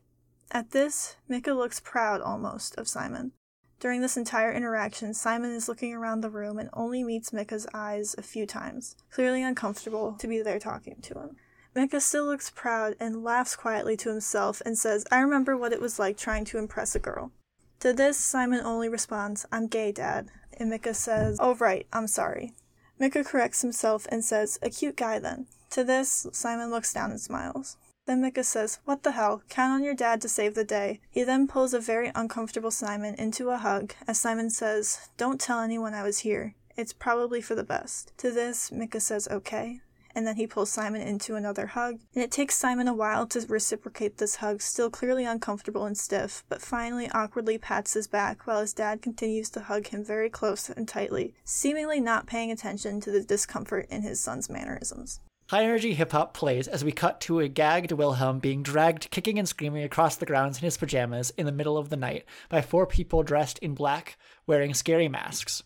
At 0.51 0.71
this, 0.71 1.15
Micke 1.27 1.47
looks 1.47 1.79
proud 1.79 2.21
almost 2.21 2.75
of 2.77 2.87
Simon. 2.87 3.31
During 3.79 4.01
this 4.01 4.17
entire 4.17 4.51
interaction, 4.51 5.13
Simon 5.13 5.51
is 5.51 5.69
looking 5.69 5.93
around 5.93 6.19
the 6.19 6.29
room 6.29 6.59
and 6.59 6.69
only 6.73 7.01
meets 7.01 7.31
Micke's 7.31 7.65
eyes 7.73 8.13
a 8.17 8.21
few 8.21 8.45
times, 8.45 8.97
clearly 9.09 9.41
uncomfortable 9.41 10.13
to 10.19 10.27
be 10.27 10.41
there 10.41 10.59
talking 10.59 10.97
to 11.01 11.13
him. 11.13 11.37
Micke 11.73 12.01
still 12.01 12.25
looks 12.25 12.49
proud 12.49 12.95
and 12.99 13.23
laughs 13.23 13.55
quietly 13.55 13.95
to 13.97 14.09
himself 14.09 14.61
and 14.65 14.77
says, 14.77 15.05
I 15.11 15.19
remember 15.19 15.55
what 15.55 15.71
it 15.71 15.79
was 15.79 15.97
like 15.97 16.17
trying 16.17 16.43
to 16.45 16.57
impress 16.57 16.93
a 16.93 16.99
girl. 16.99 17.31
To 17.79 17.93
this, 17.93 18.17
Simon 18.17 18.59
only 18.65 18.89
responds, 18.89 19.45
I'm 19.51 19.67
gay, 19.67 19.93
Dad. 19.93 20.29
And 20.57 20.69
Micke 20.69 20.93
says, 20.93 21.37
Oh, 21.39 21.55
right, 21.55 21.87
I'm 21.93 22.07
sorry. 22.07 22.53
Micke 22.99 23.25
corrects 23.25 23.61
himself 23.61 24.05
and 24.11 24.23
says, 24.23 24.59
A 24.61 24.69
cute 24.69 24.97
guy 24.97 25.17
then. 25.19 25.47
To 25.71 25.85
this, 25.85 26.27
Simon 26.33 26.71
looks 26.71 26.93
down 26.93 27.11
and 27.11 27.21
smiles. 27.21 27.77
Then 28.05 28.21
Micke 28.21 28.43
says, 28.43 28.79
What 28.83 29.03
the 29.03 29.11
hell? 29.11 29.43
Count 29.47 29.73
on 29.73 29.83
your 29.83 29.95
dad 29.95 30.19
to 30.21 30.29
save 30.29 30.55
the 30.55 30.65
day. 30.65 30.99
He 31.09 31.23
then 31.23 31.47
pulls 31.47 31.73
a 31.73 31.79
very 31.79 32.11
uncomfortable 32.13 32.71
Simon 32.71 33.15
into 33.15 33.49
a 33.49 33.57
hug, 33.57 33.93
as 34.07 34.19
Simon 34.19 34.49
says, 34.49 35.09
Don't 35.15 35.39
tell 35.39 35.61
anyone 35.61 35.93
I 35.93 36.03
was 36.03 36.19
here. 36.19 36.55
It's 36.75 36.91
probably 36.91 37.39
for 37.39 37.55
the 37.55 37.63
best. 37.63 38.11
To 38.17 38.31
this, 38.31 38.71
Micke 38.73 38.99
says, 38.99 39.27
Okay 39.31 39.79
and 40.19 40.27
then 40.27 40.35
he 40.35 40.45
pulls 40.45 40.69
Simon 40.69 40.99
into 40.99 41.37
another 41.37 41.67
hug. 41.67 42.01
And 42.13 42.21
it 42.21 42.29
takes 42.29 42.55
Simon 42.55 42.89
a 42.89 42.93
while 42.93 43.25
to 43.27 43.45
reciprocate 43.47 44.17
this 44.17 44.35
hug, 44.35 44.61
still 44.61 44.89
clearly 44.89 45.23
uncomfortable 45.23 45.85
and 45.85 45.97
stiff, 45.97 46.43
but 46.49 46.61
finally 46.61 47.09
awkwardly 47.11 47.57
pats 47.57 47.93
his 47.93 48.05
back 48.05 48.45
while 48.45 48.59
his 48.59 48.73
dad 48.73 49.01
continues 49.01 49.49
to 49.51 49.61
hug 49.61 49.87
him 49.87 50.03
very 50.03 50.29
close 50.29 50.69
and 50.69 50.89
tightly, 50.89 51.35
seemingly 51.45 52.01
not 52.01 52.27
paying 52.27 52.51
attention 52.51 52.99
to 52.99 53.11
the 53.11 53.23
discomfort 53.23 53.87
in 53.89 54.01
his 54.01 54.19
son's 54.19 54.49
mannerisms. 54.49 55.21
High 55.47 55.63
energy 55.63 55.93
hip 55.93 56.11
hop 56.11 56.33
plays 56.33 56.67
as 56.67 56.83
we 56.83 56.91
cut 56.91 57.21
to 57.21 57.39
a 57.39 57.47
gagged 57.47 57.93
Wilhelm 57.93 58.39
being 58.39 58.61
dragged 58.61 59.09
kicking 59.11 59.39
and 59.39 59.47
screaming 59.47 59.83
across 59.83 60.17
the 60.17 60.25
grounds 60.25 60.57
in 60.57 60.65
his 60.65 60.75
pajamas 60.75 61.31
in 61.37 61.45
the 61.45 61.53
middle 61.53 61.77
of 61.77 61.87
the 61.87 61.95
night 61.95 62.25
by 62.49 62.59
four 62.59 62.85
people 62.85 63.23
dressed 63.23 63.57
in 63.59 63.73
black, 63.73 64.17
wearing 64.45 64.73
scary 64.73 65.07
masks. 65.07 65.63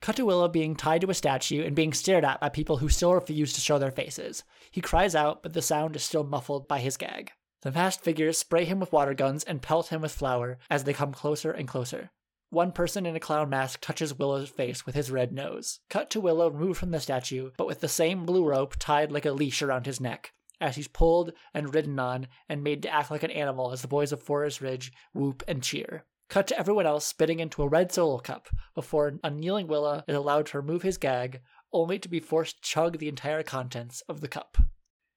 Cut 0.00 0.16
to 0.16 0.26
Wille 0.26 0.48
being 0.48 0.76
tied 0.76 1.00
to 1.00 1.10
a 1.10 1.14
statue 1.14 1.64
and 1.64 1.74
being 1.74 1.92
stared 1.92 2.24
at 2.24 2.40
by 2.40 2.48
people 2.48 2.76
who 2.78 2.88
still 2.88 3.14
refuse 3.14 3.52
to 3.54 3.60
show 3.60 3.78
their 3.78 3.90
faces. 3.90 4.44
He 4.70 4.80
cries 4.80 5.14
out, 5.14 5.42
but 5.42 5.52
the 5.52 5.62
sound 5.62 5.96
is 5.96 6.04
still 6.04 6.24
muffled 6.24 6.68
by 6.68 6.80
his 6.80 6.96
gag. 6.96 7.32
The 7.62 7.72
masked 7.72 8.04
figures 8.04 8.38
spray 8.38 8.64
him 8.64 8.78
with 8.78 8.92
water 8.92 9.14
guns 9.14 9.42
and 9.42 9.62
pelt 9.62 9.88
him 9.88 10.02
with 10.02 10.12
flour 10.12 10.58
as 10.70 10.84
they 10.84 10.92
come 10.92 11.12
closer 11.12 11.50
and 11.50 11.66
closer. 11.66 12.10
One 12.50 12.70
person 12.70 13.06
in 13.06 13.16
a 13.16 13.20
clown 13.20 13.50
mask 13.50 13.80
touches 13.80 14.16
Wille's 14.16 14.48
face 14.48 14.86
with 14.86 14.94
his 14.94 15.10
red 15.10 15.32
nose. 15.32 15.80
Cut 15.90 16.10
to 16.10 16.20
Wille 16.20 16.50
removed 16.50 16.78
from 16.78 16.92
the 16.92 17.00
statue, 17.00 17.50
but 17.56 17.66
with 17.66 17.80
the 17.80 17.88
same 17.88 18.24
blue 18.24 18.44
rope 18.44 18.76
tied 18.78 19.10
like 19.10 19.26
a 19.26 19.32
leash 19.32 19.62
around 19.62 19.86
his 19.86 20.00
neck, 20.00 20.32
as 20.60 20.76
he's 20.76 20.86
pulled 20.86 21.32
and 21.52 21.74
ridden 21.74 21.98
on 21.98 22.28
and 22.48 22.62
made 22.62 22.82
to 22.82 22.88
act 22.88 23.10
like 23.10 23.24
an 23.24 23.32
animal 23.32 23.72
as 23.72 23.82
the 23.82 23.88
boys 23.88 24.12
of 24.12 24.22
Forest 24.22 24.60
Ridge 24.60 24.92
whoop 25.12 25.42
and 25.48 25.62
cheer. 25.62 26.04
Cut 26.28 26.48
to 26.48 26.58
everyone 26.58 26.86
else 26.86 27.06
spitting 27.06 27.40
into 27.40 27.62
a 27.62 27.68
red 27.68 27.92
solo 27.92 28.18
cup 28.18 28.48
before 28.74 29.18
a 29.22 29.30
kneeling 29.30 29.68
Wille 29.68 30.02
is 30.08 30.16
allowed 30.16 30.46
to 30.46 30.58
remove 30.58 30.82
his 30.82 30.98
gag, 30.98 31.40
only 31.72 31.98
to 31.98 32.08
be 32.08 32.20
forced 32.20 32.56
to 32.56 32.68
chug 32.68 32.98
the 32.98 33.08
entire 33.08 33.42
contents 33.42 34.02
of 34.08 34.20
the 34.20 34.28
cup. 34.28 34.58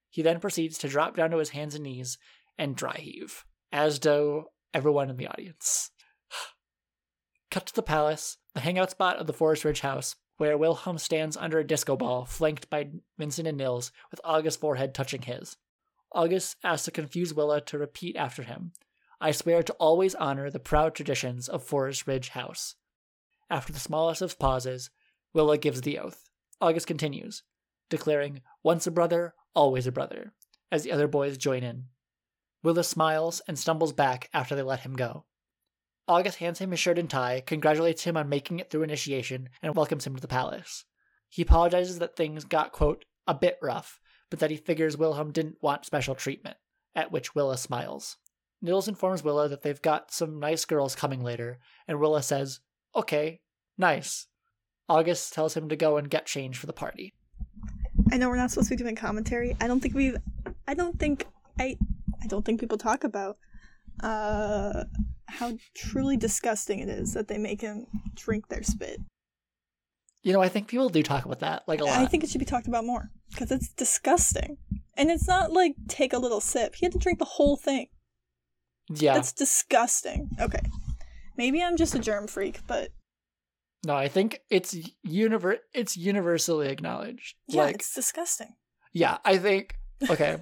He 0.08 0.22
then 0.22 0.40
proceeds 0.40 0.78
to 0.78 0.88
drop 0.88 1.16
down 1.16 1.30
to 1.30 1.38
his 1.38 1.50
hands 1.50 1.74
and 1.74 1.84
knees 1.84 2.18
and 2.58 2.76
dry 2.76 2.96
heave, 2.96 3.44
as 3.72 3.98
do 3.98 4.44
everyone 4.72 5.10
in 5.10 5.16
the 5.16 5.26
audience. 5.26 5.90
Cut 7.50 7.66
to 7.66 7.74
the 7.74 7.82
palace, 7.82 8.36
the 8.54 8.60
hangout 8.60 8.90
spot 8.90 9.16
of 9.16 9.26
the 9.26 9.32
Forest 9.32 9.64
Ridge 9.64 9.80
house, 9.80 10.16
where 10.36 10.56
Wilhelm 10.56 10.98
stands 10.98 11.36
under 11.36 11.58
a 11.58 11.66
disco 11.66 11.96
ball 11.96 12.24
flanked 12.24 12.70
by 12.70 12.90
Vincent 13.18 13.48
and 13.48 13.58
Nils, 13.58 13.92
with 14.10 14.20
August's 14.24 14.60
forehead 14.60 14.94
touching 14.94 15.22
his. 15.22 15.56
August 16.12 16.56
asks 16.64 16.86
the 16.86 16.90
confused 16.90 17.36
Wille 17.36 17.60
to 17.60 17.78
repeat 17.78 18.16
after 18.16 18.42
him, 18.42 18.72
I 19.22 19.32
swear 19.32 19.62
to 19.62 19.74
always 19.74 20.14
honor 20.14 20.48
the 20.48 20.58
proud 20.58 20.94
traditions 20.94 21.46
of 21.46 21.62
Forest 21.62 22.06
Ridge 22.06 22.30
House. 22.30 22.76
After 23.50 23.70
the 23.70 23.78
smallest 23.78 24.22
of 24.22 24.38
pauses, 24.38 24.88
Wille 25.34 25.56
gives 25.58 25.82
the 25.82 25.98
oath. 25.98 26.30
August 26.58 26.86
continues, 26.86 27.42
declaring, 27.90 28.40
Once 28.62 28.86
a 28.86 28.90
brother, 28.90 29.34
always 29.54 29.86
a 29.86 29.92
brother, 29.92 30.32
as 30.72 30.84
the 30.84 30.92
other 30.92 31.06
boys 31.06 31.36
join 31.36 31.62
in. 31.62 31.84
Wille 32.62 32.82
smiles 32.82 33.42
and 33.46 33.58
stumbles 33.58 33.92
back 33.92 34.30
after 34.32 34.54
they 34.54 34.62
let 34.62 34.80
him 34.80 34.94
go. 34.94 35.26
August 36.08 36.38
hands 36.38 36.58
him 36.58 36.70
his 36.70 36.80
shirt 36.80 36.98
and 36.98 37.10
tie, 37.10 37.42
congratulates 37.44 38.04
him 38.04 38.16
on 38.16 38.28
making 38.28 38.58
it 38.58 38.70
through 38.70 38.82
initiation, 38.84 39.50
and 39.60 39.74
welcomes 39.74 40.06
him 40.06 40.14
to 40.14 40.20
the 40.22 40.28
palace. 40.28 40.86
He 41.28 41.42
apologizes 41.42 41.98
that 41.98 42.16
things 42.16 42.44
got, 42.44 42.72
quote, 42.72 43.04
a 43.26 43.34
bit 43.34 43.58
rough, 43.60 44.00
but 44.30 44.38
that 44.38 44.50
he 44.50 44.56
figures 44.56 44.96
Wilhelm 44.96 45.30
didn't 45.30 45.62
want 45.62 45.84
special 45.84 46.14
treatment, 46.14 46.56
at 46.94 47.12
which 47.12 47.34
Wille 47.34 47.54
smiles. 47.58 48.16
Nils 48.62 48.88
informs 48.88 49.22
Wille 49.22 49.48
that 49.48 49.62
they've 49.62 49.80
got 49.80 50.12
some 50.12 50.38
nice 50.38 50.64
girls 50.64 50.94
coming 50.94 51.22
later, 51.22 51.58
and 51.88 51.98
Wille 51.98 52.20
says, 52.22 52.60
Okay, 52.94 53.40
nice. 53.78 54.26
August 54.88 55.32
tells 55.32 55.56
him 55.56 55.68
to 55.68 55.76
go 55.76 55.96
and 55.96 56.10
get 56.10 56.26
change 56.26 56.58
for 56.58 56.66
the 56.66 56.72
party. 56.72 57.14
I 58.10 58.16
know 58.16 58.28
we're 58.28 58.36
not 58.36 58.50
supposed 58.50 58.68
to 58.68 58.76
be 58.76 58.82
doing 58.82 58.96
commentary. 58.96 59.56
I 59.60 59.68
don't 59.68 59.80
think 59.80 59.94
we've 59.94 60.16
I 60.66 60.74
don't 60.74 60.98
think 60.98 61.26
I 61.60 61.76
I 62.22 62.26
don't 62.26 62.44
think 62.44 62.58
people 62.58 62.76
talk 62.76 63.04
about 63.04 63.38
uh 64.02 64.84
how 65.26 65.56
truly 65.76 66.16
disgusting 66.16 66.80
it 66.80 66.88
is 66.88 67.14
that 67.14 67.28
they 67.28 67.38
make 67.38 67.60
him 67.60 67.86
drink 68.16 68.48
their 68.48 68.64
spit. 68.64 69.00
You 70.22 70.32
know, 70.32 70.42
I 70.42 70.48
think 70.48 70.66
people 70.66 70.88
do 70.88 71.02
talk 71.04 71.24
about 71.24 71.38
that 71.40 71.62
like 71.68 71.80
a 71.80 71.84
lot. 71.84 71.98
I 71.98 72.06
think 72.06 72.24
it 72.24 72.30
should 72.30 72.40
be 72.40 72.44
talked 72.44 72.66
about 72.66 72.84
more 72.84 73.10
because 73.30 73.52
it's 73.52 73.68
disgusting. 73.68 74.58
And 74.96 75.10
it's 75.10 75.28
not 75.28 75.52
like 75.52 75.76
take 75.88 76.12
a 76.12 76.18
little 76.18 76.40
sip. 76.40 76.74
He 76.74 76.84
had 76.84 76.92
to 76.92 76.98
drink 76.98 77.20
the 77.20 77.24
whole 77.24 77.56
thing. 77.56 77.86
Yeah. 78.90 79.14
That's 79.14 79.32
disgusting. 79.32 80.28
Okay. 80.40 80.60
Maybe 81.36 81.62
I'm 81.62 81.76
just 81.76 81.94
a 81.94 81.98
germ 81.98 82.26
freak, 82.26 82.60
but 82.66 82.90
no, 83.86 83.94
I 83.96 84.08
think 84.08 84.42
it's 84.50 84.74
univer- 85.06 85.60
it's 85.72 85.96
universally 85.96 86.68
acknowledged. 86.68 87.36
Yeah, 87.48 87.62
like, 87.62 87.76
it's 87.76 87.94
disgusting. 87.94 88.54
Yeah, 88.92 89.18
I 89.24 89.38
think 89.38 89.76
okay. 90.10 90.38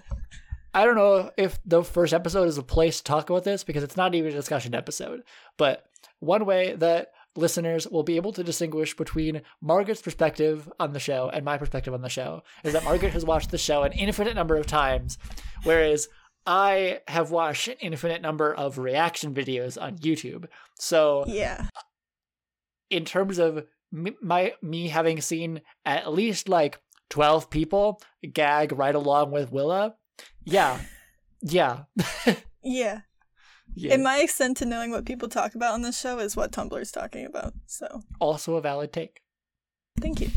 I 0.75 0.85
don't 0.85 0.97
know 0.97 1.31
if 1.37 1.59
the 1.65 1.83
first 1.83 2.13
episode 2.13 2.49
is 2.49 2.59
a 2.59 2.63
place 2.63 2.99
to 2.99 3.05
talk 3.05 3.31
about 3.31 3.45
this 3.45 3.65
because 3.65 3.83
it's 3.83 3.97
not 3.97 4.15
even 4.15 4.33
a 4.33 4.37
discussion 4.37 4.75
episode. 4.75 5.23
But 5.57 5.85
one 6.19 6.45
way 6.47 6.75
that 6.77 7.13
listeners 7.37 7.87
will 7.87 8.03
be 8.03 8.17
able 8.17 8.33
to 8.33 8.45
distinguish 8.45 8.97
between 8.97 9.43
Margaret's 9.61 10.03
perspective 10.03 10.71
on 10.81 10.93
the 10.93 11.01
show 11.01 11.31
and 11.33 11.45
my 11.45 11.57
perspective 11.59 11.95
on 11.95 12.03
the 12.03 12.09
show 12.09 12.43
is 12.65 12.73
that 12.73 12.85
Margaret 12.85 13.13
has 13.13 13.25
watched 13.25 13.51
the 13.51 13.59
show 13.59 13.83
an 13.83 13.93
infinite 13.93 14.35
number 14.35 14.57
of 14.57 14.67
times, 14.67 15.17
whereas 15.63 16.09
I 16.51 17.01
have 17.09 17.31
watched 17.31 17.69
an 17.69 17.75
infinite 17.81 18.23
number 18.23 18.55
of 18.55 18.79
reaction 18.79 19.35
videos 19.35 19.81
on 19.81 19.99
YouTube. 19.99 20.47
So, 20.79 21.25
Yeah. 21.27 21.67
in 22.89 23.05
terms 23.05 23.39
of 23.39 23.67
me, 23.93 24.17
my 24.23 24.55
me 24.63 24.89
having 24.89 25.21
seen 25.21 25.61
at 25.85 26.11
least 26.13 26.49
like 26.49 26.81
12 27.11 27.51
people 27.51 28.01
gag 28.33 28.73
right 28.73 28.95
along 28.95 29.31
with 29.31 29.53
Wille, 29.53 29.95
yeah. 30.45 30.81
Yeah. 31.43 31.85
Yeah. 32.63 33.01
yeah. 33.75 33.93
And 33.95 34.03
my 34.03 34.19
extent 34.21 34.57
to 34.59 34.65
knowing 34.65 34.91
what 34.91 35.05
people 35.05 35.29
talk 35.29 35.55
about 35.55 35.75
on 35.75 35.83
this 35.83 36.01
show 36.01 36.19
is 36.19 36.35
what 36.35 36.51
Tumblr's 36.51 36.91
talking 36.91 37.27
about. 37.27 37.53
So 37.67 38.03
also 38.21 38.57
a 38.57 38.61
valid 38.63 38.93
take. 38.93 39.21
thank 40.01 40.21
you. 40.21 40.31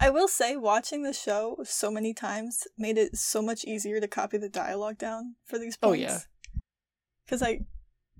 I 0.00 0.10
will 0.10 0.28
say, 0.28 0.56
watching 0.56 1.02
the 1.02 1.12
show 1.12 1.58
so 1.64 1.90
many 1.90 2.14
times 2.14 2.66
made 2.76 2.98
it 2.98 3.16
so 3.16 3.42
much 3.42 3.64
easier 3.64 4.00
to 4.00 4.08
copy 4.08 4.38
the 4.38 4.48
dialogue 4.48 4.98
down 4.98 5.34
for 5.44 5.58
these 5.58 5.76
points. 5.76 5.82
Oh, 5.82 5.92
yeah. 5.92 6.18
Because 7.24 7.42
I 7.42 7.60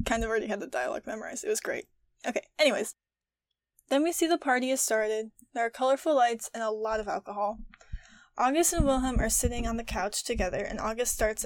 kind 0.05 0.23
of 0.23 0.31
already 0.31 0.49
had 0.49 0.61
the 0.61 0.67
dialogue 0.67 1.07
memorized. 1.07 1.45
It 1.45 1.49
was 1.49 1.61
great. 1.61 1.87
Okay, 2.27 2.43
anyways. 2.59 2.95
Then 3.89 4.03
we 4.03 4.13
see 4.13 4.27
the 4.27 4.39
party 4.39 4.71
has 4.71 4.81
started. 4.81 5.31
There 5.55 5.65
are 5.65 5.71
colorful 5.71 6.15
lights 6.15 6.51
and 6.53 6.63
a 6.63 6.71
lot 6.71 7.01
of 7.01 7.09
alcohol. 7.09 7.59
August 8.37 8.73
and 8.73 8.85
Wilhelm 8.85 9.19
are 9.19 9.31
sitting 9.31 9.67
on 9.67 9.77
the 9.77 9.85
couch 9.85 10.23
together, 10.25 10.59
and 10.59 10.79
August 10.79 11.15
starts 11.15 11.45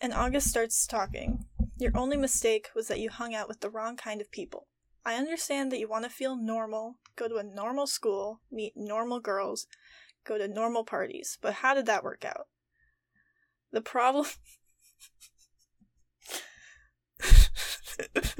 and 0.00 0.14
August 0.14 0.46
starts 0.48 0.86
talking. 0.86 1.44
Your 1.78 1.92
only 1.94 2.16
mistake 2.16 2.68
was 2.74 2.88
that 2.88 3.00
you 3.00 3.10
hung 3.10 3.34
out 3.34 3.48
with 3.48 3.60
the 3.60 3.70
wrong 3.70 3.96
kind 3.96 4.20
of 4.20 4.30
people. 4.30 4.68
I 5.04 5.16
understand 5.16 5.72
that 5.72 5.78
you 5.78 5.88
want 5.88 6.04
to 6.04 6.10
feel 6.10 6.36
normal, 6.36 6.96
go 7.16 7.28
to 7.28 7.36
a 7.36 7.42
normal 7.42 7.86
school, 7.86 8.40
meet 8.50 8.72
normal 8.76 9.20
girls, 9.20 9.66
go 10.24 10.38
to 10.38 10.48
normal 10.48 10.84
parties, 10.84 11.38
but 11.40 11.54
how 11.54 11.74
did 11.74 11.86
that 11.86 12.04
work 12.04 12.24
out? 12.24 12.46
The 13.72 13.80
problem. 13.80 14.26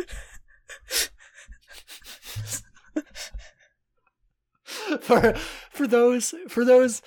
for 5.01 5.35
for 5.71 5.87
those 5.87 6.35
for 6.49 6.65
those 6.65 7.03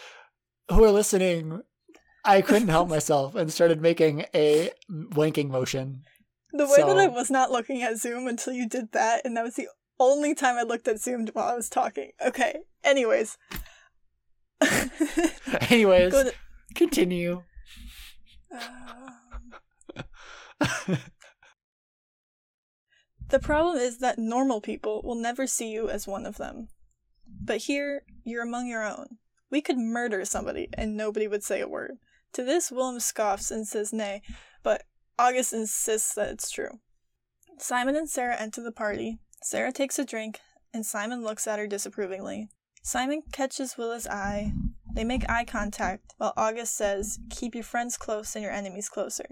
who 0.70 0.84
are 0.84 0.92
listening, 0.92 1.62
I 2.24 2.42
couldn't 2.42 2.70
help 2.70 2.90
myself 2.96 3.36
and 3.36 3.52
started 3.52 3.82
making 3.82 4.26
a 4.34 4.72
winking 4.90 5.50
motion. 5.50 6.04
The 6.52 6.66
way 6.66 6.78
that 6.78 6.98
I 6.98 7.08
was 7.08 7.32
not 7.32 7.52
looking 7.52 7.82
at 7.82 7.98
Zoom 7.98 8.28
until 8.28 8.54
you 8.54 8.70
did 8.70 8.92
that, 8.92 9.26
and 9.26 9.36
that 9.36 9.44
was 9.44 9.56
the 9.56 9.68
only 10.00 10.34
time 10.36 10.58
I 10.58 10.64
looked 10.64 10.88
at 10.88 11.00
Zoom 11.00 11.28
while 11.34 11.50
I 11.50 11.56
was 11.56 11.70
talking. 11.70 12.12
Okay. 12.26 12.60
Anyways. 12.84 13.38
Anyways, 15.70 16.14
to- 16.14 16.34
continue. 16.76 17.44
Um, 18.52 19.54
the 23.30 23.40
problem 23.40 23.78
is 23.78 23.98
that 24.00 24.20
normal 24.20 24.62
people 24.62 25.02
will 25.04 25.16
never 25.16 25.48
see 25.48 25.70
you 25.70 25.90
as 25.90 26.08
one 26.08 26.26
of 26.26 26.38
them. 26.38 26.68
But 27.28 27.58
here, 27.58 28.04
you're 28.24 28.44
among 28.44 28.68
your 28.68 28.84
own. 28.84 29.18
We 29.50 29.62
could 29.62 29.78
murder 29.78 30.26
somebody 30.26 30.70
and 30.74 30.96
nobody 30.96 31.28
would 31.28 31.44
say 31.44 31.62
a 31.62 31.68
word. 31.68 31.98
To 32.34 32.44
this, 32.44 32.72
Willem 32.72 33.00
scoffs 33.00 33.52
and 33.52 33.68
says 33.68 33.94
nay, 33.94 34.22
but 34.64 34.84
August 35.20 35.54
insists 35.54 36.14
that 36.16 36.32
it's 36.32 36.50
true. 36.50 36.80
Simon 37.60 37.96
and 37.96 38.10
Sarah 38.10 38.40
enter 38.40 38.64
the 38.64 38.72
party. 38.72 39.20
Sarah 39.44 39.74
takes 39.74 40.00
a 40.00 40.06
drink, 40.06 40.40
and 40.74 40.86
Simon 40.86 41.22
looks 41.22 41.48
at 41.48 41.60
her 41.60 41.68
disapprovingly. 41.68 42.48
Simon 42.82 43.24
catches 43.32 43.78
Wille's 43.78 44.08
eye. 44.08 44.54
They 44.94 45.04
make 45.04 45.30
eye 45.30 45.44
contact, 45.44 46.14
while 46.18 46.34
August 46.38 46.76
says, 46.76 47.20
Keep 47.30 47.56
your 47.56 47.64
friends 47.64 47.98
close 47.98 48.36
and 48.36 48.44
your 48.44 48.54
enemies 48.54 48.88
closer. 48.90 49.26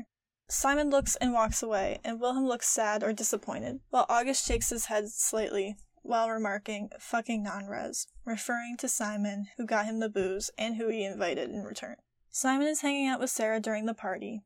Simon 0.50 0.90
looks 0.90 1.16
and 1.16 1.32
walks 1.32 1.64
away, 1.64 2.00
and 2.04 2.20
Wilhelm 2.20 2.46
looks 2.46 2.68
sad 2.68 3.04
or 3.04 3.14
disappointed, 3.14 3.80
while 3.90 4.06
August 4.10 4.46
shakes 4.46 4.70
his 4.70 4.88
head 4.88 5.08
slightly, 5.10 5.78
while 6.02 6.30
remarking, 6.30 6.90
fucking 7.00 7.42
non 7.42 7.68
res, 7.68 8.08
referring 8.26 8.76
to 8.78 8.90
Simon, 8.90 9.48
who 9.56 9.66
got 9.66 9.86
him 9.86 10.00
the 10.00 10.10
booze 10.10 10.52
and 10.58 10.76
who 10.76 10.90
he 10.90 11.06
invited 11.06 11.50
in 11.50 11.64
return. 11.64 11.96
Simon 12.30 12.68
is 12.68 12.82
hanging 12.82 13.08
out 13.08 13.20
with 13.22 13.30
Sarah 13.30 13.62
during 13.62 13.86
the 13.86 13.94
party. 13.94 14.42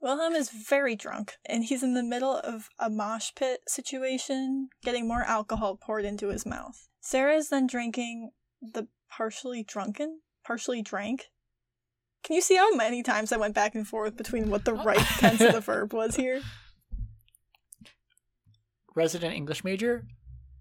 Wilhelm 0.00 0.32
is 0.34 0.50
very 0.50 0.96
drunk, 0.96 1.34
and 1.44 1.64
he's 1.64 1.82
in 1.82 1.92
the 1.94 2.02
middle 2.02 2.36
of 2.38 2.70
a 2.78 2.88
mosh 2.88 3.32
pit 3.36 3.60
situation, 3.68 4.70
getting 4.82 5.06
more 5.06 5.22
alcohol 5.22 5.76
poured 5.76 6.06
into 6.06 6.28
his 6.28 6.46
mouth. 6.46 6.88
Sarah 7.00 7.34
is 7.34 7.50
then 7.50 7.66
drinking 7.66 8.30
the 8.62 8.88
partially 9.10 9.62
drunken, 9.62 10.20
partially 10.44 10.80
drank. 10.80 11.26
Can 12.22 12.34
you 12.36 12.42
see 12.42 12.56
how 12.56 12.74
many 12.74 13.02
times 13.02 13.30
I 13.32 13.36
went 13.36 13.54
back 13.54 13.74
and 13.74 13.86
forth 13.86 14.16
between 14.16 14.48
what 14.50 14.64
the 14.64 14.74
right 14.74 14.98
tense 15.18 15.40
of 15.40 15.52
the 15.52 15.60
verb 15.60 15.92
was 15.92 16.16
here? 16.16 16.40
Resident 18.94 19.34
English 19.34 19.64
major, 19.64 20.06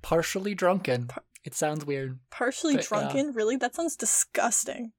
partially 0.02 0.54
drunken. 0.54 1.10
It 1.46 1.56
sounds 1.56 1.86
weird. 1.86 2.20
Partially 2.30 2.76
But, 2.76 2.84
yeah. 2.84 2.88
drunken? 2.90 3.34
Really? 3.34 3.56
That 3.56 3.76
sounds 3.76 3.96
disgusting. 3.96 4.92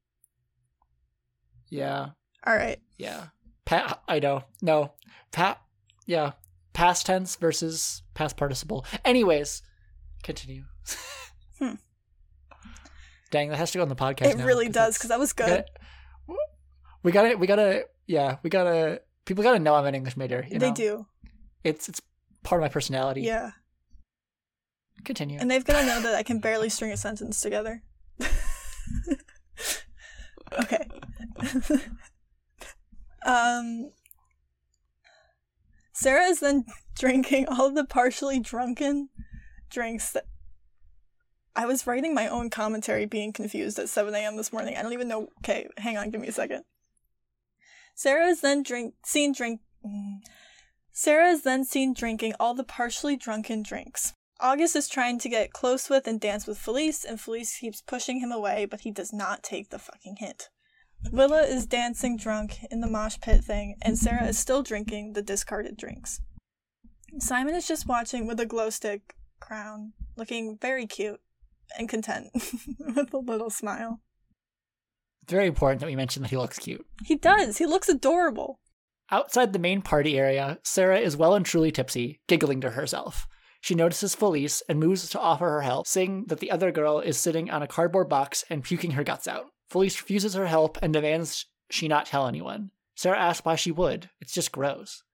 Yeah, 1.69 2.09
All 2.47 2.57
right. 2.57 2.81
yeah. 2.97 3.27
Pa- 3.71 4.01
I 4.09 4.19
know. 4.19 4.43
No. 4.61 4.95
Pat. 5.31 5.61
Yeah. 6.05 6.33
Past 6.73 7.07
tense 7.07 7.37
versus 7.37 8.03
past 8.15 8.37
participle. 8.37 8.85
Anyways, 9.05 9.63
continue. 10.25 10.65
Hmm. 11.61 11.75
Dang, 13.31 13.51
that 13.51 13.59
has 13.59 13.71
to 13.71 13.79
go 13.79 13.83
on 13.83 13.89
the 13.89 13.95
podcast. 13.95 14.33
it 14.33 14.39
now, 14.39 14.45
really 14.45 14.69
does, 14.69 14.99
because 14.99 15.11
that 15.11 15.21
was 15.21 15.33
good. 15.33 15.65
We 17.05 17.13
gotta, 17.13 17.37
we 17.37 17.47
gotta, 17.47 17.85
yeah, 18.07 18.39
we 18.43 18.51
gotta. 18.51 19.03
People 19.25 19.45
gotta 19.45 19.61
know 19.61 19.77
I'm 19.77 19.87
an 19.87 19.95
English 19.95 20.17
major. 20.17 20.45
You 20.51 20.59
they 20.59 20.71
know? 20.71 20.75
do. 20.75 21.07
It's 21.63 21.89
it's 21.89 22.03
part 22.43 22.61
of 22.61 22.65
my 22.65 22.69
personality. 22.69 23.23
Yeah. 23.23 23.53
Continue. 25.05 25.39
And 25.39 25.49
they've 25.51 25.65
got 25.65 25.81
to 25.81 25.87
know 25.87 26.03
that 26.03 26.15
I 26.15 26.23
can 26.23 26.39
barely 26.43 26.69
string 26.69 26.93
a 26.93 26.97
sentence 26.97 27.41
together. 27.41 27.83
okay. 30.61 30.89
um 33.25 33.91
Sarah 35.93 36.25
is 36.25 36.41
then 36.41 36.65
drinking 36.99 37.47
all 37.49 37.71
the 37.71 37.85
partially 37.85 38.41
drunken 38.41 39.09
drinks 39.71 40.13
that 40.13 40.25
I 41.55 41.67
was 41.67 41.87
writing 41.87 42.15
my 42.15 42.29
own 42.29 42.49
commentary 42.49 43.07
being 43.07 43.33
confused 43.33 43.79
at 43.79 43.89
7 43.89 44.15
a.m. 44.15 44.37
this 44.37 44.53
morning. 44.53 44.77
I 44.77 44.83
don't 44.83 44.93
even 44.93 45.09
know. 45.09 45.29
Okay, 45.39 45.69
hang 45.77 45.97
on, 45.97 46.11
give 46.11 46.21
me 46.21 46.29
a 46.29 46.33
second. 46.33 46.65
Sarah 47.95 48.29
is 48.29 48.41
then 48.41 48.63
drink 48.63 48.95
seen 49.05 49.33
drink. 49.33 49.61
mm. 49.85 50.21
Sarah 50.93 51.29
is 51.29 51.43
then 51.43 51.65
seen 51.65 51.93
drinking 51.93 52.35
all 52.41 52.55
the 52.55 52.65
partially 52.65 53.17
drunken 53.17 53.63
drinks. 53.63 54.15
August 54.41 54.75
is 54.75 54.89
trying 54.89 55.19
to 55.19 55.29
get 55.29 55.53
close 55.53 55.91
with 55.91 56.07
and 56.07 56.19
dance 56.19 56.47
with 56.47 56.59
Felice, 56.59 57.05
and 57.05 57.21
Felice 57.21 57.59
keeps 57.59 57.83
pushing 57.83 58.21
him 58.21 58.33
away, 58.33 58.65
but 58.65 58.81
he 58.81 58.91
does 58.91 59.13
not 59.13 59.43
take 59.43 59.69
the 59.69 59.79
fucking 59.79 60.17
hint. 60.17 60.49
Wille 61.11 61.35
is 61.35 61.67
dancing 61.67 62.17
drunk 62.17 62.59
in 62.71 62.81
the 62.81 62.87
mosh 62.87 63.19
pit 63.21 63.43
thing, 63.43 63.77
and 63.83 63.99
Sarah 63.99 64.27
is 64.27 64.39
still 64.39 64.63
drinking 64.63 65.15
the 65.15 65.23
discarded 65.23 65.77
drinks. 65.77 66.21
Simon 67.19 67.55
is 67.55 67.67
just 67.67 67.87
watching 67.87 68.27
with 68.27 68.39
a 68.39 68.47
glow 68.47 68.71
stick 68.71 69.15
crown, 69.41 69.93
looking 70.17 70.59
very 70.61 70.87
cute 70.87 71.21
and 71.79 71.89
content, 71.89 72.29
with 72.79 73.13
a 73.13 73.19
little 73.19 73.51
smile. 73.51 74.01
It's 75.23 75.33
very 75.33 75.47
important 75.47 75.81
that 75.81 75.87
we 75.87 75.97
mention 75.97 76.23
that 76.23 76.31
he 76.31 76.37
looks 76.37 76.59
cute. 76.59 76.87
He 77.05 77.17
does, 77.17 77.59
he 77.59 77.67
looks 77.67 77.89
adorable. 77.89 78.61
Outside 79.11 79.53
the 79.53 79.59
main 79.59 79.83
party 79.83 80.19
area, 80.19 80.59
Sarah 80.63 81.01
is 81.01 81.17
well 81.17 81.35
and 81.35 81.45
truly 81.45 81.73
tipsy, 81.73 82.21
giggling 82.29 82.61
to 82.61 82.71
herself. 82.71 83.27
She 83.61 83.75
notices 83.75 84.15
Felice 84.15 84.63
and 84.69 84.79
moves 84.79 85.09
to 85.11 85.21
offer 85.21 85.49
her 85.49 85.63
help, 85.63 85.87
saying 85.87 86.27
that 86.29 86.39
the 86.39 86.51
other 86.51 86.71
girl 86.71 87.01
is 87.01 87.19
sitting 87.19 87.51
on 87.51 87.63
a 87.63 87.67
cardboard 87.67 88.09
box 88.09 88.45
and 88.49 88.63
puking 88.63 88.93
her 88.93 89.05
guts 89.05 89.27
out. 89.27 89.47
Felice 89.71 90.01
refuses 90.01 90.35
her 90.35 90.47
help 90.47 90.79
and 90.83 90.93
demands 90.93 91.47
she 91.71 91.87
not 91.87 92.07
tell 92.07 92.27
anyone. 92.27 92.73
Sarah 92.97 93.19
asks 93.19 93.45
why 93.45 93.55
she 93.55 93.71
would. 93.71 94.11
It's 94.21 94.35
just 94.35 94.53
gross. 94.53 95.05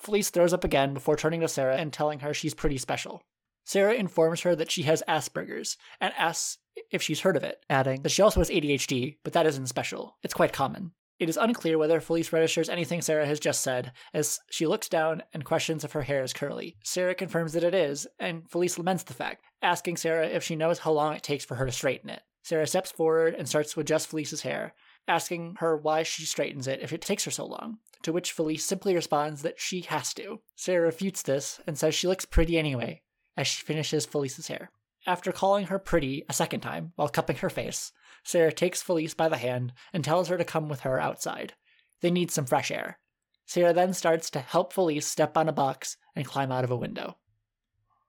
Felice 0.00 0.30
throws 0.30 0.52
up 0.52 0.64
again 0.64 0.94
before 0.94 1.16
turning 1.16 1.42
to 1.42 1.48
Sarah 1.48 1.76
and 1.76 1.92
telling 1.92 2.20
her 2.20 2.34
she's 2.34 2.54
pretty 2.54 2.78
special. 2.78 3.22
Sarah 3.64 3.94
informs 3.94 4.40
her 4.40 4.56
that 4.56 4.70
she 4.70 4.82
has 4.82 5.04
Asperger's 5.06 5.76
and 6.00 6.12
asks 6.18 6.58
if 6.90 7.02
she's 7.02 7.20
heard 7.20 7.36
of 7.36 7.44
it, 7.44 7.64
adding 7.70 8.02
that 8.02 8.08
she 8.08 8.22
also 8.22 8.40
has 8.40 8.50
ADHD, 8.50 9.18
but 9.22 9.34
that 9.34 9.46
isn't 9.46 9.68
special. 9.68 10.16
It's 10.22 10.34
quite 10.34 10.52
common. 10.52 10.92
It 11.20 11.28
is 11.28 11.36
unclear 11.36 11.78
whether 11.78 12.00
Felice 12.00 12.32
registers 12.32 12.68
anything 12.68 13.02
Sarah 13.02 13.26
has 13.26 13.38
just 13.38 13.62
said, 13.62 13.92
as 14.12 14.40
she 14.50 14.66
looks 14.66 14.88
down 14.88 15.22
and 15.32 15.44
questions 15.44 15.84
if 15.84 15.92
her 15.92 16.02
hair 16.02 16.24
is 16.24 16.32
curly. 16.32 16.76
Sarah 16.82 17.14
confirms 17.14 17.52
that 17.52 17.62
it 17.62 17.74
is, 17.74 18.08
and 18.18 18.50
Felice 18.50 18.78
laments 18.78 19.04
the 19.04 19.14
fact, 19.14 19.44
asking 19.60 19.98
Sarah 19.98 20.26
if 20.26 20.42
she 20.42 20.56
knows 20.56 20.80
how 20.80 20.90
long 20.90 21.14
it 21.14 21.22
takes 21.22 21.44
for 21.44 21.54
her 21.56 21.66
to 21.66 21.70
straighten 21.70 22.10
it. 22.10 22.22
Sarah 22.42 22.66
steps 22.66 22.90
forward 22.90 23.34
and 23.34 23.48
starts 23.48 23.72
to 23.72 23.80
adjust 23.80 24.08
Felice's 24.08 24.42
hair, 24.42 24.74
asking 25.06 25.56
her 25.58 25.76
why 25.76 26.02
she 26.02 26.24
straightens 26.24 26.66
it 26.66 26.80
if 26.80 26.92
it 26.92 27.00
takes 27.00 27.24
her 27.24 27.30
so 27.30 27.46
long, 27.46 27.78
to 28.02 28.12
which 28.12 28.32
Felice 28.32 28.64
simply 28.64 28.94
responds 28.94 29.42
that 29.42 29.60
she 29.60 29.82
has 29.82 30.12
to. 30.14 30.40
Sarah 30.56 30.86
refutes 30.86 31.22
this 31.22 31.60
and 31.66 31.78
says 31.78 31.94
she 31.94 32.08
looks 32.08 32.24
pretty 32.24 32.58
anyway. 32.58 33.02
as 33.36 33.46
she 33.46 33.64
finishes 33.64 34.04
Felice's 34.06 34.48
hair. 34.48 34.70
After 35.06 35.32
calling 35.32 35.66
her 35.66 35.78
pretty 35.78 36.24
a 36.28 36.32
second 36.32 36.60
time 36.60 36.92
while 36.96 37.08
cupping 37.08 37.36
her 37.36 37.50
face, 37.50 37.92
Sarah 38.24 38.52
takes 38.52 38.82
Felice 38.82 39.14
by 39.14 39.28
the 39.28 39.36
hand 39.36 39.72
and 39.92 40.04
tells 40.04 40.28
her 40.28 40.36
to 40.38 40.44
come 40.44 40.68
with 40.68 40.80
her 40.80 41.00
outside. 41.00 41.54
They 42.00 42.10
need 42.10 42.30
some 42.30 42.44
fresh 42.44 42.70
air. 42.70 42.98
Sarah 43.46 43.72
then 43.72 43.94
starts 43.94 44.30
to 44.30 44.40
help 44.40 44.72
Felice 44.72 45.06
step 45.06 45.36
on 45.36 45.48
a 45.48 45.52
box 45.52 45.96
and 46.14 46.26
climb 46.26 46.52
out 46.52 46.64
of 46.64 46.70
a 46.70 46.76
window. 46.76 47.16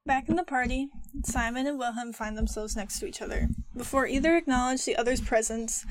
Back 0.05 0.29
in 0.29 0.35
the 0.35 0.43
party, 0.43 0.89
Simon 1.23 1.65
and 1.65 1.79
Wilhelm 1.79 2.13
find 2.13 2.37
themselves 2.37 2.75
next 2.75 2.99
to 2.99 3.07
each 3.07 3.21
other. 3.21 3.47
Before 3.75 4.05
either 4.05 4.35
acknowledge 4.35 4.85
the 4.85 4.95
other's 4.95 5.21
presence, 5.21 5.85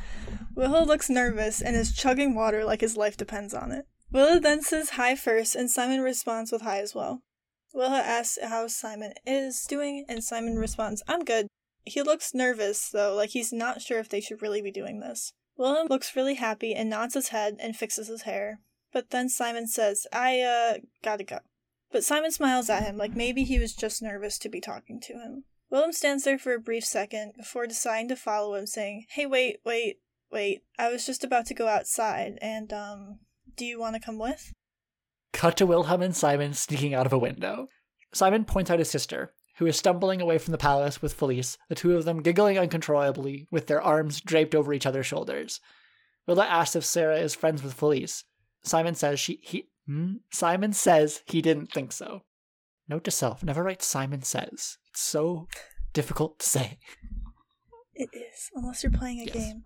Wilhelm 0.54 0.86
looks 0.86 1.10
nervous 1.10 1.60
and 1.60 1.74
is 1.74 1.92
chugging 1.92 2.34
water 2.34 2.64
like 2.64 2.80
his 2.80 2.96
life 2.96 3.16
depends 3.16 3.52
on 3.54 3.72
it. 3.72 3.86
Wille 4.12 4.40
then 4.40 4.62
says 4.62 4.90
hi 4.90 5.16
first, 5.16 5.56
and 5.56 5.70
Simon 5.70 6.00
responds 6.00 6.52
with 6.52 6.62
hi 6.62 6.78
as 6.78 6.94
well. 6.94 7.22
Wille 7.74 7.90
asks 7.90 8.38
how 8.42 8.66
Simon 8.68 9.14
is 9.26 9.64
doing, 9.64 10.04
and 10.08 10.22
Simon 10.22 10.56
responds, 10.56 11.02
I'm 11.08 11.24
good. 11.24 11.48
He 11.84 12.02
looks 12.02 12.34
nervous, 12.34 12.90
though, 12.90 13.14
like 13.14 13.30
he's 13.30 13.52
not 13.52 13.80
sure 13.80 13.98
if 13.98 14.08
they 14.08 14.20
should 14.20 14.42
really 14.42 14.60
be 14.60 14.70
doing 14.70 15.00
this. 15.00 15.32
Wilhelm 15.56 15.88
looks 15.88 16.14
really 16.14 16.34
happy 16.34 16.74
and 16.74 16.90
nods 16.90 17.14
his 17.14 17.28
head 17.28 17.56
and 17.58 17.74
fixes 17.74 18.08
his 18.08 18.22
hair. 18.22 18.60
But 18.92 19.10
then 19.10 19.28
Simon 19.28 19.66
says, 19.66 20.06
I, 20.12 20.40
uh, 20.40 20.78
gotta 21.02 21.24
go. 21.24 21.38
But 21.90 22.04
Simon 22.04 22.32
smiles 22.32 22.70
at 22.70 22.84
him 22.84 22.96
like 22.96 23.16
maybe 23.16 23.44
he 23.44 23.58
was 23.58 23.74
just 23.74 24.02
nervous 24.02 24.38
to 24.38 24.48
be 24.48 24.60
talking 24.60 25.00
to 25.00 25.14
him. 25.14 25.44
Wilhelm 25.72 25.92
stands 25.92 26.24
there 26.24 26.38
for 26.38 26.52
a 26.52 26.60
brief 26.60 26.84
second 26.84 27.32
before 27.34 27.66
deciding 27.66 28.10
to 28.10 28.16
follow 28.16 28.54
him, 28.56 28.66
saying, 28.66 29.06
Hey, 29.08 29.24
wait, 29.24 29.60
wait, 29.64 30.00
wait. 30.30 30.64
I 30.78 30.90
was 30.90 31.06
just 31.06 31.24
about 31.24 31.46
to 31.46 31.54
go 31.54 31.66
outside, 31.66 32.38
and, 32.42 32.70
um, 32.74 33.20
do 33.56 33.64
you 33.64 33.80
want 33.80 33.94
to 33.94 34.00
come 34.00 34.18
with? 34.18 34.52
Cut 35.32 35.56
to 35.56 35.66
Wilhelm 35.66 36.02
and 36.02 36.14
Simon 36.14 36.52
sneaking 36.52 36.92
out 36.92 37.06
of 37.06 37.12
a 37.14 37.18
window. 37.18 37.68
Simon 38.12 38.44
points 38.44 38.70
out 38.70 38.80
his 38.80 38.90
sister, 38.90 39.32
who 39.56 39.64
is 39.64 39.78
stumbling 39.78 40.20
away 40.20 40.36
from 40.36 40.52
the 40.52 40.58
palace 40.58 41.00
with 41.00 41.14
Felice, 41.14 41.56
the 41.70 41.74
two 41.74 41.96
of 41.96 42.04
them 42.04 42.20
giggling 42.20 42.58
uncontrollably 42.58 43.48
with 43.50 43.66
their 43.66 43.80
arms 43.80 44.20
draped 44.20 44.54
over 44.54 44.74
each 44.74 44.84
other's 44.84 45.06
shoulders. 45.06 45.58
Wille 46.26 46.42
asks 46.42 46.76
if 46.76 46.84
Sarah 46.84 47.18
is 47.18 47.34
friends 47.34 47.62
with 47.62 47.72
Felice. 47.72 48.24
Simon 48.62 48.94
says 48.94 49.18
she 49.18 49.40
he 49.42 49.70
hmm? 49.86 50.16
Simon 50.30 50.74
says 50.74 51.22
he 51.24 51.40
didn't 51.40 51.72
think 51.72 51.92
so. 51.92 52.24
Note 52.88 53.04
to 53.04 53.10
self: 53.10 53.42
never 53.42 53.62
write 53.62 53.82
Simon 53.82 54.20
says. 54.20 54.76
It's 54.92 55.00
so 55.00 55.48
difficult 55.94 56.38
to 56.40 56.46
say. 56.46 56.78
It 57.94 58.10
is, 58.12 58.50
unless 58.54 58.82
you're 58.82 58.92
playing 58.92 59.20
a 59.20 59.24
Yes. 59.24 59.34
game. 59.34 59.64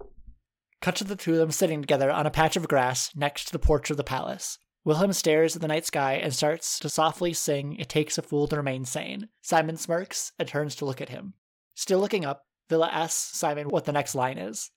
Cut 0.81 0.95
to 0.97 1.05
the 1.05 1.17
two 1.17 1.33
of 1.33 1.39
them 1.39 1.51
sitting 1.51 1.81
together 1.81 2.13
on 2.13 2.27
a 2.27 2.31
patch 2.31 2.57
of 2.57 2.69
grass 2.69 3.11
next 3.17 3.47
to 3.47 3.53
the 3.53 3.59
porch 3.59 3.91
of 3.91 3.97
the 3.97 4.05
palace. 4.05 4.59
Wilhelm 4.85 5.13
stares 5.13 5.57
at 5.57 5.63
the 5.63 5.69
night 5.69 5.85
sky 5.85 6.13
and 6.15 6.33
starts 6.33 6.79
to 6.79 6.89
softly 6.89 7.33
sing 7.33 7.75
It 7.75 7.89
Takes 7.89 8.19
a 8.19 8.23
Fool 8.23 8.47
to 8.49 8.57
Remain 8.57 8.85
Sane. 8.85 9.29
Simon 9.43 9.77
smirks 9.77 10.31
and 10.39 10.47
turns 10.47 10.77
to 10.77 10.85
look 10.85 11.01
at 11.01 11.09
him. 11.09 11.35
Still 11.75 11.99
looking 11.99 12.25
up, 12.25 12.47
Wille 12.71 12.85
asks 12.85 13.37
Simon 13.37 13.69
what 13.69 13.85
the 13.85 13.93
next 13.93 14.15
line 14.15 14.39
is. 14.39 14.71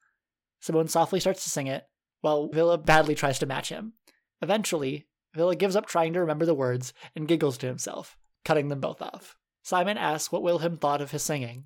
Simon 0.61 0.87
softly 0.87 1.19
starts 1.19 1.43
to 1.43 1.49
sing 1.51 1.67
it, 1.67 1.83
while 2.21 2.49
Wille 2.49 2.75
badly 2.77 3.13
tries 3.13 3.37
to 3.39 3.45
match 3.45 3.69
him. 3.69 3.93
Eventually, 4.41 5.07
Wille 5.35 5.53
gives 5.53 5.75
up 5.75 5.85
trying 5.85 6.13
to 6.13 6.19
remember 6.21 6.45
the 6.47 6.55
words 6.55 6.91
and 7.15 7.27
giggles 7.27 7.57
to 7.59 7.67
himself, 7.67 8.17
cutting 8.43 8.69
them 8.69 8.79
both 8.79 9.01
off. 9.03 9.35
Simon 9.69 9.99
asks 9.99 10.31
what 10.31 10.41
Wilhelm 10.41 10.77
thought 10.77 10.99
of 10.99 11.11
his 11.11 11.21
singing. 11.21 11.65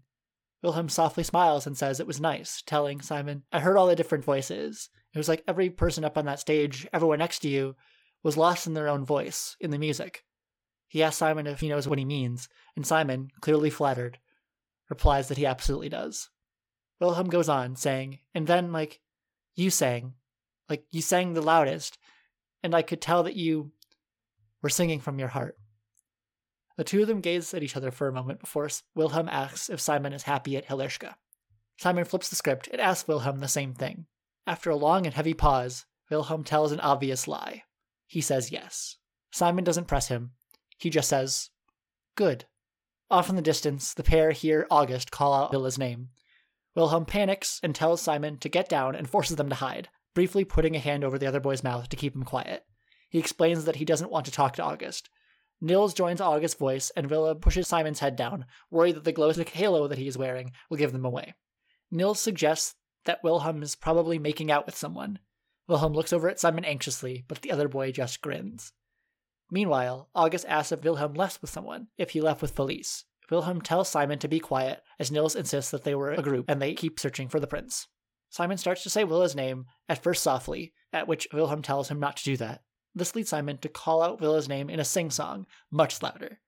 Wilhelm 0.61 0.89
softly 0.89 1.23
smiles 1.23 1.65
and 1.65 1.77
says 1.77 2.01
it 2.01 2.05
was 2.05 2.19
nice, 2.19 2.61
telling 2.65 2.99
Simon, 2.99 3.43
I 3.49 3.61
heard 3.61 3.77
all 3.77 3.87
the 3.87 3.95
different 3.95 4.25
voices. 4.25 4.89
It 5.13 5.17
was 5.17 5.29
like 5.29 5.41
every 5.47 5.69
person 5.69 6.03
up 6.03 6.17
on 6.17 6.25
that 6.25 6.41
stage, 6.41 6.85
everyone 6.91 7.19
next 7.19 7.39
to 7.39 7.47
you, 7.47 7.77
was 8.21 8.35
lost 8.35 8.67
in 8.67 8.73
their 8.73 8.89
own 8.89 9.05
voice, 9.05 9.55
in 9.61 9.71
the 9.71 9.77
music. 9.77 10.25
He 10.89 11.01
asks 11.01 11.15
Simon 11.15 11.47
if 11.47 11.61
he 11.61 11.69
knows 11.69 11.87
what 11.87 11.97
he 11.97 12.03
means, 12.03 12.49
and 12.75 12.85
Simon, 12.85 13.29
clearly 13.39 13.69
flattered, 13.69 14.19
replies 14.89 15.29
that 15.29 15.37
he 15.37 15.45
absolutely 15.45 15.87
does. 15.87 16.29
Wilhelm 16.99 17.29
goes 17.29 17.47
on, 17.47 17.77
saying, 17.77 18.19
and 18.35 18.47
then, 18.47 18.73
like, 18.73 18.99
you 19.55 19.69
sang. 19.69 20.15
Like, 20.67 20.83
you 20.91 21.01
sang 21.01 21.35
the 21.35 21.41
loudest, 21.41 21.97
and 22.63 22.75
I 22.75 22.81
could 22.81 22.99
tell 22.99 23.23
that 23.23 23.37
you 23.37 23.71
were 24.61 24.67
singing 24.67 24.99
from 24.99 25.19
your 25.19 25.29
heart. 25.29 25.57
The 26.77 26.83
two 26.83 27.01
of 27.01 27.07
them 27.07 27.21
gaze 27.21 27.53
at 27.53 27.63
each 27.63 27.77
other 27.77 27.91
for 27.91 28.07
a 28.07 28.13
moment 28.13 28.39
before 28.39 28.69
Wilhelm 28.95 29.29
asks 29.29 29.69
if 29.69 29.79
Simon 29.79 30.13
is 30.13 30.23
happy 30.23 30.57
at 30.57 30.67
Hillerska. 30.67 31.15
Simon 31.77 32.05
flips 32.05 32.29
the 32.29 32.35
script 32.35 32.67
and 32.71 32.81
asks 32.81 33.07
Wilhelm 33.07 33.39
the 33.39 33.47
same 33.47 33.73
thing. 33.73 34.07
After 34.47 34.69
a 34.69 34.75
long 34.75 35.05
and 35.05 35.13
heavy 35.13 35.33
pause, 35.33 35.85
Wilhelm 36.09 36.43
tells 36.43 36.71
an 36.71 36.79
obvious 36.79 37.27
lie. 37.27 37.63
He 38.07 38.21
says 38.21 38.51
yes. 38.51 38.97
Simon 39.31 39.63
doesn't 39.63 39.87
press 39.87 40.07
him. 40.07 40.31
He 40.77 40.89
just 40.89 41.09
says, 41.09 41.49
Good. 42.15 42.45
Off 43.09 43.29
in 43.29 43.35
the 43.35 43.41
distance, 43.41 43.93
the 43.93 44.03
pair 44.03 44.31
hear 44.31 44.67
August 44.69 45.11
call 45.11 45.33
out 45.33 45.51
Wille's 45.51 45.77
name. 45.77 46.09
Wilhelm 46.75 47.05
panics 47.05 47.59
and 47.63 47.75
tells 47.75 48.01
Simon 48.01 48.37
to 48.39 48.49
get 48.49 48.67
down 48.67 48.95
and 48.95 49.09
forces 49.09 49.37
them 49.37 49.49
to 49.49 49.55
hide, 49.55 49.89
briefly 50.13 50.43
putting 50.43 50.75
a 50.75 50.79
hand 50.79 51.03
over 51.03 51.17
the 51.17 51.27
other 51.27 51.39
boy's 51.39 51.63
mouth 51.63 51.89
to 51.89 51.95
keep 51.95 52.15
him 52.15 52.23
quiet. 52.23 52.65
He 53.09 53.19
explains 53.19 53.65
that 53.65 53.75
he 53.75 53.85
doesn't 53.85 54.11
want 54.11 54.25
to 54.25 54.31
talk 54.31 54.55
to 54.55 54.63
August. 54.63 55.09
Nils 55.63 55.93
joins 55.93 56.19
August's 56.19 56.59
voice, 56.59 56.91
and 56.93 57.09
Wille 57.09 57.33
pushes 57.35 57.69
Simon's 57.69 57.99
head 57.99 58.17
down, 58.17 58.45
worried 58.69 58.95
that 58.95 59.05
the 59.05 59.13
glow 59.13 59.31
stick 59.31 59.47
halo 59.47 59.87
that 59.87 59.97
he 59.97 60.07
is 60.07 60.17
wearing 60.17 60.51
will 60.69 60.75
give 60.75 60.91
them 60.91 61.05
away. 61.05 61.35
Nils 61.89 62.19
suggests 62.19 62.75
that 63.05 63.23
Wilhelm 63.23 63.63
is 63.63 63.73
probably 63.73 64.19
making 64.19 64.51
out 64.51 64.65
with 64.65 64.75
someone. 64.75 65.19
Wilhelm 65.69 65.93
looks 65.93 66.11
over 66.11 66.27
at 66.27 66.37
Simon 66.37 66.65
anxiously, 66.65 67.23
but 67.29 67.41
the 67.41 67.51
other 67.51 67.69
boy 67.69 67.93
just 67.93 68.21
grins. 68.21 68.73
Meanwhile, 69.49 70.09
August 70.13 70.45
asks 70.49 70.73
if 70.73 70.83
Wilhelm 70.83 71.13
left 71.13 71.41
with 71.41 71.49
someone, 71.49 71.87
if 71.97 72.09
he 72.09 72.19
left 72.19 72.41
with 72.41 72.51
Felice. 72.51 73.05
Wilhelm 73.31 73.61
tells 73.61 73.87
Simon 73.87 74.19
to 74.19 74.27
be 74.27 74.41
quiet, 74.41 74.81
as 74.99 75.11
Nils 75.11 75.33
insists 75.33 75.71
that 75.71 75.85
they 75.85 75.95
were 75.95 76.11
a 76.11 76.21
group 76.21 76.45
and 76.49 76.61
they 76.61 76.73
keep 76.73 76.99
searching 76.99 77.29
for 77.29 77.39
the 77.39 77.47
prince. 77.47 77.87
Simon 78.29 78.57
starts 78.57 78.83
to 78.83 78.89
say 78.89 79.05
Wille's 79.05 79.33
name, 79.33 79.67
at 79.87 80.03
first 80.03 80.23
softly, 80.23 80.73
at 80.91 81.07
which 81.07 81.29
Wilhelm 81.31 81.61
tells 81.61 81.87
him 81.87 82.01
not 82.01 82.17
to 82.17 82.25
do 82.25 82.35
that. 82.35 82.63
This 82.95 83.15
leads 83.15 83.29
Simon 83.29 83.57
to 83.59 83.69
call 83.69 84.03
out 84.03 84.21
Wille's 84.21 84.47
name 84.47 84.69
in 84.69 84.79
a 84.79 84.85
sing 84.85 85.09
song, 85.09 85.47
much 85.71 86.01
louder. 86.01 86.39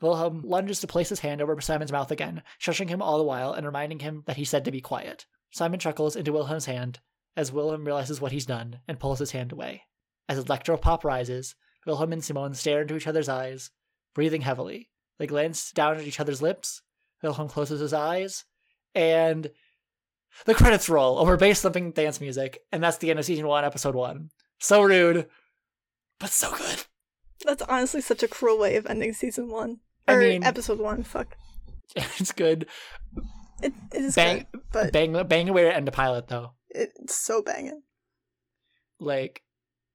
Wilhelm 0.00 0.42
lunges 0.44 0.80
to 0.80 0.86
place 0.86 1.08
his 1.08 1.20
hand 1.20 1.40
over 1.40 1.60
Simon's 1.60 1.92
mouth 1.92 2.10
again, 2.10 2.42
shushing 2.60 2.88
him 2.88 3.00
all 3.00 3.18
the 3.18 3.24
while 3.24 3.52
and 3.52 3.64
reminding 3.64 4.00
him 4.00 4.22
that 4.26 4.36
he 4.36 4.44
said 4.44 4.64
to 4.64 4.70
be 4.70 4.80
quiet. 4.80 5.26
Simon 5.50 5.78
chuckles 5.78 6.16
into 6.16 6.32
Wilhelm's 6.32 6.66
hand 6.66 7.00
as 7.36 7.52
Wilhelm 7.52 7.84
realizes 7.84 8.20
what 8.20 8.32
he's 8.32 8.46
done 8.46 8.80
and 8.88 8.98
pulls 8.98 9.18
his 9.18 9.30
hand 9.30 9.52
away. 9.52 9.82
As 10.28 10.38
electro 10.38 10.76
pop 10.76 11.04
rises, 11.04 11.54
Wilhelm 11.86 12.12
and 12.12 12.24
Simon 12.24 12.54
stare 12.54 12.82
into 12.82 12.96
each 12.96 13.06
other's 13.06 13.28
eyes, 13.28 13.70
breathing 14.14 14.42
heavily. 14.42 14.90
They 15.18 15.26
glance 15.26 15.70
down 15.70 15.96
at 15.96 16.06
each 16.06 16.20
other's 16.20 16.42
lips. 16.42 16.82
Wilhelm 17.22 17.48
closes 17.48 17.80
his 17.80 17.92
eyes, 17.92 18.44
and 18.94 19.50
the 20.44 20.54
credits 20.54 20.88
roll 20.88 21.18
over 21.18 21.36
bass 21.36 21.62
thumping 21.62 21.92
dance 21.92 22.20
music, 22.20 22.58
and 22.72 22.82
that's 22.82 22.98
the 22.98 23.10
end 23.10 23.18
of 23.18 23.24
season 23.24 23.46
one, 23.46 23.64
episode 23.64 23.94
one. 23.94 24.30
So 24.58 24.82
rude, 24.82 25.28
but 26.18 26.30
so 26.30 26.54
good. 26.56 26.84
That's 27.44 27.62
honestly 27.62 28.00
such 28.00 28.22
a 28.22 28.28
cruel 28.28 28.58
way 28.58 28.76
of 28.76 28.86
ending 28.86 29.12
season 29.12 29.48
one. 29.50 29.80
I 30.08 30.14
Or 30.14 30.18
mean- 30.20 30.44
episode 30.44 30.78
one, 30.78 31.02
fuck. 31.02 31.36
it's 31.96 32.32
good. 32.32 32.66
It, 33.62 33.72
it 33.92 34.02
is 34.02 34.14
Bang, 34.14 34.46
good, 34.52 34.62
but 34.72 34.92
bang, 34.92 35.26
bang 35.28 35.48
away 35.48 35.62
to 35.64 35.74
end 35.74 35.88
a 35.88 35.92
pilot 35.92 36.28
though. 36.28 36.52
it's 36.70 37.14
so 37.14 37.40
banging. 37.42 37.82
like 39.00 39.42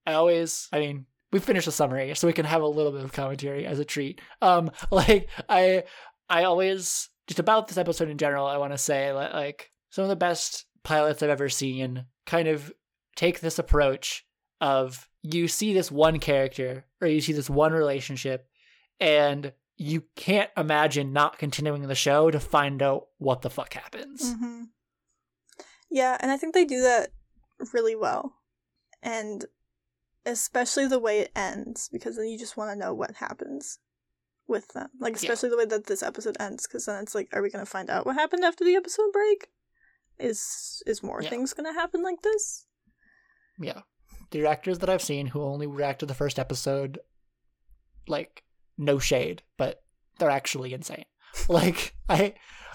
I 0.05 0.13
always 0.13 0.67
I 0.71 0.79
mean 0.79 1.05
we 1.31 1.39
finished 1.39 1.65
the 1.65 1.71
summary 1.71 2.13
so 2.15 2.25
we 2.27 2.33
can 2.33 2.45
have 2.45 2.61
a 2.61 2.67
little 2.67 2.91
bit 2.91 3.03
of 3.03 3.11
commentary 3.13 3.65
as 3.65 3.79
a 3.79 3.85
treat. 3.85 4.21
Um 4.41 4.71
like 4.91 5.29
I 5.47 5.83
I 6.29 6.43
always 6.43 7.09
just 7.27 7.39
about 7.39 7.67
this 7.67 7.77
episode 7.77 8.09
in 8.09 8.17
general 8.17 8.45
I 8.47 8.57
want 8.57 8.73
to 8.73 8.77
say 8.77 9.11
that 9.13 9.33
like 9.33 9.71
some 9.89 10.03
of 10.03 10.09
the 10.09 10.15
best 10.15 10.65
pilots 10.83 11.21
I've 11.21 11.29
ever 11.29 11.49
seen 11.49 12.05
kind 12.25 12.47
of 12.47 12.71
take 13.15 13.39
this 13.41 13.59
approach 13.59 14.25
of 14.61 15.09
you 15.21 15.47
see 15.47 15.73
this 15.73 15.91
one 15.91 16.19
character 16.19 16.85
or 17.01 17.07
you 17.07 17.21
see 17.21 17.33
this 17.33 17.49
one 17.49 17.73
relationship 17.73 18.47
and 18.99 19.53
you 19.77 20.03
can't 20.15 20.49
imagine 20.57 21.13
not 21.13 21.37
continuing 21.37 21.83
the 21.87 21.95
show 21.95 22.29
to 22.31 22.39
find 22.39 22.81
out 22.81 23.07
what 23.17 23.41
the 23.41 23.49
fuck 23.49 23.73
happens. 23.73 24.33
hmm 24.33 24.63
Yeah, 25.89 26.17
and 26.19 26.31
I 26.31 26.37
think 26.37 26.53
they 26.53 26.65
do 26.65 26.81
that 26.81 27.09
really 27.73 27.95
well. 27.95 28.35
And 29.01 29.45
especially 30.25 30.85
the 30.87 30.99
way 30.99 31.19
it 31.19 31.31
ends, 31.35 31.89
because 31.91 32.17
then 32.17 32.27
you 32.27 32.37
just 32.37 32.57
want 32.57 32.71
to 32.71 32.75
know 32.77 32.93
what 32.93 33.15
happens 33.15 33.79
with 34.47 34.67
them. 34.73 34.89
Like, 34.99 35.13
Yeah. 35.13 35.17
especially 35.31 35.49
the 35.49 35.57
way 35.57 35.65
that 35.65 35.85
this 35.85 36.03
episode 36.03 36.35
ends, 36.39 36.67
because 36.67 36.85
then 36.85 37.01
it's 37.03 37.15
like, 37.15 37.29
are 37.31 37.41
we 37.41 37.49
going 37.49 37.63
to 37.63 37.69
find 37.69 37.89
out 37.89 38.05
what 38.05 38.15
happened 38.15 38.43
after 38.43 38.65
the 38.65 38.75
episode 38.75 39.11
break? 39.13 39.47
Is 40.19 40.83
is 40.85 41.01
more 41.01 41.21
Yeah. 41.21 41.29
things 41.29 41.53
going 41.53 41.73
to 41.73 41.79
happen 41.79 42.03
like 42.03 42.21
this? 42.21 42.65
Yeah. 43.57 43.81
The 44.31 44.45
actors 44.45 44.79
that 44.79 44.89
I've 44.89 45.01
seen 45.01 45.27
who 45.27 45.41
only 45.41 45.67
react 45.67 45.99
to 45.99 46.05
the 46.05 46.13
first 46.13 46.37
episode, 46.37 46.99
like, 48.07 48.43
no 48.77 48.99
shade, 48.99 49.43
but 49.57 49.81
they're 50.17 50.29
actually 50.29 50.73
insane. 50.73 51.05
Like, 51.47 51.95
I, 52.09 52.33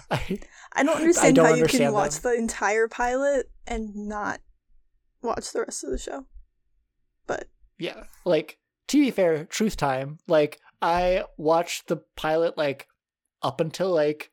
I, 0.09 0.39
I 0.71 0.83
don't 0.83 0.95
understand 0.95 1.35
don't 1.35 1.45
how 1.45 1.51
you 1.51 1.55
can 1.57 1.63
understand 1.63 1.93
watch 1.93 2.19
the 2.21 2.33
entire 2.33 2.87
pilot 2.87 3.51
and 3.67 3.93
not 3.95 4.39
watch 5.21 5.51
the 5.51 5.59
rest 5.59 5.83
of 5.83 5.91
the 5.91 5.97
show. 5.97 6.25
But 7.27 7.49
yeah. 7.77 8.05
Like, 8.23 8.57
to 8.87 8.99
be 8.99 9.11
fair, 9.11 9.43
truth 9.43 9.75
time, 9.75 10.19
like, 10.25 10.61
I 10.81 11.25
watched 11.37 11.87
the 11.87 11.97
pilot, 12.15 12.57
like, 12.57 12.87
up 13.45 13.61
until 13.61 13.93
like 13.93 14.31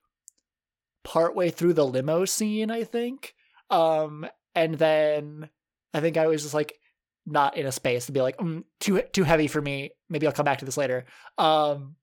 partway 1.05 1.51
through 1.51 1.75
the 1.75 1.87
limo 1.87 2.25
scene, 2.25 2.70
I 2.70 2.85
think. 2.85 3.35
Um, 3.70 4.27
and 4.55 4.75
then 4.75 5.51
I 5.93 6.01
think 6.01 6.16
I 6.16 6.27
was 6.27 6.43
just 6.43 6.55
like 6.55 6.79
not 7.27 7.57
in 7.57 7.66
a 7.66 7.73
space 7.73 8.07
to 8.07 8.12
be 8.12 8.20
like 8.20 8.37
mm, 8.39 8.64
too 8.81 9.03
too 9.12 9.25
heavy 9.25 9.47
for 9.47 9.61
me. 9.62 9.91
Maybe 10.09 10.27
I'll 10.27 10.33
come 10.33 10.45
back 10.45 10.59
to 10.59 10.64
this 10.64 10.77
later. 10.77 11.05
Um, 11.39 11.97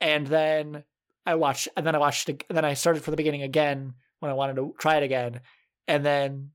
and 0.00 0.26
then 0.26 0.84
I 1.26 1.34
watched, 1.36 1.68
and 1.76 1.86
then 1.86 1.94
I 1.94 1.98
watched, 1.98 2.28
and 2.28 2.38
then 2.50 2.64
I 2.64 2.74
started 2.74 3.02
from 3.02 3.12
the 3.12 3.16
beginning 3.16 3.42
again 3.42 3.94
when 4.20 4.30
I 4.30 4.34
wanted 4.34 4.56
to 4.56 4.74
try 4.78 4.96
it 4.96 5.02
again, 5.02 5.40
and 5.88 6.04
then 6.04 6.50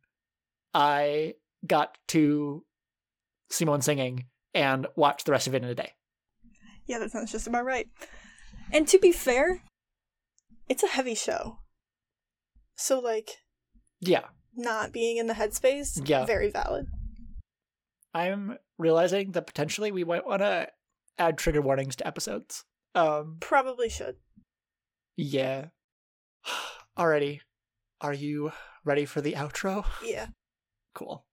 I 0.73 1.33
got 1.65 1.97
to 2.09 2.63
Simon 3.49 3.81
singing 3.81 4.25
and 4.53 4.87
watched 4.95 5.25
the 5.25 5.31
rest 5.31 5.47
of 5.47 5.55
it 5.55 5.63
in 5.63 5.69
a 5.69 5.75
day. 5.75 5.93
Yeah, 6.85 6.99
that 6.99 7.11
sounds 7.11 7.31
just 7.31 7.47
about 7.47 7.65
right. 7.65 7.87
And 8.71 8.87
to 8.87 8.99
be 8.99 9.11
fair, 9.11 9.61
it's 10.67 10.83
a 10.83 10.87
heavy 10.87 11.15
show. 11.15 11.59
So 12.75 12.99
like 12.99 13.37
Yeah, 13.99 14.25
not 14.55 14.91
being 14.91 15.17
in 15.17 15.27
the 15.27 15.33
headspace, 15.33 16.01
Yeah. 16.07 16.25
very 16.25 16.49
valid. 16.49 16.87
I'm 18.13 18.57
realizing 18.77 19.31
that 19.33 19.47
potentially 19.47 19.91
we 19.91 20.03
might 20.03 20.25
want 20.25 20.41
to 20.41 20.67
add 21.17 21.37
trigger 21.37 21.61
warnings 21.61 21.95
to 21.97 22.07
episodes. 22.07 22.63
Um, 22.95 23.37
Probably 23.39 23.89
should. 23.89 24.15
yeah. 25.15 25.65
Alrighty. 26.97 27.41
Are 28.01 28.13
you 28.13 28.51
ready 28.83 29.05
for 29.05 29.21
the 29.21 29.33
outro? 29.33 29.85
Yeah. 30.03 30.27
Cool. 30.95 31.23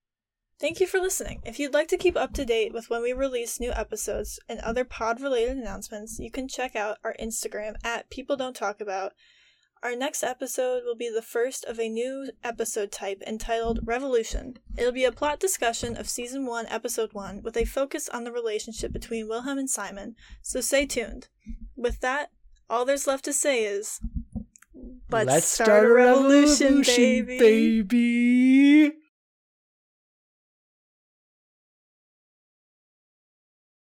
Thank 0.61 0.81
you 0.81 0.87
for 0.87 1.01
listening. 1.01 1.41
If 1.45 1.59
you'd 1.59 1.73
like 1.75 1.89
to 1.89 1.97
keep 1.97 2.15
up 2.17 2.33
to 2.35 2.45
date 2.45 2.73
with 2.73 2.89
when 2.89 3.03
we 3.03 3.13
release 3.13 3.59
new 3.59 3.73
episodes 3.73 4.39
and 4.49 4.61
other 4.61 4.85
pod 4.85 5.21
related 5.21 5.57
announcements, 5.57 6.19
you 6.21 6.31
can 6.31 6.47
check 6.47 6.77
out 6.77 6.99
our 7.03 7.17
Instagram 7.21 7.75
at 7.83 8.11
People 8.11 8.37
Don't 8.37 8.55
Talk 8.55 8.81
About. 8.81 9.13
Our 9.83 9.95
next 9.95 10.23
episode 10.25 10.83
will 10.85 10.97
be 10.97 11.11
the 11.15 11.23
first 11.23 11.65
of 11.65 11.79
a 11.79 11.89
new 11.89 12.31
episode 12.43 12.91
type 12.91 13.23
entitled 13.27 13.81
Revolution. 13.85 14.59
It'll 14.77 14.91
be 14.91 15.05
a 15.05 15.13
plot 15.13 15.39
discussion 15.39 15.97
of 15.97 16.09
season 16.09 16.47
1, 16.47 16.67
episode 16.67 17.13
1, 17.13 17.43
with 17.43 17.57
a 17.57 17.65
focus 17.65 18.09
on 18.09 18.25
the 18.25 18.33
relationship 18.33 18.93
between 18.93 19.29
Wilhelm 19.29 19.59
and 19.59 19.71
Simon, 19.71 20.17
so 20.43 20.61
stay 20.61 20.87
tuned. 20.87 21.29
With 21.77 22.01
that, 22.01 22.31
all 22.71 22.85
there's 22.85 23.07
left 23.07 23.25
to 23.27 23.33
say 23.33 23.65
is 23.65 24.01
let's, 25.11 25.47
start, 25.47 25.85
a 25.85 25.93
revolution, 25.93 26.83
baby. 26.83 27.39
baby. 27.39 28.93